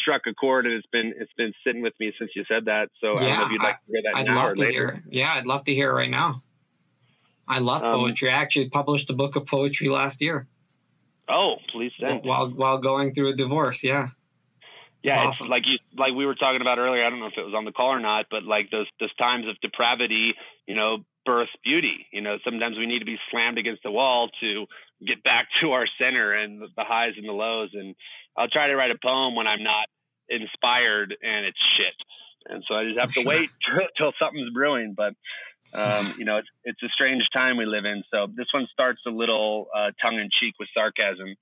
struck 0.00 0.22
a 0.26 0.34
chord 0.34 0.66
and 0.66 0.74
it's 0.74 0.86
been 0.92 1.12
it's 1.16 1.32
been 1.36 1.52
sitting 1.66 1.82
with 1.82 1.94
me 2.00 2.12
since 2.18 2.30
you 2.34 2.44
said 2.48 2.66
that. 2.66 2.90
So 3.00 3.14
yeah, 3.14 3.14
I 3.14 3.18
don't 3.18 3.38
know 3.38 3.44
if 3.44 3.52
you'd 3.52 3.62
like 3.62 3.76
to 3.76 3.92
hear 3.92 4.02
that 4.04 4.18
I'd 4.18 4.26
now 4.26 4.48
or 4.48 4.56
later. 4.56 4.92
Hear, 4.92 5.04
yeah, 5.10 5.34
I'd 5.34 5.46
love 5.46 5.64
to 5.64 5.74
hear 5.74 5.90
it 5.90 5.94
right 5.94 6.10
now. 6.10 6.36
I 7.46 7.58
love 7.58 7.82
um, 7.82 8.00
poetry. 8.00 8.30
I 8.30 8.34
actually 8.34 8.70
published 8.70 9.10
a 9.10 9.12
book 9.12 9.36
of 9.36 9.46
poetry 9.46 9.88
last 9.88 10.20
year. 10.20 10.46
Oh, 11.28 11.56
please 11.72 11.92
send. 12.00 12.24
While 12.24 12.50
while 12.50 12.78
going 12.78 13.14
through 13.14 13.28
a 13.28 13.34
divorce, 13.34 13.82
yeah. 13.82 14.08
Yeah, 15.02 15.26
awesome. 15.26 15.48
like 15.48 15.66
you 15.66 15.76
like 15.98 16.14
we 16.14 16.24
were 16.24 16.34
talking 16.34 16.62
about 16.62 16.78
earlier. 16.78 17.04
I 17.04 17.10
don't 17.10 17.20
know 17.20 17.26
if 17.26 17.36
it 17.36 17.44
was 17.44 17.54
on 17.54 17.66
the 17.66 17.72
call 17.72 17.90
or 17.90 18.00
not, 18.00 18.26
but 18.30 18.42
like 18.44 18.70
those 18.70 18.86
those 18.98 19.14
times 19.16 19.46
of 19.46 19.60
depravity, 19.60 20.34
you 20.66 20.74
know, 20.74 21.04
birth 21.26 21.50
beauty. 21.62 22.06
You 22.10 22.22
know, 22.22 22.38
sometimes 22.42 22.78
we 22.78 22.86
need 22.86 23.00
to 23.00 23.04
be 23.04 23.18
slammed 23.30 23.58
against 23.58 23.82
the 23.82 23.90
wall 23.90 24.30
to 24.40 24.66
get 25.06 25.22
back 25.22 25.48
to 25.60 25.72
our 25.72 25.86
center 26.00 26.32
and 26.32 26.60
the 26.60 26.84
highs 26.84 27.14
and 27.16 27.28
the 27.28 27.32
lows. 27.32 27.70
And 27.74 27.94
I'll 28.36 28.48
try 28.48 28.68
to 28.68 28.76
write 28.76 28.90
a 28.90 28.98
poem 29.04 29.34
when 29.34 29.46
I'm 29.46 29.62
not 29.62 29.86
inspired 30.28 31.16
and 31.22 31.46
it's 31.46 31.58
shit. 31.76 31.94
And 32.46 32.62
so 32.68 32.74
I 32.74 32.84
just 32.84 33.00
have 33.00 33.12
to 33.12 33.22
wait 33.24 33.50
till 33.98 34.12
something's 34.20 34.52
brewing. 34.52 34.94
But 34.96 35.14
um, 35.72 36.14
you 36.18 36.24
know, 36.24 36.38
it's 36.38 36.48
it's 36.64 36.82
a 36.82 36.88
strange 36.88 37.24
time 37.34 37.56
we 37.56 37.64
live 37.64 37.84
in. 37.84 38.02
So 38.12 38.26
this 38.34 38.46
one 38.52 38.66
starts 38.72 39.00
a 39.06 39.10
little 39.10 39.68
uh, 39.74 39.92
tongue 40.04 40.18
in 40.18 40.28
cheek 40.30 40.54
with 40.58 40.68
sarcasm. 40.74 41.36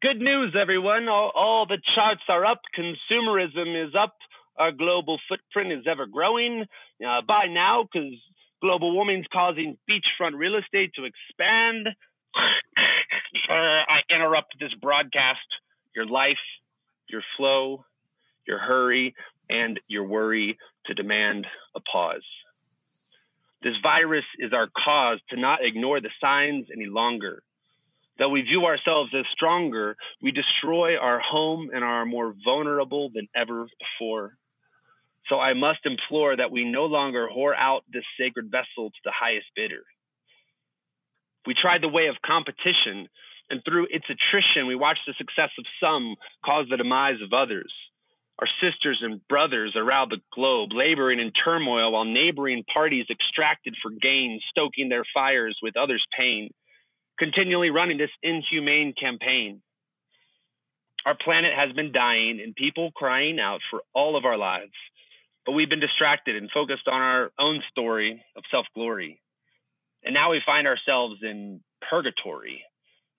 Good 0.00 0.20
news, 0.20 0.54
everyone! 0.56 1.08
All, 1.08 1.32
all 1.34 1.66
the 1.66 1.78
charts 1.96 2.22
are 2.28 2.44
up. 2.44 2.60
Consumerism 2.78 3.88
is 3.88 3.94
up. 3.98 4.14
Our 4.56 4.70
global 4.70 5.18
footprint 5.28 5.72
is 5.72 5.86
ever 5.90 6.06
growing. 6.06 6.66
Uh, 7.04 7.22
by 7.26 7.46
now, 7.46 7.82
because 7.82 8.14
global 8.60 8.92
warming 8.92 9.20
is 9.20 9.26
causing 9.32 9.76
beachfront 9.90 10.34
real 10.34 10.56
estate 10.56 10.92
to 10.94 11.04
expand. 11.04 11.88
uh, 13.50 13.52
I 13.52 14.00
interrupt 14.10 14.58
this 14.60 14.72
broadcast. 14.80 15.38
Your 15.94 16.06
life, 16.06 16.38
your 17.08 17.22
flow, 17.36 17.84
your 18.46 18.58
hurry, 18.58 19.14
and 19.50 19.80
your 19.88 20.04
worry 20.04 20.58
to 20.86 20.94
demand 20.94 21.46
a 21.74 21.80
pause. 21.80 22.24
This 23.62 23.74
virus 23.82 24.24
is 24.38 24.52
our 24.52 24.68
cause 24.68 25.18
to 25.30 25.40
not 25.40 25.64
ignore 25.64 26.00
the 26.00 26.10
signs 26.22 26.66
any 26.72 26.86
longer. 26.86 27.42
Though 28.18 28.28
we 28.28 28.42
view 28.42 28.64
ourselves 28.64 29.12
as 29.16 29.24
stronger, 29.32 29.96
we 30.22 30.32
destroy 30.32 30.96
our 30.96 31.20
home 31.20 31.70
and 31.72 31.84
are 31.84 32.04
more 32.04 32.34
vulnerable 32.44 33.10
than 33.12 33.28
ever 33.34 33.66
before. 33.78 34.36
So 35.28 35.38
I 35.38 35.54
must 35.54 35.80
implore 35.84 36.36
that 36.36 36.50
we 36.50 36.64
no 36.64 36.86
longer 36.86 37.28
whore 37.28 37.54
out 37.56 37.84
this 37.92 38.04
sacred 38.18 38.50
vessel 38.50 38.90
to 38.90 39.00
the 39.04 39.12
highest 39.12 39.46
bidder. 39.54 39.82
We 41.48 41.54
tried 41.54 41.82
the 41.82 41.88
way 41.88 42.08
of 42.08 42.16
competition, 42.20 43.08
and 43.48 43.62
through 43.64 43.86
its 43.88 44.04
attrition, 44.10 44.66
we 44.66 44.74
watched 44.74 45.06
the 45.06 45.14
success 45.16 45.48
of 45.58 45.64
some 45.82 46.14
cause 46.44 46.66
the 46.68 46.76
demise 46.76 47.22
of 47.24 47.32
others. 47.32 47.72
Our 48.38 48.46
sisters 48.62 48.98
and 49.00 49.26
brothers 49.28 49.72
around 49.74 50.10
the 50.10 50.20
globe 50.34 50.74
laboring 50.74 51.20
in 51.20 51.32
turmoil 51.32 51.92
while 51.92 52.04
neighboring 52.04 52.64
parties 52.76 53.06
extracted 53.08 53.74
for 53.80 53.90
gain, 53.90 54.40
stoking 54.50 54.90
their 54.90 55.04
fires 55.14 55.58
with 55.62 55.78
others' 55.78 56.04
pain, 56.20 56.50
continually 57.18 57.70
running 57.70 57.96
this 57.96 58.10
inhumane 58.22 58.92
campaign. 58.92 59.62
Our 61.06 61.16
planet 61.16 61.52
has 61.56 61.72
been 61.72 61.92
dying 61.92 62.42
and 62.44 62.54
people 62.54 62.92
crying 62.94 63.40
out 63.40 63.60
for 63.70 63.80
all 63.94 64.18
of 64.18 64.26
our 64.26 64.36
lives 64.36 64.74
but 65.46 65.52
we've 65.52 65.70
been 65.70 65.80
distracted 65.80 66.36
and 66.36 66.50
focused 66.50 66.86
on 66.88 67.00
our 67.00 67.30
own 67.38 67.62
story 67.70 68.22
of 68.36 68.42
self 68.50 68.66
glory. 68.74 69.18
And 70.04 70.14
now 70.14 70.30
we 70.30 70.42
find 70.44 70.66
ourselves 70.66 71.16
in 71.22 71.60
purgatory, 71.90 72.62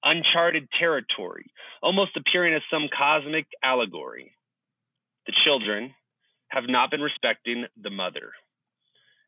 uncharted 0.03 0.67
territory, 0.79 1.45
almost 1.81 2.17
appearing 2.17 2.53
as 2.53 2.61
some 2.71 2.87
cosmic 2.95 3.47
allegory. 3.63 4.33
The 5.27 5.33
children 5.45 5.93
have 6.49 6.63
not 6.67 6.91
been 6.91 7.01
respecting 7.01 7.65
the 7.81 7.89
mother. 7.89 8.31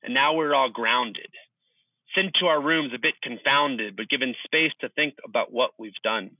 And 0.04 0.14
now 0.14 0.34
we're 0.34 0.56
all 0.56 0.70
grounded, 0.70 1.30
sent 2.16 2.34
to 2.40 2.48
our 2.48 2.62
rooms 2.62 2.94
a 2.96 3.00
bit 3.00 3.22
confounded, 3.22 3.96
but 3.96 4.10
given 4.10 4.34
space 4.46 4.72
to 4.82 4.90
think 4.90 5.16
about 5.24 5.54
what 5.54 5.72
we've 5.78 5.94
done. 6.04 6.32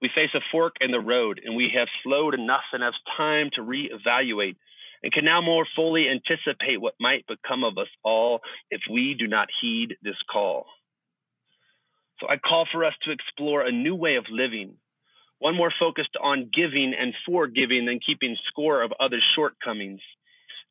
We 0.00 0.10
face 0.16 0.30
a 0.34 0.40
fork 0.50 0.74
in 0.80 0.90
the 0.90 0.98
road, 0.98 1.40
and 1.44 1.54
we 1.54 1.72
have 1.76 1.86
slowed 2.02 2.34
enough 2.34 2.64
and 2.72 2.82
have 2.82 2.94
time 3.16 3.50
to 3.52 3.60
reevaluate 3.60 4.56
and 5.02 5.12
can 5.12 5.24
now 5.24 5.40
more 5.40 5.66
fully 5.74 6.08
anticipate 6.08 6.80
what 6.80 6.94
might 7.00 7.26
become 7.26 7.64
of 7.64 7.78
us 7.78 7.88
all 8.04 8.40
if 8.70 8.82
we 8.90 9.14
do 9.14 9.26
not 9.26 9.48
heed 9.60 9.96
this 10.02 10.16
call. 10.30 10.66
So 12.20 12.28
I 12.28 12.36
call 12.36 12.66
for 12.70 12.84
us 12.84 12.94
to 13.02 13.10
explore 13.10 13.62
a 13.62 13.72
new 13.72 13.96
way 13.96 14.14
of 14.14 14.26
living, 14.30 14.74
one 15.40 15.56
more 15.56 15.72
focused 15.76 16.16
on 16.22 16.50
giving 16.54 16.94
and 16.94 17.14
forgiving 17.26 17.84
than 17.86 17.98
keeping 17.98 18.36
score 18.46 18.82
of 18.82 18.92
others' 19.00 19.28
shortcomings, 19.34 20.00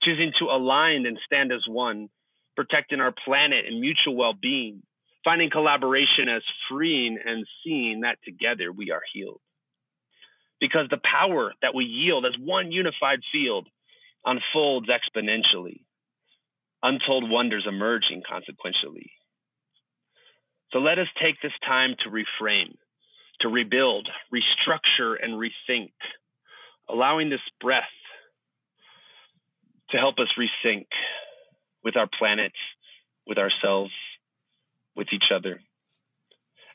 choosing 0.02 0.32
to 0.40 0.46
align 0.46 1.06
and 1.06 1.20
stand 1.26 1.52
as 1.52 1.66
one, 1.68 2.08
protecting 2.56 3.02
our 3.02 3.12
planet 3.26 3.66
and 3.68 3.82
mutual 3.82 4.16
well 4.16 4.34
being, 4.34 4.82
finding 5.26 5.50
collaboration 5.50 6.30
as 6.30 6.42
freeing 6.70 7.18
and 7.24 7.46
seeing 7.64 8.02
that 8.02 8.18
together 8.24 8.72
we 8.72 8.92
are 8.92 9.02
healed. 9.14 9.42
Because 10.62 10.88
the 10.90 11.02
power 11.04 11.52
that 11.62 11.76
we 11.76 11.84
yield 11.84 12.26
as 12.26 12.38
one 12.40 12.72
unified 12.72 13.20
field 13.34 13.68
unfolds 14.26 14.88
exponentially, 14.90 15.82
untold 16.84 17.30
wonders 17.30 17.66
emerging 17.68 18.24
consequentially. 18.28 19.12
So 20.72 20.80
let 20.80 21.00
us 21.00 21.08
take 21.22 21.36
this 21.42 21.52
time 21.68 21.96
to 22.04 22.10
reframe, 22.10 22.76
to 23.42 23.50
rebuild, 23.50 24.10
restructure, 24.34 25.16
and 25.22 25.34
rethink, 25.34 25.92
allowing 26.90 27.30
this 27.30 27.42
breath 27.60 27.84
to 29.90 29.98
help 29.98 30.20
us 30.20 30.30
resync 30.38 30.86
with 31.84 31.98
our 31.98 32.08
planet, 32.18 32.54
with 33.28 33.38
ourselves, 33.38 33.92
with 34.96 35.08
each 35.12 35.32
other. 35.34 35.60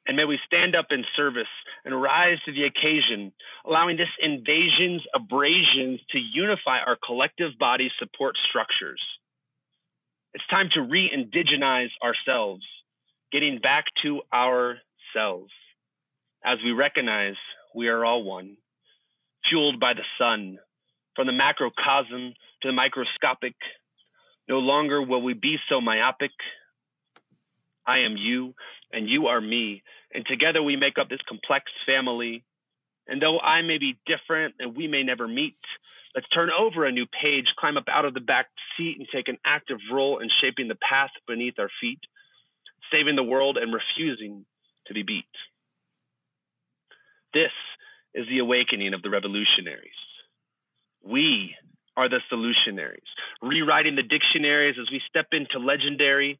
And 0.06 0.16
may 0.16 0.24
we 0.24 0.38
stand 0.46 0.76
up 0.76 0.86
in 0.90 1.04
service 1.16 1.48
and 1.84 2.00
rise 2.00 2.38
to 2.44 2.52
the 2.52 2.62
occasion, 2.62 3.32
allowing 3.64 3.96
this 3.96 4.08
invasion's 4.20 5.02
abrasions 5.14 6.00
to 6.10 6.18
unify 6.18 6.78
our 6.78 6.96
collective 7.04 7.58
body 7.58 7.90
support 7.98 8.36
structures. 8.48 9.02
It's 10.34 10.46
time 10.48 10.68
to 10.74 10.82
re 10.82 11.10
indigenize 11.10 11.90
ourselves, 12.02 12.64
getting 13.32 13.58
back 13.58 13.86
to 14.02 14.22
ourselves. 14.32 15.52
as 16.44 16.58
we 16.64 16.70
recognize 16.72 17.34
we 17.74 17.88
are 17.88 18.04
all 18.04 18.22
one, 18.22 18.56
fueled 19.48 19.80
by 19.80 19.92
the 19.94 20.04
sun, 20.18 20.58
from 21.16 21.26
the 21.26 21.32
macrocosm 21.32 22.34
to 22.62 22.68
the 22.68 22.72
microscopic. 22.72 23.54
No 24.48 24.58
longer 24.58 25.02
will 25.02 25.22
we 25.22 25.34
be 25.34 25.56
so 25.68 25.80
myopic. 25.80 26.30
I 27.86 28.00
am 28.00 28.16
you, 28.16 28.54
and 28.92 29.08
you 29.08 29.26
are 29.26 29.40
me, 29.40 29.82
and 30.14 30.24
together 30.26 30.62
we 30.62 30.76
make 30.76 30.98
up 30.98 31.08
this 31.08 31.20
complex 31.28 31.70
family. 31.86 32.44
And 33.08 33.22
though 33.22 33.38
I 33.38 33.62
may 33.62 33.78
be 33.78 33.98
different 34.06 34.54
and 34.58 34.76
we 34.76 34.88
may 34.88 35.02
never 35.02 35.28
meet, 35.28 35.56
let's 36.14 36.28
turn 36.28 36.50
over 36.50 36.84
a 36.84 36.92
new 36.92 37.06
page, 37.06 37.52
climb 37.56 37.76
up 37.76 37.88
out 37.88 38.04
of 38.04 38.14
the 38.14 38.20
back 38.20 38.46
seat, 38.76 38.98
and 38.98 39.06
take 39.12 39.28
an 39.28 39.38
active 39.44 39.78
role 39.92 40.18
in 40.18 40.28
shaping 40.40 40.68
the 40.68 40.76
path 40.76 41.10
beneath 41.26 41.58
our 41.58 41.70
feet, 41.80 42.00
saving 42.92 43.16
the 43.16 43.22
world 43.22 43.58
and 43.58 43.72
refusing 43.72 44.44
to 44.86 44.94
be 44.94 45.02
beat. 45.02 45.24
This 47.32 47.52
is 48.14 48.26
the 48.28 48.38
awakening 48.38 48.94
of 48.94 49.02
the 49.02 49.10
revolutionaries. 49.10 49.90
We 51.04 51.54
are 51.96 52.08
the 52.08 52.20
solutionaries, 52.32 53.06
rewriting 53.42 53.96
the 53.96 54.02
dictionaries 54.02 54.76
as 54.80 54.90
we 54.90 55.00
step 55.08 55.28
into 55.32 55.58
legendary. 55.58 56.38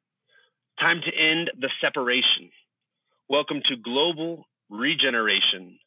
Time 0.81 1.01
to 1.01 1.16
end 1.16 1.51
the 1.59 1.70
separation. 1.83 2.51
Welcome 3.31 3.62
to 3.68 3.77
global 3.77 4.45
regeneration, 4.68 5.79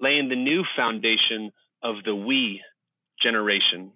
laying 0.00 0.28
the 0.28 0.36
new 0.36 0.62
foundation 0.76 1.50
of 1.82 1.96
the 2.04 2.14
we 2.14 2.62
generation. 3.20 3.90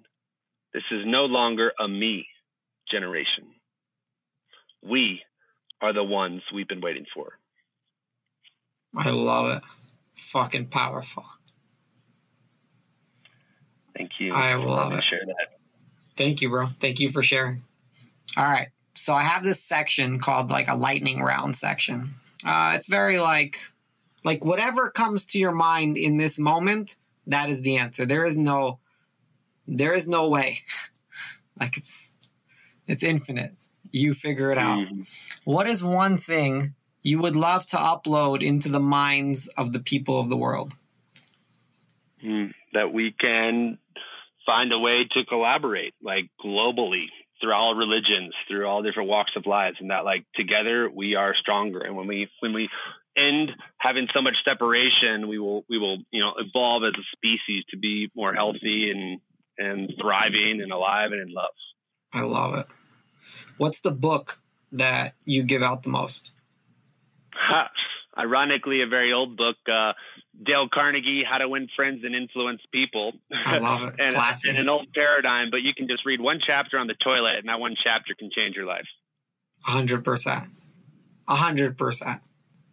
This 0.74 0.82
is 0.90 1.02
no 1.06 1.26
longer 1.26 1.70
a 1.78 1.86
me 1.86 2.26
generation. 2.90 3.44
We 4.82 5.22
are 5.80 5.92
the 5.92 6.02
ones 6.02 6.42
we've 6.52 6.68
been 6.68 6.80
waiting 6.80 7.06
for. 7.14 7.38
I 8.96 9.10
love 9.10 9.58
it. 9.58 9.62
Fucking 10.14 10.66
powerful. 10.66 11.24
Thank 13.96 14.10
you. 14.18 14.32
I 14.32 14.54
love 14.54 14.92
it. 14.92 15.04
Share 15.08 15.20
that. 15.24 15.60
Thank 16.16 16.42
you, 16.42 16.48
bro. 16.48 16.66
Thank 16.66 16.98
you 16.98 17.10
for 17.10 17.22
sharing. 17.22 17.62
All 18.36 18.44
right. 18.44 18.68
So 18.94 19.14
I 19.14 19.22
have 19.22 19.42
this 19.42 19.62
section 19.62 20.18
called 20.18 20.50
like 20.50 20.68
a 20.68 20.74
lightning 20.74 21.22
round 21.22 21.56
section. 21.56 22.10
Uh, 22.44 22.72
it's 22.74 22.86
very 22.86 23.18
like, 23.18 23.60
like 24.24 24.44
whatever 24.44 24.90
comes 24.90 25.26
to 25.26 25.38
your 25.38 25.52
mind 25.52 25.96
in 25.96 26.16
this 26.16 26.38
moment, 26.38 26.96
that 27.26 27.50
is 27.50 27.60
the 27.62 27.76
answer. 27.78 28.06
There 28.06 28.26
is 28.26 28.36
no, 28.36 28.78
there 29.66 29.92
is 29.92 30.08
no 30.08 30.28
way. 30.28 30.62
like 31.60 31.76
it's, 31.76 32.12
it's 32.86 33.02
infinite. 33.02 33.54
You 33.92 34.14
figure 34.14 34.52
it 34.52 34.58
out. 34.58 34.78
Mhm. 34.78 35.06
What 35.44 35.68
is 35.68 35.82
one 35.82 36.18
thing 36.18 36.74
you 37.02 37.20
would 37.20 37.36
love 37.36 37.66
to 37.66 37.76
upload 37.76 38.42
into 38.42 38.68
the 38.68 38.80
minds 38.80 39.48
of 39.48 39.72
the 39.72 39.80
people 39.80 40.20
of 40.20 40.28
the 40.28 40.36
world? 40.36 40.74
Mm, 42.22 42.52
that 42.74 42.92
we 42.92 43.12
can 43.12 43.78
find 44.46 44.72
a 44.72 44.78
way 44.78 45.06
to 45.12 45.24
collaborate 45.24 45.94
like 46.02 46.26
globally 46.42 47.06
through 47.40 47.54
all 47.54 47.74
religions 47.74 48.34
through 48.48 48.66
all 48.66 48.82
different 48.82 49.08
walks 49.08 49.32
of 49.36 49.46
lives 49.46 49.76
and 49.80 49.90
that 49.90 50.04
like 50.04 50.24
together 50.34 50.90
we 50.90 51.14
are 51.14 51.34
stronger 51.34 51.80
and 51.80 51.96
when 51.96 52.06
we 52.06 52.28
when 52.40 52.52
we 52.52 52.68
end 53.16 53.50
having 53.78 54.06
so 54.14 54.22
much 54.22 54.36
separation 54.46 55.28
we 55.28 55.38
will 55.38 55.64
we 55.68 55.78
will 55.78 55.98
you 56.10 56.20
know 56.20 56.34
evolve 56.38 56.84
as 56.84 56.92
a 56.98 57.04
species 57.16 57.64
to 57.70 57.76
be 57.76 58.10
more 58.14 58.34
healthy 58.34 58.90
and 58.90 59.20
and 59.58 59.92
thriving 60.00 60.60
and 60.62 60.72
alive 60.72 61.12
and 61.12 61.20
in 61.20 61.34
love 61.34 61.50
I 62.12 62.22
love 62.22 62.54
it. 62.54 62.66
What's 63.56 63.80
the 63.80 63.92
book 63.92 64.40
that 64.72 65.14
you 65.24 65.42
give 65.42 65.62
out 65.62 65.82
the 65.82 65.90
most? 65.90 66.30
Ironically 68.20 68.82
a 68.82 68.86
very 68.86 69.12
old 69.12 69.36
book 69.36 69.56
uh 69.70 69.92
dale 70.42 70.68
carnegie 70.72 71.22
how 71.28 71.38
to 71.38 71.48
win 71.48 71.68
friends 71.74 72.04
and 72.04 72.14
influence 72.14 72.60
people 72.72 73.12
I 73.32 73.58
love 73.58 73.82
it. 73.82 73.94
and, 73.98 74.16
and 74.16 74.58
an 74.58 74.68
old 74.68 74.92
paradigm, 74.94 75.50
but 75.50 75.62
you 75.62 75.74
can 75.74 75.88
just 75.88 76.04
read 76.04 76.20
one 76.20 76.40
chapter 76.44 76.78
on 76.78 76.86
the 76.86 76.94
toilet, 76.94 77.36
and 77.36 77.48
that 77.48 77.60
one 77.60 77.76
chapter 77.82 78.14
can 78.14 78.30
change 78.30 78.56
your 78.56 78.66
life. 78.66 78.86
A 79.66 79.70
hundred 79.70 80.04
percent. 80.04 80.48
A 81.28 81.36
hundred 81.36 81.76
percent. 81.76 82.20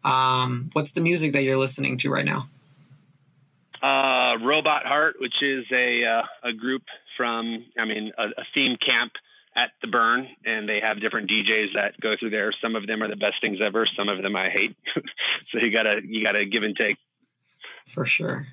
Um, 0.03 0.69
what's 0.73 0.93
the 0.93 1.01
music 1.01 1.33
that 1.33 1.43
you're 1.43 1.57
listening 1.57 1.97
to 1.99 2.09
right 2.09 2.25
now? 2.25 2.43
Uh, 3.81 4.37
Robot 4.41 4.85
Heart, 4.85 5.17
which 5.19 5.35
is 5.41 5.65
a 5.71 6.03
uh, 6.03 6.21
a 6.43 6.53
group 6.53 6.83
from, 7.15 7.65
I 7.77 7.85
mean, 7.85 8.11
a, 8.17 8.23
a 8.23 8.45
theme 8.53 8.77
camp 8.77 9.11
at 9.55 9.71
the 9.81 9.87
Burn, 9.87 10.27
and 10.45 10.69
they 10.69 10.79
have 10.81 11.01
different 11.01 11.29
DJs 11.29 11.73
that 11.75 11.99
go 11.99 12.13
through 12.17 12.29
there. 12.29 12.51
Some 12.61 12.75
of 12.75 12.85
them 12.87 13.01
are 13.01 13.07
the 13.07 13.15
best 13.15 13.41
things 13.41 13.57
ever. 13.63 13.87
Some 13.97 14.07
of 14.07 14.21
them 14.21 14.35
I 14.35 14.49
hate. 14.49 14.75
so 15.49 15.59
you 15.59 15.71
gotta 15.71 16.01
you 16.05 16.23
gotta 16.23 16.45
give 16.45 16.63
and 16.63 16.75
take. 16.75 16.97
For 17.87 18.05
sure. 18.05 18.47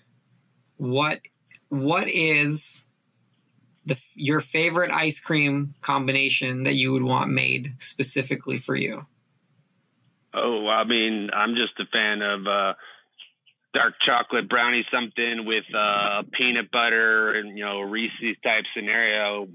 What 0.76 1.20
What 1.68 2.08
is 2.08 2.84
the 3.86 3.98
your 4.14 4.40
favorite 4.40 4.90
ice 4.90 5.20
cream 5.20 5.74
combination 5.80 6.64
that 6.64 6.74
you 6.74 6.92
would 6.92 7.02
want 7.02 7.30
made 7.30 7.74
specifically 7.78 8.58
for 8.58 8.74
you? 8.74 9.06
Oh, 10.32 10.66
I 10.68 10.84
mean, 10.84 11.30
I'm 11.32 11.54
just 11.54 11.78
a 11.78 11.86
fan 11.86 12.20
of 12.20 12.46
uh, 12.46 12.74
dark 13.72 13.94
chocolate 14.00 14.48
brownie 14.48 14.84
something 14.92 15.44
with 15.44 15.64
uh, 15.74 16.22
peanut 16.32 16.70
butter 16.70 17.32
and 17.32 17.56
you 17.58 17.64
know 17.64 17.82
Reese's 17.82 18.36
type 18.42 18.64
scenario 18.74 19.48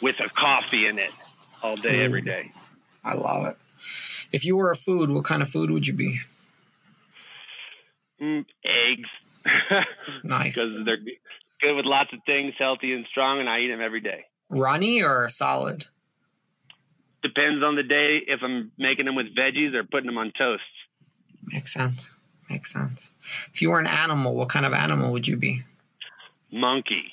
with 0.00 0.20
a 0.20 0.28
coffee 0.28 0.86
in 0.86 0.98
it 0.98 1.10
all 1.62 1.76
day, 1.76 2.04
every 2.04 2.22
day. 2.22 2.52
I 3.04 3.14
love 3.14 3.46
it. 3.46 3.56
If 4.32 4.44
you 4.44 4.56
were 4.56 4.70
a 4.70 4.76
food, 4.76 5.10
what 5.10 5.24
kind 5.24 5.42
of 5.42 5.48
food 5.48 5.70
would 5.70 5.86
you 5.86 5.94
be? 5.94 6.20
Mm, 8.24 8.46
eggs, 8.64 9.08
Nice. 10.24 10.54
because 10.54 10.84
they're 10.86 10.96
good 11.60 11.74
with 11.76 11.84
lots 11.84 12.10
of 12.14 12.20
things, 12.24 12.54
healthy 12.58 12.92
and 12.94 13.04
strong, 13.10 13.40
and 13.40 13.48
I 13.50 13.60
eat 13.60 13.68
them 13.68 13.80
every 13.82 14.00
day. 14.00 14.24
Runny 14.48 15.02
or 15.02 15.28
solid? 15.28 15.84
Depends 17.22 17.62
on 17.64 17.74
the 17.76 17.82
day 17.82 18.16
if 18.26 18.40
I'm 18.42 18.70
making 18.78 19.06
them 19.06 19.14
with 19.14 19.34
veggies 19.34 19.74
or 19.74 19.84
putting 19.84 20.06
them 20.06 20.16
on 20.18 20.32
toast. 20.38 20.62
Makes 21.46 21.72
sense. 21.74 22.16
Makes 22.48 22.72
sense. 22.72 23.14
If 23.52 23.60
you 23.62 23.70
were 23.70 23.80
an 23.80 23.86
animal, 23.86 24.34
what 24.34 24.48
kind 24.48 24.64
of 24.66 24.72
animal 24.72 25.12
would 25.12 25.26
you 25.28 25.36
be? 25.36 25.62
Monkey. 26.52 27.12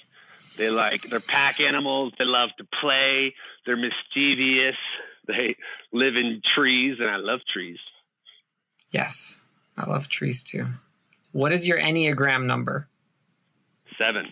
They 0.57 0.70
like 0.70 1.03
they're 1.03 1.20
pack 1.22 1.59
animals. 1.62 2.14
They 2.20 2.26
love 2.26 2.49
to 2.57 2.66
play. 2.82 3.34
They're 3.66 3.78
mischievous. 3.78 4.76
They 5.28 5.55
live 5.93 6.16
in 6.16 6.41
trees, 6.45 6.97
and 6.99 7.09
I 7.09 7.16
love 7.18 7.39
trees. 7.51 7.80
Yes. 8.91 9.39
I 9.78 9.89
love 9.89 10.09
trees 10.09 10.43
too. 10.43 10.66
What 11.32 11.52
is 11.54 11.68
your 11.68 11.80
Enneagram 11.80 12.46
number? 12.46 12.88
Seven. 13.98 14.28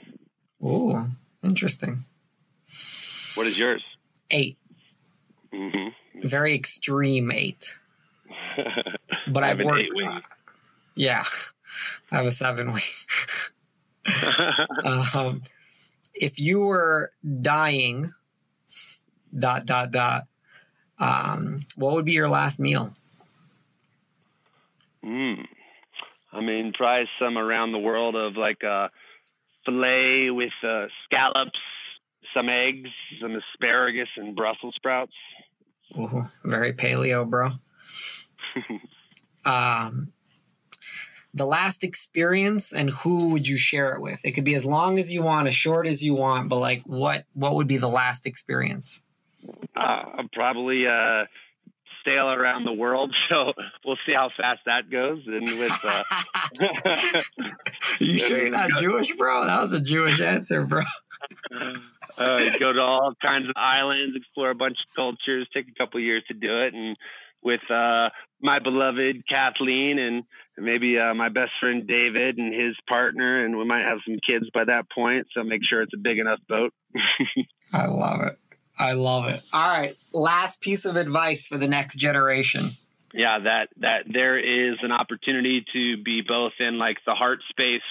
Ooh, 0.63 1.05
interesting. 1.43 1.97
What 3.35 3.47
is 3.47 3.57
yours? 3.57 3.83
Eight. 4.31 4.57
mm-hmm. 5.53 6.27
Very 6.27 6.53
extreme 6.53 7.31
eight. 7.31 7.77
But 9.31 9.43
I've 9.43 9.61
worked. 9.61 9.93
wing. 9.93 10.21
Yeah. 10.95 11.23
I 12.11 12.17
have 12.17 12.25
a 12.25 12.31
seven 12.31 12.71
wing. 12.73 12.81
um, 15.13 15.43
if 16.15 16.39
you 16.39 16.61
were 16.61 17.11
dying, 17.41 18.11
dot, 19.37 19.67
dot, 19.67 19.91
dot, 19.91 20.23
um, 20.97 21.59
what 21.75 21.93
would 21.93 22.05
be 22.05 22.13
your 22.13 22.29
last 22.29 22.59
meal? 22.59 22.91
mm. 25.05 25.45
I 26.31 26.41
mean, 26.41 26.73
try 26.75 27.05
some 27.19 27.37
around 27.37 27.71
the 27.71 27.79
world 27.79 28.15
of 28.15 28.35
like 28.35 28.63
uh, 28.63 28.89
filet 29.65 30.29
with 30.29 30.53
uh, 30.63 30.85
scallops, 31.05 31.59
some 32.33 32.49
eggs, 32.49 32.89
some 33.21 33.35
asparagus, 33.35 34.09
and 34.15 34.35
Brussels 34.35 34.75
sprouts. 34.75 35.13
Ooh, 35.97 36.23
very 36.43 36.73
paleo, 36.73 37.27
bro. 37.27 37.49
um, 39.45 40.11
the 41.33 41.45
last 41.45 41.83
experience 41.83 42.73
and 42.73 42.89
who 42.89 43.29
would 43.29 43.47
you 43.47 43.57
share 43.57 43.95
it 43.95 44.01
with? 44.01 44.19
It 44.23 44.31
could 44.31 44.43
be 44.43 44.55
as 44.55 44.65
long 44.65 44.99
as 44.99 45.11
you 45.11 45.21
want, 45.21 45.47
as 45.47 45.55
short 45.55 45.87
as 45.87 46.03
you 46.03 46.13
want, 46.13 46.49
but 46.49 46.57
like 46.57 46.83
what 46.83 47.25
what 47.33 47.55
would 47.55 47.67
be 47.67 47.77
the 47.77 47.89
last 47.89 48.25
experience? 48.25 49.01
Uh, 49.75 50.23
probably 50.33 50.85
uh, 50.87 51.25
sail 52.05 52.29
around 52.29 52.65
the 52.65 52.73
world, 52.73 53.13
so 53.29 53.53
we'll 53.85 53.97
see 54.05 54.13
how 54.13 54.29
fast 54.35 54.61
that 54.65 54.89
goes. 54.89 55.21
And 55.25 55.43
with 55.43 55.71
uh, 55.83 56.03
you 57.99 58.17
sure 58.19 58.37
you're 58.37 58.49
not 58.49 58.71
Jewish, 58.75 59.15
bro? 59.15 59.45
That 59.45 59.61
was 59.61 59.73
a 59.73 59.81
Jewish 59.81 60.21
answer, 60.21 60.65
bro. 60.65 60.83
uh, 62.17 62.57
go 62.59 62.73
to 62.73 62.81
all 62.81 63.13
kinds 63.21 63.47
of 63.47 63.53
islands, 63.55 64.15
explore 64.15 64.49
a 64.49 64.55
bunch 64.55 64.77
of 64.87 64.95
cultures, 64.95 65.47
take 65.53 65.67
a 65.67 65.73
couple 65.77 65.99
years 65.99 66.23
to 66.27 66.33
do 66.33 66.59
it, 66.59 66.73
and 66.73 66.97
with 67.41 67.69
uh, 67.71 68.09
my 68.41 68.59
beloved 68.59 69.23
Kathleen 69.29 69.97
and 69.97 70.23
maybe 70.57 70.99
uh, 70.99 71.13
my 71.13 71.29
best 71.29 71.51
friend 71.59 71.87
David 71.87 72.37
and 72.37 72.53
his 72.53 72.75
partner, 72.87 73.45
and 73.45 73.57
we 73.57 73.65
might 73.65 73.85
have 73.85 73.99
some 74.05 74.17
kids 74.27 74.49
by 74.53 74.65
that 74.65 74.89
point. 74.91 75.27
So 75.33 75.43
make 75.43 75.61
sure 75.63 75.81
it's 75.81 75.93
a 75.93 75.97
big 75.97 76.19
enough 76.19 76.39
boat. 76.47 76.73
I 77.73 77.85
love 77.85 78.21
it. 78.23 78.37
I 78.79 78.93
love 78.93 79.27
it. 79.27 79.41
All 79.51 79.67
right, 79.67 79.93
last 80.13 80.61
piece 80.61 80.85
of 80.85 80.95
advice 80.95 81.43
for 81.43 81.57
the 81.57 81.67
next 81.67 81.95
generation. 81.95 82.71
Yeah, 83.13 83.39
that 83.39 83.69
that 83.77 84.05
there 84.11 84.39
is 84.39 84.77
an 84.81 84.91
opportunity 84.91 85.65
to 85.73 86.01
be 86.01 86.21
both 86.25 86.53
in 86.59 86.77
like 86.77 86.97
the 87.05 87.13
heart 87.13 87.39
spaced 87.49 87.83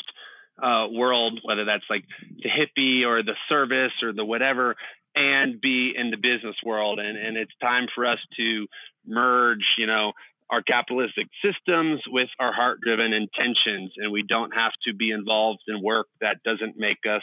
uh, 0.62 0.86
world, 0.90 1.40
whether 1.44 1.64
that's 1.64 1.84
like 1.90 2.04
the 2.42 2.48
hippie 2.48 3.04
or 3.04 3.22
the 3.22 3.34
service 3.48 3.92
or 4.02 4.12
the 4.12 4.24
whatever, 4.24 4.76
and 5.14 5.60
be 5.60 5.92
in 5.96 6.10
the 6.10 6.16
business 6.16 6.56
world. 6.64 6.98
And 7.00 7.18
and 7.18 7.36
it's 7.36 7.52
time 7.62 7.86
for 7.94 8.06
us 8.06 8.18
to 8.38 8.66
merge, 9.06 9.64
you 9.76 9.86
know, 9.86 10.12
our 10.50 10.62
capitalistic 10.62 11.26
systems 11.44 12.00
with 12.08 12.28
our 12.38 12.52
heart 12.52 12.80
driven 12.80 13.12
intentions. 13.12 13.92
And 13.96 14.12
we 14.12 14.22
don't 14.22 14.56
have 14.56 14.72
to 14.86 14.94
be 14.94 15.10
involved 15.10 15.60
in 15.68 15.82
work 15.82 16.06
that 16.20 16.42
doesn't 16.44 16.78
make 16.78 17.00
us 17.08 17.22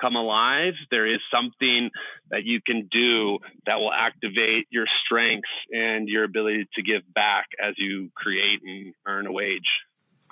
come 0.00 0.16
alive. 0.16 0.74
There 0.90 1.06
is 1.06 1.20
something 1.34 1.90
that 2.30 2.44
you 2.44 2.60
can 2.64 2.88
do 2.90 3.38
that 3.66 3.78
will 3.78 3.92
activate 3.92 4.66
your 4.70 4.86
strengths 5.04 5.48
and 5.72 6.08
your 6.08 6.24
ability 6.24 6.68
to 6.74 6.82
give 6.82 7.02
back 7.14 7.46
as 7.62 7.74
you 7.76 8.10
create 8.16 8.60
and 8.64 8.94
earn 9.06 9.26
a 9.26 9.32
wage. 9.32 9.68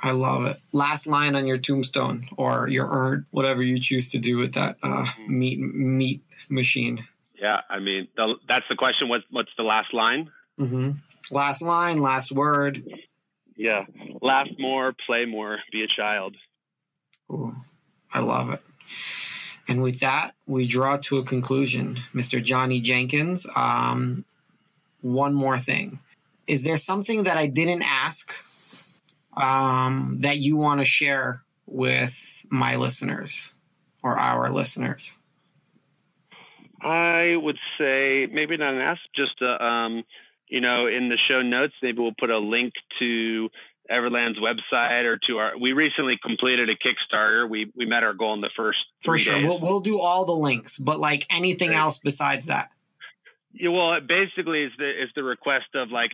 I 0.02 0.10
love 0.10 0.46
it. 0.46 0.56
Last 0.72 1.06
line 1.06 1.36
on 1.36 1.46
your 1.46 1.58
tombstone 1.58 2.24
or 2.36 2.68
your 2.68 2.88
urn, 2.90 3.26
whatever 3.30 3.62
you 3.62 3.78
choose 3.78 4.10
to 4.10 4.18
do 4.18 4.36
with 4.36 4.54
that 4.54 4.76
uh, 4.82 5.06
meat 5.28 5.60
meat 5.60 6.22
machine. 6.50 7.06
Yeah, 7.40 7.60
I 7.70 7.78
mean 7.78 8.08
the, 8.16 8.34
that's 8.48 8.64
the 8.68 8.74
question. 8.74 9.08
What, 9.08 9.22
what's 9.30 9.52
the 9.56 9.62
last 9.62 9.94
line? 9.94 10.30
Mm-hmm. 10.58 10.92
Last 11.30 11.62
line, 11.62 11.98
last 11.98 12.32
word. 12.32 12.84
Yeah, 13.56 13.84
laugh 14.20 14.48
more, 14.58 14.92
play 15.06 15.24
more, 15.24 15.58
be 15.70 15.84
a 15.84 15.86
child. 15.86 16.36
Ooh, 17.30 17.54
I 18.12 18.20
love 18.20 18.50
it. 18.50 18.60
And 19.72 19.82
with 19.82 20.00
that, 20.00 20.34
we 20.46 20.66
draw 20.66 20.98
to 20.98 21.16
a 21.16 21.22
conclusion, 21.22 21.94
Mr. 22.12 22.44
Johnny 22.44 22.78
Jenkins. 22.78 23.46
Um, 23.56 24.26
one 25.00 25.32
more 25.32 25.58
thing. 25.58 25.98
Is 26.46 26.62
there 26.62 26.76
something 26.76 27.22
that 27.22 27.38
I 27.38 27.46
didn't 27.46 27.80
ask 27.80 28.34
um, 29.34 30.18
that 30.20 30.36
you 30.36 30.58
want 30.58 30.82
to 30.82 30.84
share 30.84 31.40
with 31.64 32.44
my 32.50 32.76
listeners 32.76 33.54
or 34.02 34.18
our 34.18 34.50
listeners? 34.50 35.16
I 36.82 37.34
would 37.36 37.58
say 37.78 38.28
maybe 38.30 38.58
not 38.58 38.74
an 38.74 38.80
ask, 38.82 39.00
just 39.16 39.40
a, 39.40 39.64
um, 39.64 40.02
you 40.48 40.60
know, 40.60 40.86
in 40.86 41.08
the 41.08 41.16
show 41.16 41.40
notes, 41.40 41.72
maybe 41.80 41.98
we'll 42.02 42.12
put 42.20 42.28
a 42.28 42.36
link 42.36 42.74
to 42.98 43.48
Everland's 43.90 44.38
website 44.38 45.04
or 45.04 45.18
to 45.26 45.38
our. 45.38 45.58
We 45.58 45.72
recently 45.72 46.18
completed 46.24 46.70
a 46.70 46.76
Kickstarter. 46.76 47.48
We 47.48 47.70
we 47.76 47.86
met 47.86 48.04
our 48.04 48.14
goal 48.14 48.34
in 48.34 48.40
the 48.40 48.50
first. 48.56 48.78
For 49.02 49.18
sure, 49.18 49.34
days. 49.34 49.44
we'll 49.44 49.60
we'll 49.60 49.80
do 49.80 49.98
all 49.98 50.24
the 50.24 50.32
links, 50.32 50.78
but 50.78 51.00
like 51.00 51.26
anything 51.30 51.72
else 51.72 51.98
besides 51.98 52.46
that. 52.46 52.70
Yeah, 53.52 53.68
well, 53.68 53.94
it 53.94 54.06
basically, 54.06 54.62
is 54.62 54.72
the 54.78 54.88
is 54.88 55.10
the 55.14 55.24
request 55.24 55.74
of 55.74 55.90
like 55.90 56.12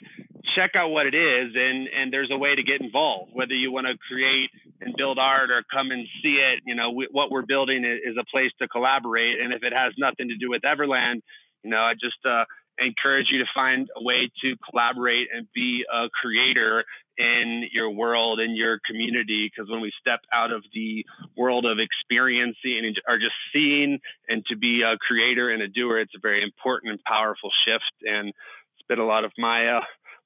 check 0.56 0.74
out 0.74 0.90
what 0.90 1.06
it 1.06 1.14
is, 1.14 1.54
and 1.54 1.88
and 1.88 2.12
there's 2.12 2.30
a 2.32 2.38
way 2.38 2.54
to 2.54 2.62
get 2.62 2.80
involved. 2.80 3.30
Whether 3.34 3.54
you 3.54 3.70
want 3.70 3.86
to 3.86 3.96
create 4.08 4.50
and 4.80 4.94
build 4.96 5.18
art 5.18 5.50
or 5.50 5.62
come 5.72 5.90
and 5.90 6.06
see 6.22 6.36
it, 6.36 6.60
you 6.66 6.74
know, 6.74 6.90
we, 6.90 7.08
what 7.10 7.30
we're 7.30 7.42
building 7.42 7.84
is, 7.84 7.98
is 8.04 8.16
a 8.18 8.24
place 8.24 8.50
to 8.60 8.68
collaborate. 8.68 9.40
And 9.40 9.52
if 9.52 9.62
it 9.62 9.76
has 9.76 9.92
nothing 9.98 10.28
to 10.28 10.36
do 10.36 10.48
with 10.48 10.62
Everland, 10.62 11.20
you 11.62 11.70
know, 11.70 11.80
I 11.80 11.94
just 11.94 12.24
uh, 12.24 12.44
encourage 12.78 13.30
you 13.30 13.38
to 13.40 13.46
find 13.54 13.88
a 13.96 14.02
way 14.02 14.30
to 14.42 14.56
collaborate 14.70 15.28
and 15.34 15.46
be 15.54 15.84
a 15.92 16.08
creator 16.10 16.84
in 17.18 17.64
your 17.72 17.90
world 17.90 18.38
in 18.40 18.54
your 18.54 18.78
community 18.88 19.50
because 19.50 19.68
when 19.70 19.80
we 19.80 19.92
step 20.00 20.20
out 20.32 20.52
of 20.52 20.62
the 20.72 21.04
world 21.36 21.66
of 21.66 21.78
experiencing 21.78 22.82
and 22.84 23.00
are 23.08 23.18
just 23.18 23.34
seeing 23.52 23.98
and 24.28 24.44
to 24.46 24.56
be 24.56 24.82
a 24.82 24.96
creator 24.98 25.50
and 25.50 25.60
a 25.60 25.68
doer 25.68 25.98
it's 25.98 26.14
a 26.14 26.20
very 26.20 26.42
important 26.42 26.92
and 26.92 27.02
powerful 27.04 27.50
shift 27.66 27.92
and 28.02 28.28
it's 28.28 28.86
been 28.88 29.00
a 29.00 29.06
lot 29.06 29.24
of 29.24 29.32
my 29.36 29.66
uh, 29.66 29.80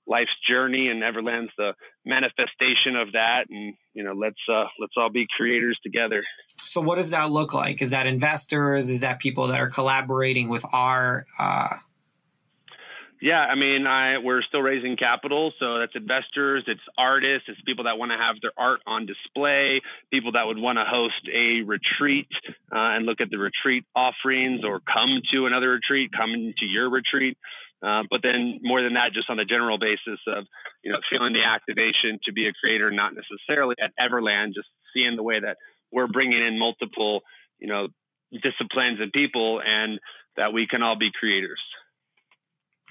life's 0.06 0.36
journey 0.48 0.88
and 0.88 1.02
everland's 1.02 1.52
the 1.56 1.72
manifestation 2.04 2.94
of 2.94 3.12
that 3.12 3.46
and 3.48 3.74
you 3.94 4.04
know 4.04 4.12
let's 4.12 4.40
uh, 4.50 4.64
let's 4.78 4.92
all 4.96 5.10
be 5.10 5.26
creators 5.36 5.78
together 5.82 6.22
So, 6.64 6.80
what 6.80 6.96
does 6.98 7.10
that 7.10 7.30
look 7.30 7.54
like? 7.54 7.82
Is 7.82 7.90
that 7.90 8.06
investors? 8.06 8.88
Is 8.88 9.00
that 9.00 9.18
people 9.18 9.48
that 9.48 9.60
are 9.60 9.68
collaborating 9.68 10.48
with 10.48 10.64
our? 10.72 11.26
Uh, 11.38 11.76
Yeah, 13.22 13.38
I 13.38 13.54
mean, 13.54 13.86
I 13.86 14.18
we're 14.18 14.42
still 14.42 14.62
raising 14.62 14.96
capital, 14.96 15.52
so 15.60 15.78
that's 15.78 15.94
investors, 15.94 16.64
it's 16.66 16.80
artists, 16.98 17.44
it's 17.46 17.60
people 17.64 17.84
that 17.84 17.96
want 17.96 18.10
to 18.10 18.18
have 18.18 18.34
their 18.42 18.50
art 18.58 18.80
on 18.84 19.06
display, 19.06 19.80
people 20.10 20.32
that 20.32 20.44
would 20.44 20.58
want 20.58 20.80
to 20.80 20.84
host 20.84 21.22
a 21.32 21.62
retreat 21.62 22.26
uh, 22.74 22.98
and 22.98 23.06
look 23.06 23.20
at 23.20 23.30
the 23.30 23.38
retreat 23.38 23.84
offerings, 23.94 24.62
or 24.64 24.80
come 24.80 25.22
to 25.32 25.46
another 25.46 25.68
retreat, 25.68 26.10
come 26.18 26.32
to 26.58 26.66
your 26.66 26.90
retreat. 26.90 27.38
Uh, 27.80 28.02
but 28.10 28.22
then 28.24 28.58
more 28.60 28.82
than 28.82 28.94
that, 28.94 29.12
just 29.12 29.30
on 29.30 29.38
a 29.38 29.44
general 29.44 29.78
basis 29.78 30.18
of 30.26 30.44
you 30.82 30.90
know 30.90 30.98
feeling 31.08 31.32
the 31.32 31.44
activation 31.44 32.18
to 32.24 32.32
be 32.32 32.48
a 32.48 32.52
creator, 32.52 32.90
not 32.90 33.12
necessarily 33.14 33.76
at 33.80 33.92
Everland, 34.04 34.54
just 34.54 34.68
seeing 34.92 35.14
the 35.14 35.22
way 35.22 35.38
that 35.38 35.58
we're 35.92 36.08
bringing 36.08 36.42
in 36.42 36.58
multiple 36.58 37.20
you 37.60 37.68
know 37.68 37.86
disciplines 38.32 38.98
and 39.00 39.12
people, 39.12 39.62
and 39.64 40.00
that 40.36 40.52
we 40.52 40.66
can 40.66 40.82
all 40.82 40.96
be 40.96 41.12
creators. 41.16 41.60